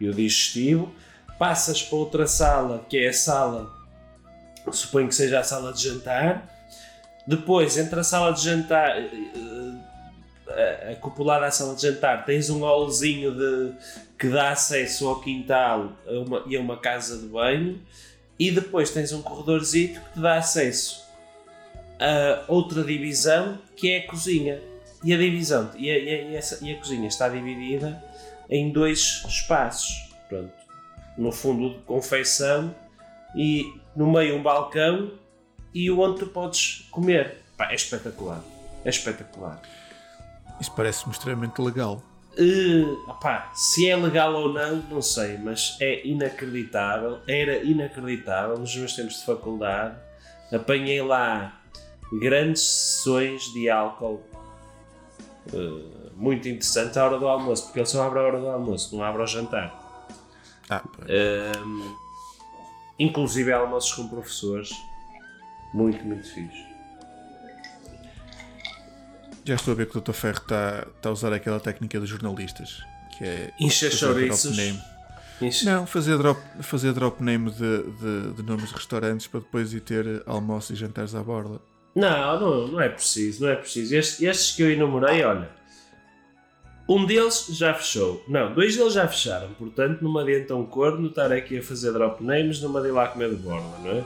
e 0.00 0.08
o 0.08 0.14
digestivo. 0.14 0.92
Passas 1.38 1.82
para 1.82 1.98
outra 1.98 2.26
sala, 2.26 2.84
que 2.88 2.98
é 2.98 3.08
a 3.08 3.12
sala, 3.12 3.70
suponho 4.70 5.08
que 5.08 5.14
seja 5.14 5.40
a 5.40 5.44
sala 5.44 5.72
de 5.72 5.82
jantar. 5.82 6.48
Depois, 7.26 7.76
entre 7.76 7.98
a 7.98 8.04
sala 8.04 8.32
de 8.32 8.42
jantar, 8.42 8.96
eh, 8.98 9.10
eh, 10.48 10.92
acoplada 10.92 11.46
à 11.46 11.50
sala 11.50 11.74
de 11.74 11.82
jantar, 11.82 12.24
tens 12.24 12.50
um 12.50 12.60
hallzinho 12.60 13.32
de, 13.34 13.72
que 14.18 14.28
dá 14.28 14.50
acesso 14.50 15.08
ao 15.08 15.20
quintal 15.20 15.92
a 16.06 16.12
uma- 16.12 16.42
e 16.46 16.56
a 16.56 16.60
uma 16.60 16.76
casa 16.76 17.18
de 17.18 17.26
banho. 17.26 17.80
E 18.38 18.50
depois 18.50 18.90
tens 18.90 19.12
um 19.12 19.22
corredorzito 19.22 20.00
que 20.00 20.12
te 20.14 20.20
dá 20.20 20.36
acesso 20.36 21.02
a 22.00 22.44
outra 22.48 22.82
divisão 22.82 23.58
que 23.76 23.92
é 23.92 23.98
a 23.98 24.06
cozinha. 24.06 24.60
E 25.04 25.12
a 25.12 25.16
divisão 25.18 25.70
e 25.76 25.90
a, 25.90 25.98
e 25.98 26.36
a- 26.36 26.40
e 26.60 26.72
a 26.72 26.78
cozinha 26.78 27.08
está 27.08 27.28
dividida 27.28 28.02
em 28.48 28.70
dois 28.72 29.24
espaços. 29.26 30.10
Pronto. 30.28 30.52
No 31.18 31.32
fundo 31.32 31.70
de 31.70 31.78
confeição 31.80 32.74
e 33.34 33.72
no 33.96 34.10
meio 34.10 34.36
um 34.36 34.42
balcão 34.42 35.12
e 35.74 35.90
onde 35.90 36.20
tu 36.20 36.26
podes 36.26 36.86
comer. 36.90 37.38
Pá, 37.56 37.70
é 37.70 37.74
espetacular. 37.74 38.42
É 38.84 38.90
espetacular. 38.90 39.60
Isso 40.60 40.72
parece-me 40.74 41.12
extremamente 41.12 41.60
legal. 41.60 42.02
Uh, 42.38 43.10
opá, 43.10 43.50
se 43.54 43.88
é 43.88 43.94
legal 43.96 44.32
ou 44.34 44.52
não, 44.52 44.76
não 44.90 45.02
sei, 45.02 45.36
mas 45.36 45.76
é 45.80 46.06
inacreditável. 46.06 47.18
Era 47.28 47.58
inacreditável 47.62 48.56
nos 48.58 48.74
meus 48.76 48.94
tempos 48.94 49.18
de 49.18 49.24
faculdade. 49.26 49.96
Apanhei 50.52 51.02
lá 51.02 51.60
grandes 52.20 52.62
sessões 52.62 53.42
de 53.52 53.68
álcool 53.68 54.22
uh, 55.52 56.12
muito 56.16 56.48
interessantes 56.48 56.96
à 56.96 57.04
hora 57.04 57.18
do 57.18 57.26
almoço, 57.26 57.64
porque 57.64 57.80
ele 57.80 57.86
só 57.86 58.06
abre 58.06 58.18
à 58.18 58.22
hora 58.22 58.40
do 58.40 58.48
almoço, 58.48 58.96
não 58.96 59.04
abre 59.04 59.20
ao 59.20 59.26
jantar. 59.26 59.82
Ah. 60.70 60.82
Um, 61.64 61.96
inclusive 62.98 63.52
almoços 63.52 63.92
com 63.92 64.08
professores. 64.08 64.72
Muito, 65.74 66.04
muito 66.04 66.28
fixe. 66.28 66.66
Já 69.44 69.54
estou 69.54 69.72
a 69.72 69.74
ver 69.74 69.88
que 69.88 69.98
o 69.98 70.00
Dr. 70.00 70.12
Ferro 70.12 70.38
está 70.38 70.86
está 70.96 71.08
a 71.08 71.12
usar 71.12 71.32
aquela 71.32 71.58
técnica 71.58 71.98
dos 71.98 72.08
jornalistas, 72.08 72.82
que 73.16 73.24
é 73.24 73.52
Encher 73.58 73.90
chouriços. 73.90 74.56
Não, 75.64 75.84
fazer 75.86 76.16
drop, 76.18 76.40
fazer 76.60 76.92
drop 76.92 77.20
name 77.20 77.50
de, 77.50 77.82
de, 77.82 78.32
de 78.34 78.42
nomes 78.44 78.68
de 78.68 78.74
restaurantes 78.74 79.26
para 79.26 79.40
depois 79.40 79.72
ir 79.72 79.80
ter 79.80 80.22
almoços 80.26 80.70
e 80.70 80.76
jantares 80.76 81.16
à 81.16 81.22
borda. 81.22 81.60
Não, 81.94 82.40
não, 82.40 82.68
não 82.68 82.80
é 82.80 82.88
preciso, 82.88 83.44
não 83.44 83.50
é 83.52 83.56
preciso. 83.56 83.94
Estes, 83.94 84.22
estes 84.22 84.56
que 84.56 84.62
eu 84.62 84.70
enumerei, 84.70 85.22
olha, 85.24 85.50
um 86.88 87.04
deles 87.04 87.46
já 87.50 87.74
fechou. 87.74 88.24
Não, 88.26 88.54
dois 88.54 88.76
deles 88.76 88.94
já 88.94 89.06
fecharam. 89.06 89.52
Portanto, 89.54 90.02
não 90.02 90.12
me 90.12 90.20
adianta 90.22 90.54
um 90.54 90.66
corno 90.66 91.08
estar 91.08 91.30
aqui 91.32 91.58
a 91.58 91.62
fazer 91.62 91.92
drop 91.92 92.22
names, 92.24 92.60
me 92.70 92.78
adianta 92.78 92.96
lá 92.98 93.08
comer 93.08 93.30
de 93.30 93.36
borda, 93.36 93.78
não 93.82 93.90
é? 93.98 94.04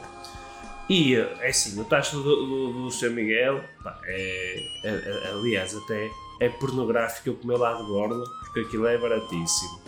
E 0.88 1.16
é 1.16 1.48
assim, 1.48 1.80
o 1.80 1.84
tacho 1.84 2.16
do, 2.16 2.22
do, 2.22 2.90
do. 2.90 3.10
Miguel, 3.10 3.60
pá, 3.82 3.98
é, 4.04 4.58
é- 4.84 4.88
é- 4.88 5.30
aliás, 5.32 5.74
até 5.74 6.08
é 6.40 6.48
pornográfico 6.48 7.30
eu 7.30 7.34
comer 7.34 7.56
lá 7.56 7.74
de 7.74 7.82
borda, 7.84 8.22
porque 8.40 8.60
aquilo 8.60 8.86
é 8.86 8.96
baratíssimo. 8.96 9.80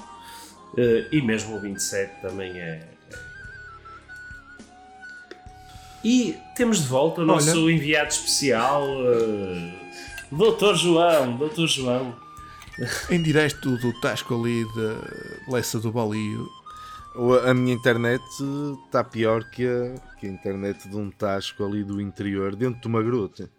Eh, 0.76 1.08
e 1.12 1.22
mesmo 1.22 1.56
o 1.56 1.60
27 1.60 2.20
também 2.20 2.50
é. 2.58 2.97
E 6.04 6.36
temos 6.56 6.78
de 6.82 6.86
volta 6.88 7.20
o 7.22 7.24
nosso 7.24 7.70
enviado 7.70 8.10
especial, 8.10 8.84
eh, 8.86 9.74
Doutor 10.30 10.76
João, 10.76 11.36
Doutor 11.36 11.66
João. 11.66 12.14
Em 13.10 13.20
direto 13.20 13.76
do 13.78 13.92
Tasco 14.00 14.34
ali 14.40 14.64
da 14.76 15.52
Leça 15.52 15.80
do 15.80 15.90
Balio. 15.90 16.48
A 17.44 17.52
minha 17.52 17.74
internet 17.74 18.22
está 18.86 19.02
pior 19.02 19.42
que 19.50 19.66
a, 19.66 19.94
que 20.20 20.26
a 20.26 20.30
internet 20.30 20.88
de 20.88 20.94
um 20.96 21.10
tasco 21.10 21.64
ali 21.64 21.82
do 21.82 22.00
interior, 22.00 22.54
dentro 22.54 22.80
de 22.80 22.86
uma 22.86 23.02
gruta. 23.02 23.50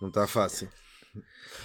Não 0.00 0.08
está 0.08 0.26
fácil. 0.26 0.68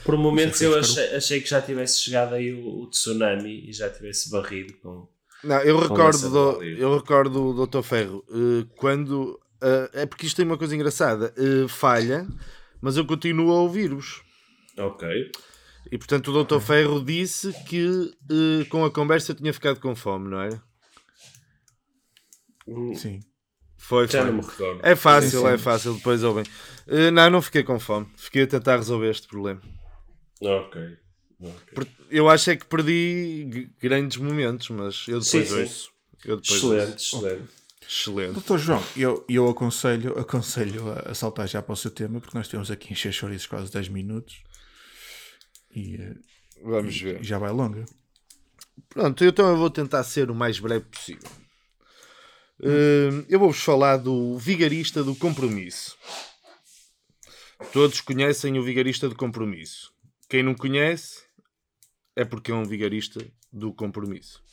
Por 0.06 0.16
momentos 0.16 0.62
eu 0.62 0.78
buscar 0.78 1.02
o- 1.02 1.04
achei, 1.04 1.16
achei 1.18 1.42
que 1.42 1.50
já 1.50 1.60
tivesse 1.62 2.00
chegado 2.02 2.36
aí 2.36 2.54
o, 2.54 2.82
o 2.84 2.88
tsunami 2.88 3.68
e 3.68 3.74
já 3.74 3.90
tivesse 3.90 4.30
barrido 4.30 4.74
com. 4.84 5.08
Não, 5.44 5.58
eu 5.62 5.80
recordo, 5.80 6.30
do, 6.30 6.62
eu 6.64 6.96
recordo 6.96 7.44
o 7.60 7.66
Dr. 7.66 7.82
Ferro 7.82 8.24
eh, 8.30 8.68
quando. 8.76 9.40
Eh, 9.62 9.89
é 9.93 10.05
porque 10.05 10.26
isto 10.26 10.38
tem 10.38 10.45
uma 10.45 10.57
coisa 10.57 10.76
engraçada. 10.76 11.34
eh, 11.38 11.68
falha, 11.68 12.28
mas 12.82 12.97
eu 12.97 13.05
continuo 13.05 13.51
a 13.51 13.62
ouvir-vos. 13.62 14.22
Ok. 14.78 15.32
E 15.91 15.97
portanto 15.97 16.32
o 16.32 16.43
Dr. 16.43 16.60
Ferro 16.60 17.03
disse 17.03 17.51
que 17.66 18.14
eh, 18.30 18.66
com 18.66 18.84
a 18.86 18.91
conversa 18.91 19.32
eu 19.32 19.36
tinha 19.36 19.53
ficado 19.53 19.80
com 19.80 19.95
fome, 19.95 20.30
não 20.30 20.39
era? 20.41 20.62
Hum, 22.68 22.93
Sim. 22.95 23.20
Foi, 23.78 24.07
Já 24.07 24.22
foi. 24.22 24.32
não 24.32 24.38
me 24.38 24.41
recordo. 24.47 24.82
É 24.84 24.95
fácil, 24.95 25.39
Sim, 25.41 25.47
sim. 25.47 25.53
é 25.53 25.57
fácil, 25.57 25.93
depois 25.95 26.22
ouvem. 26.24 26.43
Não, 27.14 27.30
não 27.30 27.41
fiquei 27.41 27.64
com 27.64 27.80
fome. 27.80 28.07
Fiquei 28.18 28.43
a 28.43 28.47
tentar 28.47 28.76
resolver 28.78 29.10
este 29.10 29.28
problema. 29.28 29.62
Ok. 30.41 30.82
ok. 31.41 31.74
Per- 31.74 31.88
Eu 32.12 32.30
acho 32.30 32.49
é 32.51 32.55
que 32.57 32.66
perdi 32.66 33.70
grandes 33.82 34.18
momentos, 34.18 34.70
mas 34.70 35.05
eu 35.07 35.20
depois 35.22 35.47
Sim, 35.47 35.55
sim. 35.55 35.62
ouço. 35.62 35.89
Eu 36.26 36.36
depois 36.41 36.57
Excelente, 36.62 36.91
ouço. 36.91 37.16
excelente. 37.18 37.49
Excelente. 37.90 38.34
Doutor 38.34 38.60
João, 38.60 38.84
eu, 38.96 39.26
eu 39.28 39.50
aconselho, 39.50 40.18
aconselho 40.20 40.92
a, 40.92 41.10
a 41.10 41.16
saltar 41.16 41.48
já 41.48 41.60
para 41.60 41.74
o 41.74 41.76
seu 41.76 41.90
tema, 41.90 42.22
porque 42.22 42.38
nós 42.38 42.48
temos 42.48 42.70
aqui 42.70 42.94
encher 42.94 43.12
chouriços 43.12 43.48
quase 43.48 43.72
10 43.72 43.90
minutos 43.90 44.44
e, 45.76 45.96
eh, 45.96 46.14
Vamos 46.62 47.02
ver. 47.02 47.20
e 47.20 47.24
já 47.24 47.40
vai 47.40 47.52
longa. 47.52 47.86
Pronto, 48.90 49.26
então 49.26 49.50
eu 49.50 49.58
vou 49.58 49.72
tentar 49.72 50.04
ser 50.04 50.30
o 50.30 50.36
mais 50.36 50.60
breve 50.60 50.86
possível. 50.86 51.28
Eh, 52.62 53.26
eu 53.28 53.40
vou-vos 53.40 53.60
falar 53.60 53.98
do 53.98 54.38
vigarista 54.38 55.04
do 55.04 55.16
compromisso. 55.16 55.98
Todos 57.74 58.02
conhecem 58.02 58.60
o 58.60 58.64
vigarista 58.64 59.10
do 59.10 59.16
compromisso. 59.16 59.92
Quem 60.30 60.44
não 60.44 60.54
conhece 60.54 61.24
é 62.16 62.24
porque 62.24 62.52
é 62.52 62.54
um 62.54 62.66
vigarista 62.66 63.20
do 63.52 63.74
compromisso. 63.74 64.44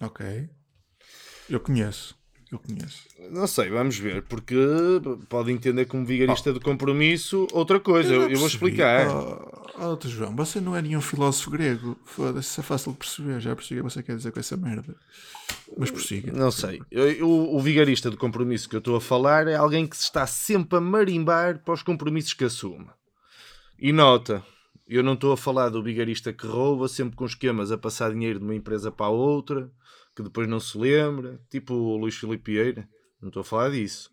Ok. 0.00 0.50
Eu 1.50 1.60
conheço. 1.60 2.18
Eu 2.50 2.58
conheço. 2.58 3.02
Não 3.30 3.46
sei, 3.46 3.68
vamos 3.70 3.96
ver, 3.96 4.22
porque 4.22 4.56
pode 5.28 5.52
entender 5.52 5.84
como 5.84 6.04
vigarista 6.04 6.52
do 6.52 6.60
compromisso 6.60 7.46
outra 7.52 7.78
coisa. 7.78 8.12
Eu, 8.12 8.22
já 8.22 8.28
eu 8.30 8.38
vou 8.38 8.48
explicar. 8.48 9.06
Oh, 9.08 9.96
oh, 10.02 10.08
João, 10.08 10.34
você 10.34 10.60
não 10.60 10.74
é 10.74 10.82
nenhum 10.82 11.00
filósofo 11.00 11.50
grego. 11.50 11.96
Foda-se, 12.04 12.48
isso 12.48 12.60
é 12.60 12.64
fácil 12.64 12.90
de 12.92 12.98
perceber. 12.98 13.40
Já 13.40 13.54
percebi 13.54 13.80
o 13.80 13.84
que 13.84 13.90
você 13.90 14.02
quer 14.02 14.16
dizer 14.16 14.32
com 14.32 14.40
essa 14.40 14.56
merda. 14.56 14.96
Mas 15.78 15.92
prossiga. 15.92 16.32
Não 16.32 16.50
sei. 16.50 16.82
Eu- 16.90 17.10
eu- 17.12 17.28
o 17.54 17.60
vigarista 17.60 18.10
do 18.10 18.16
compromisso 18.16 18.68
que 18.68 18.74
eu 18.74 18.80
estou 18.80 18.96
a 18.96 19.00
falar 19.00 19.46
é 19.46 19.54
alguém 19.54 19.86
que 19.86 19.96
se 19.96 20.04
está 20.04 20.26
sempre 20.26 20.76
a 20.76 20.80
marimbar 20.80 21.62
para 21.64 21.74
os 21.74 21.84
compromissos 21.84 22.34
que 22.34 22.44
assume. 22.44 22.88
E 23.78 23.92
nota, 23.92 24.44
eu 24.88 25.04
não 25.04 25.12
estou 25.14 25.32
a 25.32 25.36
falar 25.36 25.68
do 25.68 25.82
vigarista 25.84 26.32
que 26.32 26.46
rouba 26.48 26.88
sempre 26.88 27.14
com 27.14 27.24
esquemas 27.26 27.70
a 27.70 27.78
passar 27.78 28.10
dinheiro 28.12 28.40
de 28.40 28.44
uma 28.44 28.56
empresa 28.56 28.90
para 28.90 29.06
a 29.06 29.10
outra, 29.10 29.70
que 30.20 30.28
depois 30.28 30.48
não 30.48 30.60
se 30.60 30.76
lembra, 30.78 31.40
tipo 31.50 31.74
o 31.74 31.96
Luís 31.96 32.14
Filipe 32.16 32.52
Vieira. 32.52 32.88
Não 33.20 33.28
estou 33.28 33.40
a 33.40 33.44
falar 33.44 33.70
disso. 33.70 34.10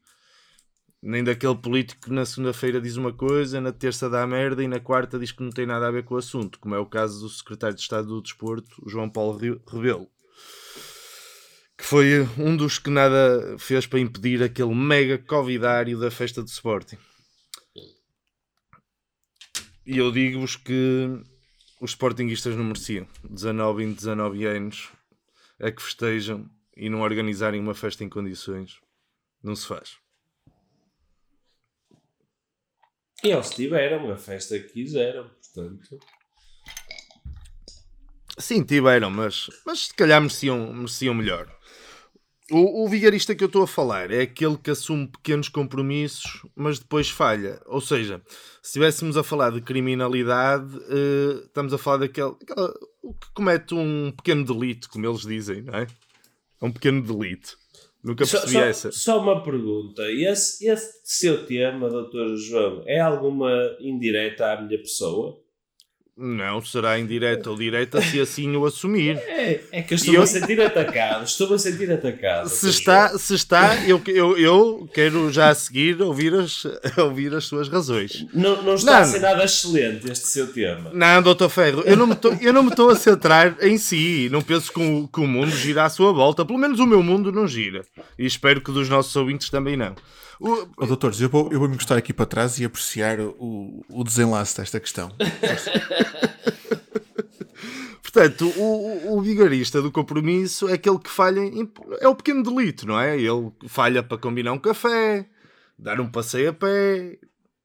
Nem 1.01 1.23
daquele 1.23 1.55
político 1.55 2.01
que 2.07 2.11
na 2.11 2.25
segunda-feira 2.25 2.81
diz 2.81 2.95
uma 2.97 3.13
coisa, 3.13 3.61
na 3.61 3.71
terça 3.71 4.09
dá 4.09 4.25
merda 4.25 4.63
e 4.63 4.67
na 4.67 4.79
quarta 4.79 5.19
diz 5.19 5.31
que 5.31 5.43
não 5.43 5.51
tem 5.51 5.65
nada 5.65 5.87
a 5.87 5.91
ver 5.91 6.03
com 6.03 6.15
o 6.15 6.17
assunto, 6.17 6.59
como 6.59 6.75
é 6.75 6.79
o 6.79 6.85
caso 6.85 7.21
do 7.21 7.29
secretário 7.29 7.75
de 7.75 7.81
Estado 7.81 8.07
do 8.07 8.21
Desporto, 8.21 8.83
João 8.87 9.09
Paulo 9.09 9.37
Re- 9.37 9.61
Rebelo 9.71 10.09
que 11.77 11.83
foi 11.85 12.21
um 12.39 12.57
dos 12.57 12.79
que 12.79 12.89
nada 12.89 13.55
fez 13.59 13.85
para 13.85 13.99
impedir 13.99 14.41
aquele 14.41 14.73
mega 14.73 15.17
covidário 15.19 15.99
da 15.99 16.09
festa 16.09 16.41
do 16.41 16.47
Sporting. 16.47 16.97
E 19.85 19.97
eu 19.97 20.11
digo-vos 20.11 20.55
que 20.55 21.07
os 21.79 21.91
Sportinguistas 21.91 22.55
não 22.55 22.63
mereciam. 22.63 23.07
19 23.29 23.83
em 23.83 23.93
19 23.93 24.45
anos 24.45 24.89
a 25.59 25.71
que 25.71 25.81
festejam 25.81 26.49
e 26.75 26.89
não 26.89 27.01
organizarem 27.01 27.59
uma 27.59 27.73
festa 27.73 28.03
em 28.03 28.09
condições, 28.09 28.79
não 29.41 29.55
se 29.55 29.65
faz. 29.67 29.97
E 33.23 33.29
eles 33.29 33.49
tiveram 33.49 34.11
a 34.11 34.17
festa 34.17 34.59
que 34.59 34.69
quiseram, 34.69 35.27
portanto. 35.27 35.97
Sim, 38.37 38.63
tiveram, 38.63 39.09
mas, 39.09 39.49
mas 39.65 39.87
se 39.87 39.93
calhar 39.95 40.21
mereciam, 40.21 40.71
mereciam 40.71 41.15
melhor. 41.15 41.56
O, 42.49 42.85
o 42.85 42.87
vigarista 42.87 43.35
que 43.35 43.43
eu 43.43 43.47
estou 43.47 43.63
a 43.63 43.67
falar 43.67 44.09
é 44.09 44.21
aquele 44.21 44.55
que 44.57 44.71
assume 44.71 45.07
pequenos 45.07 45.49
compromissos, 45.49 46.43
mas 46.55 46.79
depois 46.79 47.09
falha. 47.09 47.59
Ou 47.65 47.81
seja, 47.81 48.21
se 48.61 48.69
estivéssemos 48.69 49.17
a 49.17 49.23
falar 49.23 49.51
de 49.51 49.59
criminalidade, 49.61 50.73
eh, 50.89 51.43
estamos 51.45 51.73
a 51.73 51.77
falar 51.77 51.97
daquele 51.97 52.35
aquela- 52.41 52.71
que 52.73 53.33
comete 53.33 53.73
um 53.75 54.11
pequeno 54.15 54.45
delito, 54.45 54.89
como 54.89 55.05
eles 55.05 55.21
dizem, 55.21 55.61
não 55.63 55.73
é? 55.73 55.87
É 56.61 56.65
um 56.65 56.71
pequeno 56.71 57.01
delito. 57.01 57.57
Nunca 58.01 58.25
Só, 58.25 58.37
percebi 58.39 58.53
só- 58.53 58.65
essa. 58.65 58.91
só 58.93 59.19
uma 59.21 59.43
pergunta. 59.43 60.03
Esse, 60.09 60.65
esse 60.69 61.01
seu 61.03 61.45
tema, 61.45 61.89
doutor 61.89 62.33
João, 62.37 62.81
é 62.87 62.99
alguma 63.01 63.51
indireta 63.81 64.53
à 64.53 64.61
minha 64.61 64.77
pessoa? 64.79 65.37
Não, 66.19 66.59
será 66.65 66.97
indireta 66.97 67.49
ou 67.51 67.55
direta 67.55 68.01
se 68.01 68.19
assim 68.19 68.55
o 68.55 68.65
assumir. 68.65 69.17
É, 69.47 69.61
é 69.71 69.81
que 69.83 69.93
eu 69.93 69.95
estou-me 69.95 70.17
Eu- 70.17 70.23
a 70.23 70.27
sentir 70.27 70.59
atacado. 70.59 71.23
Estou-me 71.23 71.53
a 71.55 71.59
sentir 71.59 71.89
atacado. 71.91 72.49
Se 72.49 72.69
está, 72.69 73.17
se 73.17 73.33
está 73.35 73.75
eu, 73.85 74.01
eu, 74.07 74.37
eu 74.37 74.89
quero 74.93 75.31
já 75.31 75.49
a 75.49 75.55
seguir 75.55 76.01
ouvir 76.01 76.33
as, 76.33 76.63
ouvir 76.97 77.33
as 77.33 77.45
suas 77.45 77.69
razões. 77.69 78.25
Não, 78.33 78.61
não 78.63 78.73
está 78.75 78.93
Não, 78.93 78.99
a 79.01 79.05
ser 79.05 79.19
nada 79.19 79.43
excelente 79.45 80.11
este 80.11 80.27
seu 80.27 80.51
tema. 80.51 80.89
Não, 80.93 81.21
doutor 81.21 81.49
Ferro, 81.49 81.81
eu 81.85 81.95
não 81.95 82.07
me 82.07 82.15
tô- 82.15 82.33
eu 82.41 82.51
não 82.51 82.63
me 82.63 82.69
estou 82.71 82.89
a 82.89 82.95
centrar 82.95 83.55
em 83.61 83.77
si. 83.77 84.27
Não 84.31 84.41
penso 84.41 84.71
que 84.73 84.79
o, 84.81 85.07
que 85.07 85.19
o 85.21 85.27
mundo 85.27 85.51
gira 85.51 85.85
à 85.85 85.89
sua 85.89 86.11
volta. 86.11 86.43
Pelo 86.43 86.59
menos 86.59 86.79
o 86.79 86.85
meu 86.87 87.01
mundo 87.03 87.31
não 87.31 87.47
gira. 87.47 87.83
E 88.17 88.25
espero 88.25 88.59
que 88.59 88.71
dos 88.71 88.89
nossos 88.89 89.15
ouvintes 89.15 89.49
também 89.49 89.77
não. 89.77 89.95
O- 90.39 90.67
Ó, 90.77 90.85
doutores, 90.85 91.19
eu 91.21 91.29
vou, 91.29 91.51
eu 91.51 91.59
vou 91.59 91.67
me 91.67 91.75
encostar 91.75 91.97
aqui 91.97 92.11
para 92.13 92.25
trás 92.25 92.59
e 92.59 92.65
apreciar 92.65 93.19
o, 93.19 93.83
o 93.89 94.03
desenlace 94.03 94.57
desta 94.57 94.79
questão. 94.79 95.11
portanto, 98.11 98.47
o, 98.57 99.17
o, 99.17 99.21
vigarista 99.21 99.81
do 99.81 99.91
compromisso 99.91 100.69
é 100.69 100.73
aquele 100.73 100.97
que 100.97 101.09
falha. 101.09 101.41
Em, 101.41 101.69
é 101.99 102.07
o 102.07 102.15
pequeno 102.15 102.41
delito, 102.41 102.87
não 102.87 102.97
é? 102.97 103.17
Ele 103.19 103.51
falha 103.67 104.01
para 104.01 104.17
combinar 104.17 104.53
um 104.53 104.57
café, 104.57 105.29
dar 105.77 105.99
um 105.99 106.09
passeio 106.09 106.51
a 106.51 106.53
pé, 106.53 107.19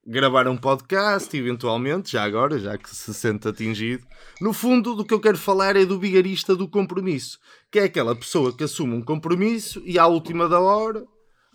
gravar 0.04 0.48
um 0.48 0.56
podcast, 0.56 1.34
eventualmente, 1.36 2.12
já 2.12 2.24
agora, 2.24 2.58
já 2.58 2.76
que 2.76 2.94
se 2.94 3.14
sente 3.14 3.46
atingido. 3.46 4.04
No 4.40 4.52
fundo, 4.52 4.96
do 4.96 5.04
que 5.04 5.14
eu 5.14 5.20
quero 5.20 5.38
falar 5.38 5.76
é 5.76 5.84
do 5.84 5.98
vigarista 5.98 6.56
do 6.56 6.68
compromisso, 6.68 7.38
que 7.70 7.78
é 7.78 7.84
aquela 7.84 8.14
pessoa 8.16 8.52
que 8.52 8.64
assume 8.64 8.94
um 8.94 9.02
compromisso 9.02 9.80
e 9.84 9.98
à 9.98 10.06
última 10.06 10.48
da 10.48 10.58
hora 10.58 11.06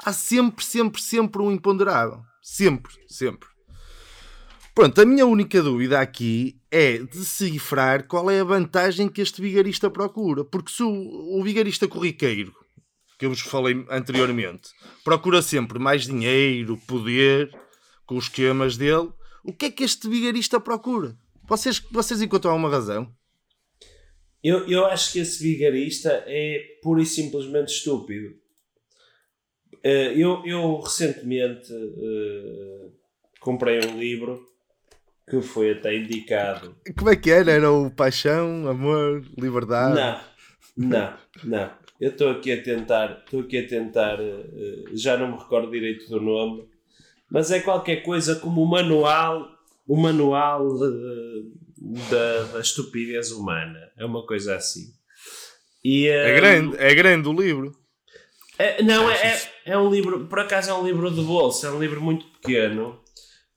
há 0.03 0.13
sempre, 0.13 0.63
sempre, 0.63 1.01
sempre 1.01 1.41
um 1.41 1.51
imponderável. 1.51 2.21
Sempre, 2.41 2.93
sempre. 3.07 3.56
Pronto, 4.77 5.01
a 5.01 5.05
minha 5.07 5.25
única 5.25 5.59
dúvida 5.59 5.99
aqui 5.99 6.61
é 6.69 6.99
decifrar 6.99 8.07
qual 8.07 8.29
é 8.29 8.41
a 8.41 8.43
vantagem 8.43 9.09
que 9.09 9.21
este 9.21 9.41
vigarista 9.41 9.89
procura. 9.89 10.45
Porque 10.45 10.71
se 10.71 10.83
o, 10.83 11.39
o 11.39 11.41
vigarista 11.41 11.87
corriqueiro, 11.87 12.53
que 13.17 13.25
eu 13.25 13.31
vos 13.31 13.39
falei 13.39 13.83
anteriormente, 13.89 14.69
procura 15.03 15.41
sempre 15.41 15.79
mais 15.79 16.05
dinheiro, 16.05 16.79
poder, 16.85 17.49
com 18.05 18.17
os 18.17 18.25
esquemas 18.25 18.77
dele, 18.77 19.09
o 19.43 19.51
que 19.51 19.65
é 19.65 19.71
que 19.71 19.83
este 19.83 20.07
vigarista 20.07 20.59
procura? 20.59 21.17
Vocês, 21.47 21.79
vocês 21.89 22.21
encontram 22.21 22.51
alguma 22.51 22.69
razão? 22.69 23.11
Eu, 24.43 24.67
eu 24.67 24.85
acho 24.85 25.11
que 25.11 25.17
esse 25.17 25.41
vigarista 25.41 26.23
é 26.27 26.77
pura 26.83 27.01
e 27.01 27.05
simplesmente 27.07 27.69
estúpido. 27.69 28.35
Eh, 29.83 30.13
eu, 30.15 30.45
eu 30.45 30.79
recentemente 30.81 31.73
eh, 31.73 32.91
comprei 33.39 33.79
um 33.79 33.99
livro 33.99 34.55
que 35.29 35.41
foi 35.41 35.71
até 35.71 35.95
indicado. 35.95 36.75
Como 36.97 37.09
é 37.09 37.15
que 37.15 37.29
era? 37.31 37.51
Era 37.51 37.71
o 37.71 37.91
paixão, 37.91 38.67
amor, 38.67 39.23
liberdade? 39.37 39.95
Não, 40.75 40.89
não, 40.89 41.13
não. 41.43 41.71
Eu 41.99 42.11
estou 42.11 42.29
aqui 42.29 42.51
a 42.51 42.61
tentar, 42.63 43.23
estou 43.25 43.41
aqui 43.41 43.57
a 43.57 43.67
tentar, 43.67 44.19
eh, 44.19 44.83
já 44.93 45.17
não 45.17 45.31
me 45.31 45.37
recordo 45.37 45.71
direito 45.71 46.07
do 46.09 46.21
nome, 46.21 46.63
mas 47.29 47.51
é 47.51 47.59
qualquer 47.59 48.03
coisa 48.03 48.35
como 48.35 48.61
o 48.61 48.67
manual, 48.69 49.47
o 49.87 49.97
manual 49.97 50.65
eh, 50.85 51.41
da, 52.09 52.43
da 52.53 52.59
estupidez 52.59 53.31
humana. 53.31 53.79
É 53.97 54.05
uma 54.05 54.25
coisa 54.25 54.55
assim. 54.55 54.93
E, 55.83 56.07
É 56.07 56.29
eh, 56.29 56.35
grande, 56.35 56.77
é 56.77 56.93
grande 56.95 57.27
o 57.27 57.33
livro. 57.33 57.75
é, 58.59 58.81
não, 58.83 59.09
é, 59.09 59.15
é, 59.15 59.41
é 59.65 59.77
um 59.77 59.89
livro, 59.89 60.25
por 60.27 60.39
acaso 60.39 60.69
é 60.69 60.73
um 60.73 60.85
livro 60.85 61.09
de 61.11 61.21
bolsa, 61.21 61.67
é 61.67 61.71
um 61.71 61.79
livro 61.79 61.99
muito 62.01 62.25
pequeno, 62.27 62.99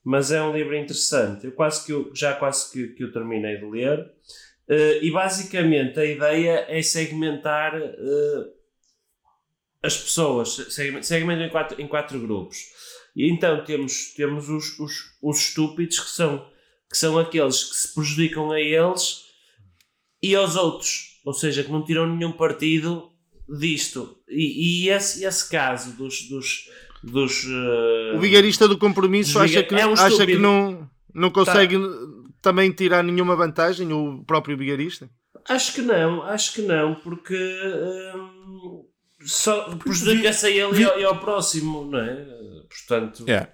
mas 0.03 0.31
é 0.31 0.41
um 0.41 0.53
livro 0.55 0.75
interessante. 0.75 1.45
Eu 1.45 1.51
quase 1.51 1.85
que 1.85 1.91
eu, 1.91 2.11
já 2.13 2.33
quase 2.33 2.71
que, 2.71 2.87
que 2.95 3.03
eu 3.03 3.11
terminei 3.11 3.57
de 3.57 3.65
ler. 3.65 4.11
Eh, 4.67 4.99
e 5.03 5.11
basicamente 5.11 5.99
a 5.99 6.05
ideia 6.05 6.65
é 6.67 6.81
segmentar 6.81 7.75
eh, 7.75 8.47
as 9.83 9.97
pessoas, 9.97 10.55
segment- 10.69 11.03
segmentam 11.03 11.45
em 11.45 11.49
quatro, 11.49 11.81
em 11.81 11.87
quatro 11.87 12.19
grupos. 12.19 12.57
E 13.15 13.29
então 13.29 13.63
temos, 13.63 14.13
temos 14.15 14.49
os, 14.49 14.79
os, 14.79 15.17
os 15.21 15.39
estúpidos 15.39 15.99
que 15.99 16.09
são, 16.09 16.49
que 16.89 16.97
são 16.97 17.19
aqueles 17.19 17.63
que 17.63 17.75
se 17.75 17.93
prejudicam 17.93 18.51
a 18.51 18.59
eles 18.59 19.25
e 20.21 20.35
aos 20.35 20.55
outros, 20.55 21.19
ou 21.25 21.33
seja, 21.33 21.63
que 21.63 21.71
não 21.71 21.83
tiram 21.83 22.07
nenhum 22.07 22.31
partido 22.31 23.11
disto. 23.59 24.17
E, 24.29 24.85
e 24.85 24.89
esse, 24.89 25.25
esse 25.25 25.49
caso 25.49 25.95
dos. 25.97 26.29
dos, 26.29 26.69
dos 27.03 27.45
eh, 27.45 28.13
O 28.15 28.19
vigarista 28.19 28.67
do 28.67 28.77
compromisso 28.77 29.39
Desviga- 29.39 29.59
acha 29.61 29.67
que, 29.67 29.75
é 29.75 29.87
um 29.87 29.93
acha 29.93 30.25
que 30.25 30.37
não, 30.37 30.89
não 31.13 31.29
consegue 31.31 31.77
também 32.41 32.71
tirar 32.71 33.03
nenhuma 33.03 33.35
vantagem, 33.35 33.91
o 33.93 34.23
próprio 34.25 34.57
vigarista? 34.57 35.09
Acho 35.49 35.73
que 35.73 35.81
não, 35.81 36.21
acho 36.23 36.53
que 36.53 36.61
não, 36.61 36.95
porque 36.95 37.35
hum, 38.15 38.85
só 39.23 39.75
prejudica-se 39.75 40.45
a 40.45 40.49
ele 40.49 40.81
e 40.81 40.83
ao, 40.85 40.99
e 40.99 41.03
ao 41.03 41.19
próximo, 41.19 41.85
não 41.85 41.99
é? 41.99 42.25
Portanto, 42.69 43.23
Yeah. 43.27 43.49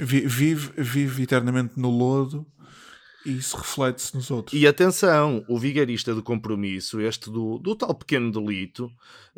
Vi- 0.00 0.26
Vive, 0.26 0.70
vive 0.76 1.22
eternamente 1.24 1.74
no 1.76 1.90
lodo 1.90 2.46
e 3.26 3.32
isso 3.38 3.56
reflete-se 3.56 4.14
nos 4.14 4.30
outros. 4.30 4.58
E 4.58 4.66
atenção, 4.66 5.44
o 5.48 5.58
vigarista 5.58 6.14
do 6.14 6.22
compromisso, 6.22 7.00
este 7.00 7.30
do, 7.30 7.58
do 7.58 7.74
tal 7.74 7.94
pequeno 7.94 8.30
delito, 8.30 8.90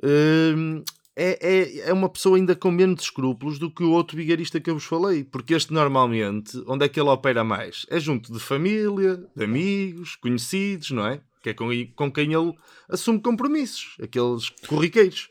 hum, 0.05 0.83
é, 1.23 1.39
é, 1.41 1.79
é 1.89 1.93
uma 1.93 2.09
pessoa 2.09 2.37
ainda 2.37 2.55
com 2.57 2.71
menos 2.71 3.03
escrúpulos 3.03 3.59
do 3.59 3.71
que 3.71 3.83
o 3.83 3.91
outro 3.91 4.17
vigarista 4.17 4.61
que 4.61 4.71
eu 4.71 4.75
vos 4.75 4.85
falei. 4.85 5.23
Porque 5.25 5.55
este 5.55 5.73
normalmente, 5.73 6.63
onde 6.67 6.85
é 6.85 6.89
que 6.89 6.99
ele 7.01 7.09
opera 7.11 7.45
mais? 7.45 7.85
É 7.91 8.01
junto 8.01 8.33
de 8.33 8.41
família, 8.41 9.23
de 9.37 9.45
amigos, 9.45 10.17
conhecidos, 10.17 10.91
não 10.91 11.07
é? 11.07 11.21
Que 11.43 11.51
é 11.51 11.55
com, 11.55 11.69
com 11.95 12.11
quem 12.13 12.33
ele 12.33 12.53
assume 12.89 13.21
compromissos, 13.21 13.97
aqueles 14.03 14.49
corriqueiros. 14.67 15.29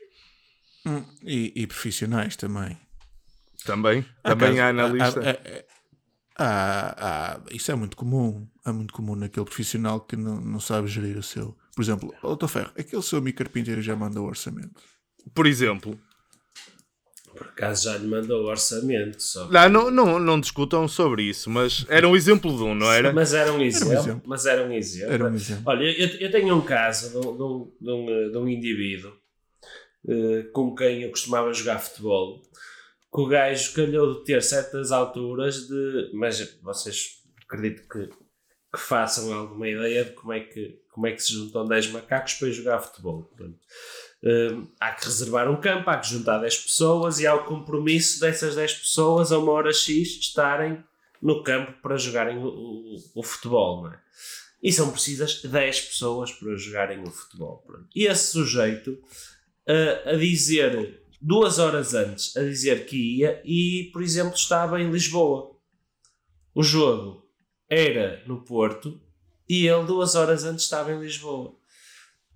Hum, 0.86 1.02
E, 1.22 1.52
e 1.54 1.66
profissionais 1.66 2.36
também. 2.36 2.76
Também, 3.64 4.04
também 4.22 4.58
há 4.60 4.72
na 4.72 4.84
Há- 4.84 4.88
lista. 4.88 5.20
há- 6.38 6.44
há- 6.44 7.34
há- 7.36 7.40
isso 7.52 7.70
é 7.70 7.74
muito 7.74 7.96
comum. 7.96 8.48
É 8.64 8.72
muito 8.72 8.92
comum 8.94 9.14
naquele 9.14 9.44
profissional 9.44 10.00
que 10.00 10.16
não, 10.16 10.40
não 10.40 10.60
sabe 10.60 10.88
gerir 10.88 11.18
o 11.18 11.22
seu. 11.22 11.56
Por 11.74 11.82
exemplo, 11.82 12.14
Doutor 12.22 12.48
Ferro, 12.48 12.70
aquele 12.78 13.02
seu 13.02 13.18
amigo 13.18 13.38
carpinteiro 13.38 13.82
já 13.82 13.94
mandou 13.94 14.24
o 14.24 14.28
orçamento. 14.28 14.80
Por 15.34 15.46
exemplo, 15.46 15.98
por 17.40 17.46
acaso 17.46 17.84
já 17.84 17.96
lhe 17.96 18.06
mandou 18.06 18.44
o 18.44 18.48
orçamento. 18.48 19.18
Não, 19.50 19.68
não, 19.68 19.90
não, 19.90 20.18
não 20.18 20.40
discutam 20.40 20.86
sobre 20.86 21.22
isso, 21.22 21.48
mas 21.48 21.86
era 21.88 22.06
um 22.06 22.14
exemplo 22.14 22.54
de 22.54 22.62
um, 22.62 22.74
não 22.74 22.92
era? 22.92 23.12
Mas 23.12 23.32
era 23.32 23.52
um 23.52 23.62
exemplo. 23.62 23.94
exemplo. 23.94 24.22
Mas 24.26 24.46
era 24.46 24.62
um 24.62 24.72
exemplo. 24.72 25.14
Era 25.14 25.24
um 25.24 25.34
exemplo. 25.34 25.62
Olha, 25.66 25.84
eu, 25.84 26.08
eu 26.18 26.30
tenho 26.30 26.54
um 26.54 26.60
caso 26.60 27.10
de 27.10 27.16
um, 27.16 27.36
de 27.36 27.42
um, 27.42 27.72
de 28.30 28.36
um, 28.36 28.42
um 28.42 28.48
indivíduo 28.48 29.12
eh, 30.08 30.44
com 30.52 30.74
quem 30.74 31.02
eu 31.02 31.10
costumava 31.10 31.52
jogar 31.52 31.78
futebol, 31.78 32.42
que 32.42 33.20
o 33.20 33.26
gajo 33.26 33.74
calhou 33.74 34.18
de 34.18 34.24
ter 34.24 34.42
certas 34.42 34.92
alturas 34.92 35.66
de. 35.66 36.10
Mas 36.14 36.58
vocês 36.62 37.22
acredito 37.44 37.88
que, 37.88 38.06
que 38.06 38.78
façam 38.78 39.32
alguma 39.32 39.68
ideia 39.68 40.04
de 40.04 40.12
como 40.12 40.32
é 40.32 40.40
que, 40.40 40.80
como 40.90 41.06
é 41.06 41.12
que 41.12 41.22
se 41.22 41.32
juntam 41.32 41.66
10 41.66 41.92
macacos 41.92 42.34
para 42.34 42.50
jogar 42.50 42.80
futebol. 42.80 43.30
Eh, 44.24 44.56
há 44.80 44.92
que 44.92 45.04
reservar 45.06 45.50
um 45.50 45.60
campo, 45.60 45.88
há 45.90 45.98
que 45.98 46.08
juntar 46.08 46.38
10 46.38 46.58
pessoas 46.58 47.18
e 47.20 47.26
há 47.26 47.34
o 47.34 47.44
compromisso 47.44 48.20
dessas 48.20 48.54
10 48.54 48.74
pessoas 48.74 49.32
a 49.32 49.38
uma 49.38 49.52
hora 49.52 49.72
X 49.72 50.18
estarem 50.20 50.82
no 51.22 51.42
campo 51.42 51.72
para 51.82 51.96
jogarem 51.96 52.38
o, 52.38 52.46
o- 52.46 52.96
o 53.16 53.22
futebol, 53.22 53.82
não 53.84 53.92
é? 53.92 54.00
E 54.62 54.70
são 54.72 54.90
precisas 54.90 55.40
10 55.42 55.80
pessoas 55.82 56.32
para 56.32 56.54
jogarem 56.56 57.02
o 57.02 57.10
futebol. 57.10 57.62
pronto. 57.66 57.88
E 57.94 58.06
esse 58.06 58.32
sujeito 58.32 58.98
a, 59.66 60.10
a 60.10 60.16
dizer 60.16 61.02
duas 61.20 61.58
horas 61.58 61.94
antes, 61.94 62.36
a 62.36 62.42
dizer 62.42 62.84
que 62.86 62.96
ia 63.18 63.40
e, 63.44 63.90
por 63.92 64.02
exemplo, 64.02 64.34
estava 64.34 64.80
em 64.80 64.90
Lisboa. 64.90 65.56
O 66.54 66.62
jogo 66.62 67.26
era 67.68 68.22
no 68.26 68.42
Porto 68.44 69.00
e 69.48 69.66
ele 69.66 69.84
duas 69.86 70.14
horas 70.14 70.44
antes 70.44 70.64
estava 70.64 70.92
em 70.92 71.00
Lisboa. 71.00 71.54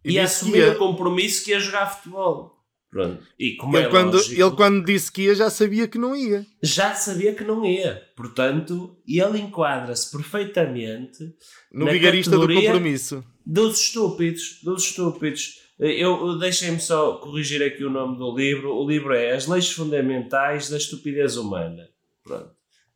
E 0.04 0.12
E, 0.12 0.18
assumiu 0.20 0.56
ia. 0.66 0.72
o 0.72 0.76
compromisso 0.76 1.44
que 1.44 1.50
ia 1.52 1.60
jogar 1.60 1.86
futebol. 1.86 2.52
Pronto. 2.90 3.24
E 3.38 3.56
como 3.56 3.76
Ele, 3.76 3.86
é 3.86 3.90
quando, 3.90 4.14
lógico, 4.14 4.40
ele 4.40 4.50
quando 4.52 4.84
disse 4.84 5.10
que 5.10 5.22
ia, 5.22 5.34
já 5.34 5.50
sabia 5.50 5.88
que 5.88 5.98
não 5.98 6.14
ia. 6.14 6.46
já 6.62 6.94
sabia 6.94 7.34
que 7.34 7.42
não 7.42 7.64
ia. 7.66 8.00
Portanto, 8.14 8.96
ele 9.06 9.40
enquadra-se 9.40 10.10
perfeitamente 10.12 11.34
No 11.72 11.86
vigarista 11.90 12.30
do 12.38 12.46
compromisso. 12.52 13.24
dos 13.44 13.80
estúpidos. 13.80 14.60
Dos 14.62 14.84
estúpidos. 14.84 15.60
Eu, 15.76 15.88
eu- 16.28 16.38
deixem-me 16.38 16.78
só 16.78 17.14
corrigir 17.16 17.60
aqui 17.64 17.84
o 17.84 17.90
nome 17.90 18.16
do 18.16 18.32
livro. 18.36 18.72
O 18.76 18.88
livro 18.88 19.12
é 19.12 19.32
As 19.32 19.48
Leis 19.48 19.70
Fundamentais 19.72 20.70
da 20.70 20.76
Estupidez 20.76 21.36
Humana. 21.36 21.88
Pronto. 22.22 22.50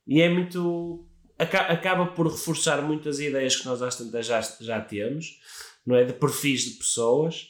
E 0.06 0.20
é 0.20 0.28
muito. 0.28 1.04
aca- 1.36 1.66
Acaba 1.72 2.06
por 2.06 2.28
reforçar 2.28 2.80
muitas 2.82 3.18
ideias 3.18 3.56
que 3.56 3.66
nós 3.66 3.82
às 3.82 3.96
tantas 3.96 4.26
já, 4.26 4.40
já 4.60 4.80
temos, 4.80 5.40
não 5.88 5.96
é? 5.96 6.04
De 6.04 6.12
perfis 6.12 6.60
de 6.64 6.70
pessoas, 6.72 7.48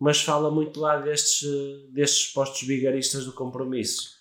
mas 0.00 0.20
fala 0.22 0.50
muito 0.50 0.80
lá 0.80 0.96
destes, 0.96 1.46
eh, 1.48 1.86
destes 1.92 2.32
postos 2.32 2.62
vigaristas 2.66 3.24
do 3.26 3.32
compromisso. 3.32 4.14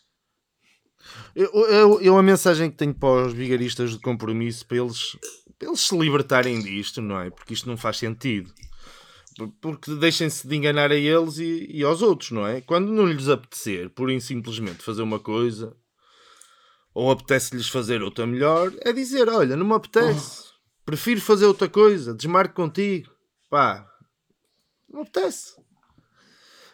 Eu, 1.36 1.49
eu, 1.53 2.01
eu 2.01 2.18
a 2.18 2.24
mensagem 2.24 2.70
que 2.70 2.78
tenho 2.78 2.93
para 2.93 3.28
os 3.28 3.34
vigaristas 3.34 3.91
de 3.91 3.99
compromisso 3.99 4.66
para 4.66 4.78
eles, 4.78 5.18
para 5.57 5.68
eles 5.70 5.82
se 5.82 5.97
libertarem 5.97 6.61
disto, 6.61 7.01
não 7.01 7.20
é? 7.20 7.30
Porque 7.30 7.53
isto 7.53 7.68
não 7.68 7.76
faz 7.78 7.97
sentido. 7.97 8.53
Por- 9.38 9.51
Porque 9.61 9.95
deixem-se 9.95 10.47
de 10.47 10.55
enganar 10.55 10.91
a 10.91 10.95
eles 10.95 11.38
e, 11.39 11.68
e 11.72 11.84
aos 11.84 12.01
outros, 12.01 12.32
não 12.32 12.45
é? 12.45 12.61
Quando 12.61 12.91
não 12.91 13.05
lhes 13.07 13.28
apetecer, 13.28 13.91
e 14.09 14.22
simplesmente 14.22 14.84
fazer 14.84 15.01
uma 15.01 15.20
coisa, 15.20 15.76
ou 16.93 17.09
apetece-lhes 17.11 17.68
fazer 17.68 18.01
outra 18.03 18.26
melhor, 18.28 18.72
é 18.82 18.93
dizer: 18.93 19.28
Olha, 19.28 19.55
não 19.57 19.66
me 19.66 19.74
apetece, 19.74 20.43
prefiro 20.86 21.20
fazer 21.20 21.45
outra 21.47 21.68
coisa, 21.68 22.14
desmarco 22.14 22.53
contigo, 22.53 23.09
pá, 23.54 23.88
não 24.89 25.01
apetece. 25.01 25.62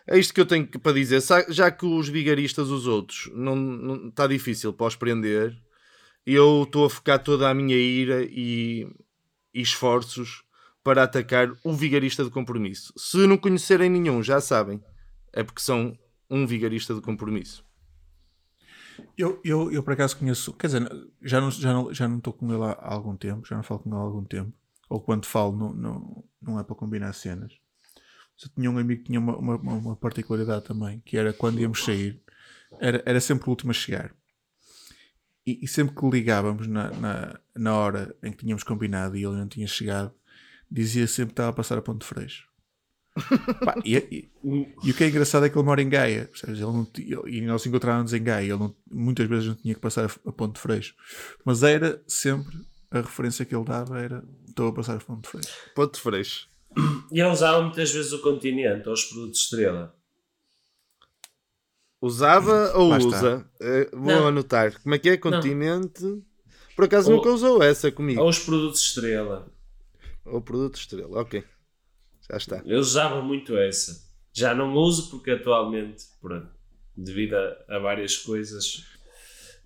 É 0.07 0.17
isto 0.17 0.33
que 0.33 0.39
eu 0.39 0.45
tenho 0.45 0.65
para 0.65 0.93
dizer. 0.93 1.21
Já 1.49 1.69
que 1.69 1.85
os 1.85 2.07
vigaristas, 2.07 2.69
os 2.69 2.87
outros, 2.87 3.29
não, 3.35 3.53
não 3.53 4.07
está 4.07 4.25
difícil 4.25 4.71
para 4.71 4.87
os 4.87 4.95
prender, 4.95 5.61
eu 6.25 6.63
estou 6.63 6.85
a 6.85 6.89
focar 6.89 7.21
toda 7.21 7.49
a 7.49 7.53
minha 7.53 7.75
ira 7.75 8.23
e, 8.23 8.87
e 9.53 9.61
esforços 9.61 10.41
para 10.81 11.03
atacar 11.03 11.51
o 11.65 11.73
vigarista 11.73 12.23
de 12.23 12.29
compromisso. 12.29 12.93
Se 12.95 13.27
não 13.27 13.37
conhecerem 13.37 13.89
nenhum, 13.89 14.23
já 14.23 14.39
sabem, 14.39 14.81
é 15.33 15.43
porque 15.43 15.61
são 15.61 15.99
um 16.29 16.47
vigarista 16.47 16.95
de 16.95 17.01
compromisso. 17.01 17.61
Eu, 19.17 19.41
eu, 19.43 19.69
eu 19.69 19.83
por 19.83 19.91
acaso 19.91 20.15
conheço, 20.15 20.53
quer 20.53 20.67
dizer, 20.67 20.89
já 21.21 21.41
não 21.41 21.51
já 21.51 21.73
não 21.73 21.93
já 21.93 22.07
não 22.07 22.19
estou 22.19 22.31
com 22.31 22.49
ele 22.53 22.63
há 22.63 22.93
algum 22.93 23.17
tempo, 23.17 23.45
já 23.45 23.57
não 23.57 23.63
falo 23.63 23.81
com 23.81 23.89
ele 23.89 23.97
há 23.97 24.01
algum 24.01 24.23
tempo, 24.23 24.53
ou 24.89 24.99
quando 24.99 25.25
falo 25.25 25.55
não, 25.55 25.73
não, 25.73 26.23
não 26.41 26.59
é 26.59 26.63
para 26.63 26.75
combinar 26.75 27.13
cenas. 27.13 27.53
Eu 28.43 28.49
tinha 28.55 28.71
um 28.71 28.77
amigo 28.77 29.01
que 29.01 29.07
tinha 29.07 29.19
uma, 29.19 29.37
uma, 29.37 29.55
uma 29.55 29.95
particularidade 29.95 30.65
também, 30.65 31.01
que 31.05 31.17
era 31.17 31.31
quando 31.33 31.59
íamos 31.59 31.83
sair, 31.83 32.21
era, 32.79 33.03
era 33.05 33.19
sempre 33.21 33.45
o 33.47 33.49
último 33.49 33.71
a 33.71 33.73
chegar. 33.73 34.15
E, 35.45 35.59
e 35.63 35.67
sempre 35.67 35.95
que 35.95 36.09
ligávamos 36.09 36.67
na, 36.67 36.91
na, 36.91 37.39
na 37.55 37.75
hora 37.75 38.15
em 38.23 38.31
que 38.31 38.37
tínhamos 38.39 38.63
combinado 38.63 39.17
e 39.17 39.23
ele 39.25 39.35
não 39.35 39.47
tinha 39.47 39.67
chegado, 39.67 40.13
dizia 40.71 41.07
sempre 41.07 41.27
que 41.27 41.33
estava 41.33 41.49
a 41.49 41.53
passar 41.53 41.77
a 41.77 41.81
Ponte 41.81 42.05
Freixo. 42.05 42.47
Pá, 43.65 43.75
e, 43.83 43.97
e- 43.97 44.29
e 44.83 44.91
o 44.91 44.93
que 44.93 45.03
é 45.03 45.09
engraçado 45.09 45.45
é 45.45 45.49
que 45.49 45.57
ele 45.57 45.65
mora 45.65 45.81
em 45.81 45.89
Gaia, 45.89 46.25
percebes? 46.27 46.59
Ele 46.59 46.71
não 46.71 46.87
ele- 46.97 47.37
e 47.37 47.41
nós 47.41 47.65
encontrávamos 47.65 48.13
em 48.13 48.23
Gaia, 48.23 48.45
ele 48.53 48.59
não- 48.59 48.75
muitas 48.89 49.27
vezes 49.27 49.47
não 49.47 49.55
tinha 49.55 49.73
que 49.73 49.81
passar 49.81 50.05
a, 50.05 50.29
a 50.29 50.31
Ponte 50.31 50.59
Freixo, 50.59 50.95
mas 51.43 51.63
era 51.63 52.01
sempre 52.07 52.57
a 52.91 53.01
referência 53.01 53.43
que 53.43 53.53
ele 53.55 53.65
dava: 53.65 53.99
era 53.99 54.23
estou 54.59 54.67
a 54.69 54.73
passar 54.73 54.97
a 54.97 54.99
Ponte 54.99 55.27
Freixo. 55.29 55.49
Ponto 55.73 55.99
freixo. 56.01 56.49
E 57.11 57.23
usava 57.23 57.61
muitas 57.61 57.91
vezes 57.91 58.11
o 58.11 58.19
continente 58.21 58.87
ou 58.87 58.93
os 58.93 59.05
produtos 59.05 59.41
estrela. 59.41 59.95
Usava 62.01 62.73
ou 62.77 62.89
Lá 62.89 62.97
usa? 62.97 63.49
Eh, 63.59 63.89
vou 63.91 64.05
Não. 64.05 64.27
anotar. 64.27 64.79
Como 64.81 64.95
é 64.95 64.99
que 64.99 65.09
é? 65.09 65.17
Continente. 65.17 66.23
Por 66.75 66.85
acaso 66.85 67.09
Ou- 67.09 67.17
nunca 67.17 67.29
usou 67.29 67.61
essa 67.63 67.91
comigo. 67.91 68.21
Ou 68.21 68.29
os 68.29 68.39
produtos 68.39 68.81
estrela. 68.81 69.51
Ou 70.25 70.41
produto 70.41 70.75
estrela. 70.75 71.21
Ok. 71.21 71.43
Já 72.29 72.37
está. 72.37 72.61
Eu 72.65 72.79
usava 72.79 73.21
muito 73.21 73.57
essa. 73.57 74.07
Já 74.31 74.53
não 74.53 74.73
uso 74.75 75.09
porque 75.09 75.31
atualmente, 75.31 76.05
pronto, 76.21 76.47
devido 76.95 77.33
a, 77.33 77.75
a 77.75 77.79
várias 77.79 78.15
coisas, 78.17 78.85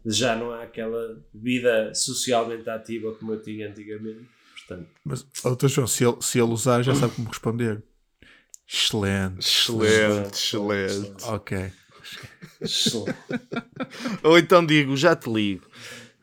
já 0.05 0.35
não 0.35 0.51
há 0.51 0.63
aquela 0.63 1.21
vida 1.33 1.93
socialmente 1.93 2.67
ativa 2.69 3.13
como 3.15 3.33
eu 3.33 3.41
tinha 3.41 3.69
antigamente. 3.69 4.25
Portanto, 4.67 4.89
Mas, 5.03 5.23
doutor 5.43 5.67
João, 5.69 5.87
se 5.87 6.03
ele, 6.05 6.17
se 6.21 6.39
ele 6.39 6.51
usar, 6.51 6.81
já 6.83 6.95
sabe 6.95 7.13
como 7.15 7.29
responder. 7.29 7.83
Excelente. 8.67 9.39
Excelente, 9.39 10.33
excelente. 10.35 11.23
Ok. 11.25 11.71
excelente. 12.61 13.17
Ou 14.23 14.37
então 14.37 14.65
digo, 14.65 14.95
já 14.95 15.15
te 15.15 15.29
ligo. 15.29 15.67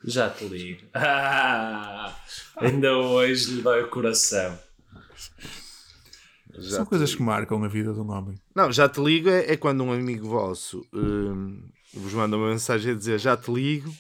já 0.04 0.30
te 0.30 0.44
ligo. 0.46 0.86
Ah, 0.94 2.16
ainda 2.56 2.96
hoje 2.96 3.52
lhe 3.56 3.62
dói 3.62 3.82
o 3.82 3.88
coração. 3.88 4.58
Já 6.58 6.76
São 6.78 6.86
coisas 6.86 7.10
ligo. 7.10 7.18
que 7.18 7.24
marcam 7.24 7.62
a 7.62 7.68
vida 7.68 7.92
de 7.92 8.00
um 8.00 8.10
homem. 8.10 8.38
Não, 8.54 8.72
já 8.72 8.88
te 8.88 9.00
ligo 9.00 9.28
é, 9.28 9.52
é 9.52 9.56
quando 9.56 9.84
um 9.84 9.92
amigo 9.92 10.28
vosso 10.28 10.84
hum, 10.92 11.62
vos 11.94 12.12
manda 12.12 12.36
uma 12.36 12.48
mensagem 12.50 12.92
a 12.92 12.96
dizer 12.96 13.18
já 13.18 13.36
te 13.36 13.50
ligo 13.52 13.94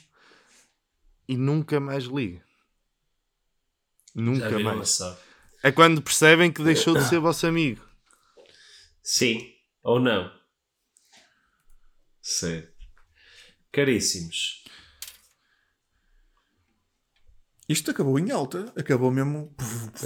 e 1.28 1.36
nunca 1.36 1.78
mais 1.78 2.04
liga. 2.04 2.42
Nunca 4.14 4.58
mais. 4.58 4.90
só. 4.90 5.18
É 5.62 5.70
quando 5.70 6.02
percebem 6.02 6.52
que 6.52 6.62
deixou 6.62 6.94
de 6.96 7.04
ser 7.04 7.18
vosso 7.18 7.46
amigo. 7.46 7.84
Sim 9.02 9.52
ou 9.82 9.98
não? 10.00 10.30
Sim. 12.22 12.62
Caríssimos. 13.72 14.64
Isto 17.68 17.92
acabou 17.92 18.18
em 18.18 18.30
alta. 18.30 18.72
Acabou 18.76 19.10
mesmo. 19.10 19.54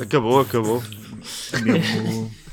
Acabou, 0.00 0.40
acabou. 0.40 0.82
mesmo 1.62 2.30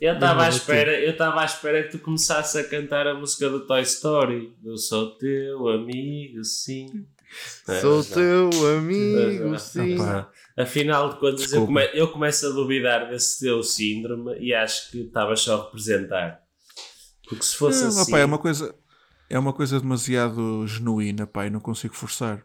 Eu 0.00 0.14
estava 0.14 0.44
à 0.44 0.48
espera, 0.48 1.00
eu 1.00 1.12
estava 1.12 1.40
à 1.40 1.44
espera 1.44 1.82
que 1.82 1.92
tu 1.92 1.98
começasse 1.98 2.58
a 2.58 2.68
cantar 2.68 3.06
a 3.06 3.14
música 3.14 3.48
do 3.48 3.66
Toy 3.66 3.82
Story. 3.82 4.54
Eu 4.64 4.76
sou 4.76 5.16
teu 5.16 5.68
amigo, 5.68 6.44
sim. 6.44 7.06
É, 7.68 7.80
Sou 7.80 8.02
teu 8.04 8.50
amigo, 8.78 9.48
não. 9.50 9.58
sim. 9.58 9.94
Opa. 9.94 10.30
Afinal 10.56 11.12
de 11.12 11.20
contas, 11.20 11.52
eu, 11.52 11.66
come- 11.66 11.90
eu 11.92 12.08
começo 12.08 12.46
a 12.46 12.50
duvidar 12.50 13.08
desse 13.10 13.40
teu 13.44 13.62
síndrome 13.62 14.38
e 14.38 14.54
acho 14.54 14.90
que 14.90 15.02
estavas 15.02 15.40
só 15.40 15.60
a 15.60 15.64
representar. 15.64 16.40
Porque 17.28 17.44
se 17.44 17.56
fosse 17.56 17.82
Não, 17.82 17.88
assim. 17.88 18.10
opá, 18.10 18.18
é 18.20 18.24
uma 18.24 18.38
coisa. 18.38 18.74
É 19.28 19.38
uma 19.38 19.52
coisa 19.52 19.80
demasiado 19.80 20.64
genuína, 20.68 21.26
pai. 21.26 21.50
Não 21.50 21.58
consigo 21.60 21.94
forçar. 21.94 22.42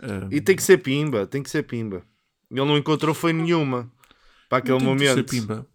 Ah, 0.00 0.28
E 0.30 0.40
tem 0.40 0.54
que 0.54 0.62
ser 0.62 0.78
pimba, 0.78 1.26
tem 1.26 1.42
que 1.42 1.50
ser 1.50 1.64
pimba. 1.64 2.02
Ele 2.50 2.64
não 2.64 2.78
encontrou 2.78 3.12
foi 3.12 3.32
nenhuma 3.32 3.90
para 4.48 4.58
aquele 4.58 4.78
não 4.78 4.96
tem 4.96 4.96
que 4.96 5.04
ser 5.04 5.10
momento. 5.10 5.30
pimba. 5.30 5.66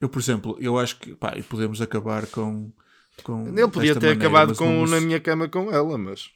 Eu, 0.00 0.08
por 0.08 0.18
exemplo, 0.20 0.56
eu 0.60 0.78
acho 0.78 0.98
que 1.00 1.14
pá, 1.16 1.34
podemos 1.48 1.80
acabar 1.80 2.26
com. 2.26 2.70
com 3.22 3.48
Ele 3.48 3.66
podia 3.68 3.94
ter 3.94 4.00
maneira, 4.08 4.12
acabado 4.12 4.54
com 4.54 4.66
não 4.66 4.82
um 4.82 4.86
na 4.86 5.00
minha 5.00 5.18
cama 5.18 5.48
com 5.48 5.72
ela, 5.72 5.96
mas 5.96 6.28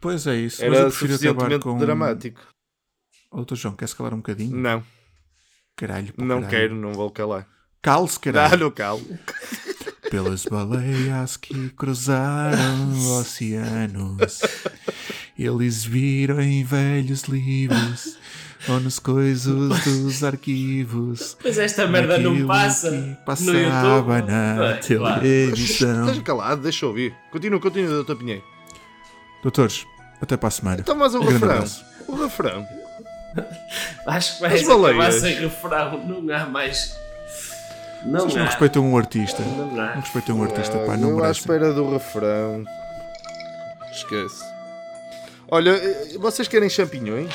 Pois 0.00 0.26
é 0.26 0.36
isso. 0.36 0.62
mas 0.62 0.72
eu 0.72 0.74
era 0.80 0.88
prefiro 0.90 1.14
acabar 1.14 1.18
suficientemente 1.18 1.62
com. 1.64 1.78
dramático. 1.78 2.40
Doutor 3.32 3.54
João, 3.56 3.74
quer-se 3.76 3.94
calar 3.94 4.12
um 4.14 4.18
bocadinho? 4.18 4.56
Não, 4.56 4.82
Caralho, 5.76 6.12
pô, 6.12 6.24
não 6.24 6.42
caralho. 6.42 6.48
quero, 6.50 6.74
não 6.74 6.92
vou 6.92 7.10
calar. 7.10 7.46
Cale-se, 7.82 8.18
Dá 8.26 8.32
caralho. 8.32 8.64
no 8.64 8.70
calo. 8.72 9.02
Pelas 10.10 10.44
baleias 10.44 11.36
que 11.36 11.68
cruzaram 11.70 12.90
oceanos, 13.18 14.40
eles 15.38 15.84
viram 15.84 16.40
em 16.40 16.64
velhos 16.64 17.22
livros 17.24 18.18
ou 18.68 18.80
nos 18.80 18.98
coisos 18.98 19.84
dos 19.84 20.24
arquivos. 20.24 21.36
Mas 21.44 21.56
esta 21.58 21.86
merda 21.86 22.18
não 22.18 22.46
passa 22.46 22.90
que 22.90 22.96
no 22.96 23.16
passava 23.24 24.16
YouTube. 24.16 24.30
na 24.30 24.56
claro. 24.56 25.20
televisão. 25.22 26.04
Esteja 26.06 26.22
calado, 26.22 26.62
deixa 26.62 26.84
eu 26.84 26.88
ouvir. 26.90 27.14
Continua, 27.30 27.60
continua, 27.60 27.90
doutor 27.90 28.16
Pinheiro. 28.16 28.42
Doutores, 29.42 29.86
até 30.20 30.36
para 30.36 30.48
a 30.48 30.50
semana. 30.50 30.80
Então, 30.80 30.94
mas 30.94 31.14
o 31.14 31.18
Um 31.20 31.24
refrão. 31.26 31.50
abraço. 31.52 31.84
O 32.06 32.14
refrão. 32.22 32.66
Acho 34.06 34.34
que 34.34 34.40
vai 34.40 34.58
acabar 34.58 34.76
baleias. 34.92 35.14
sem 35.16 35.34
refrão. 35.40 36.06
Não 36.06 36.34
há 36.36 36.46
mais. 36.46 36.96
Não 38.04 38.20
Vocês 38.20 38.36
há. 38.36 38.38
não 38.40 38.46
respeitam 38.46 38.82
um 38.90 38.96
artista. 38.96 39.42
Não 39.42 39.66
Não 39.72 39.80
há. 39.82 39.92
respeitam 39.94 40.36
um 40.38 40.42
artista, 40.42 40.78
pá, 40.78 40.94
Ah, 40.94 40.96
não 40.96 41.10
eu 41.18 41.24
à 41.24 41.30
espera 41.30 41.72
do 41.72 41.90
refrão. 41.92 42.64
Esquece. 43.92 44.42
Olha, 45.48 45.70
eh, 45.70 46.16
vocês 46.18 46.46
querem 46.48 46.68
champignões? 46.68 47.32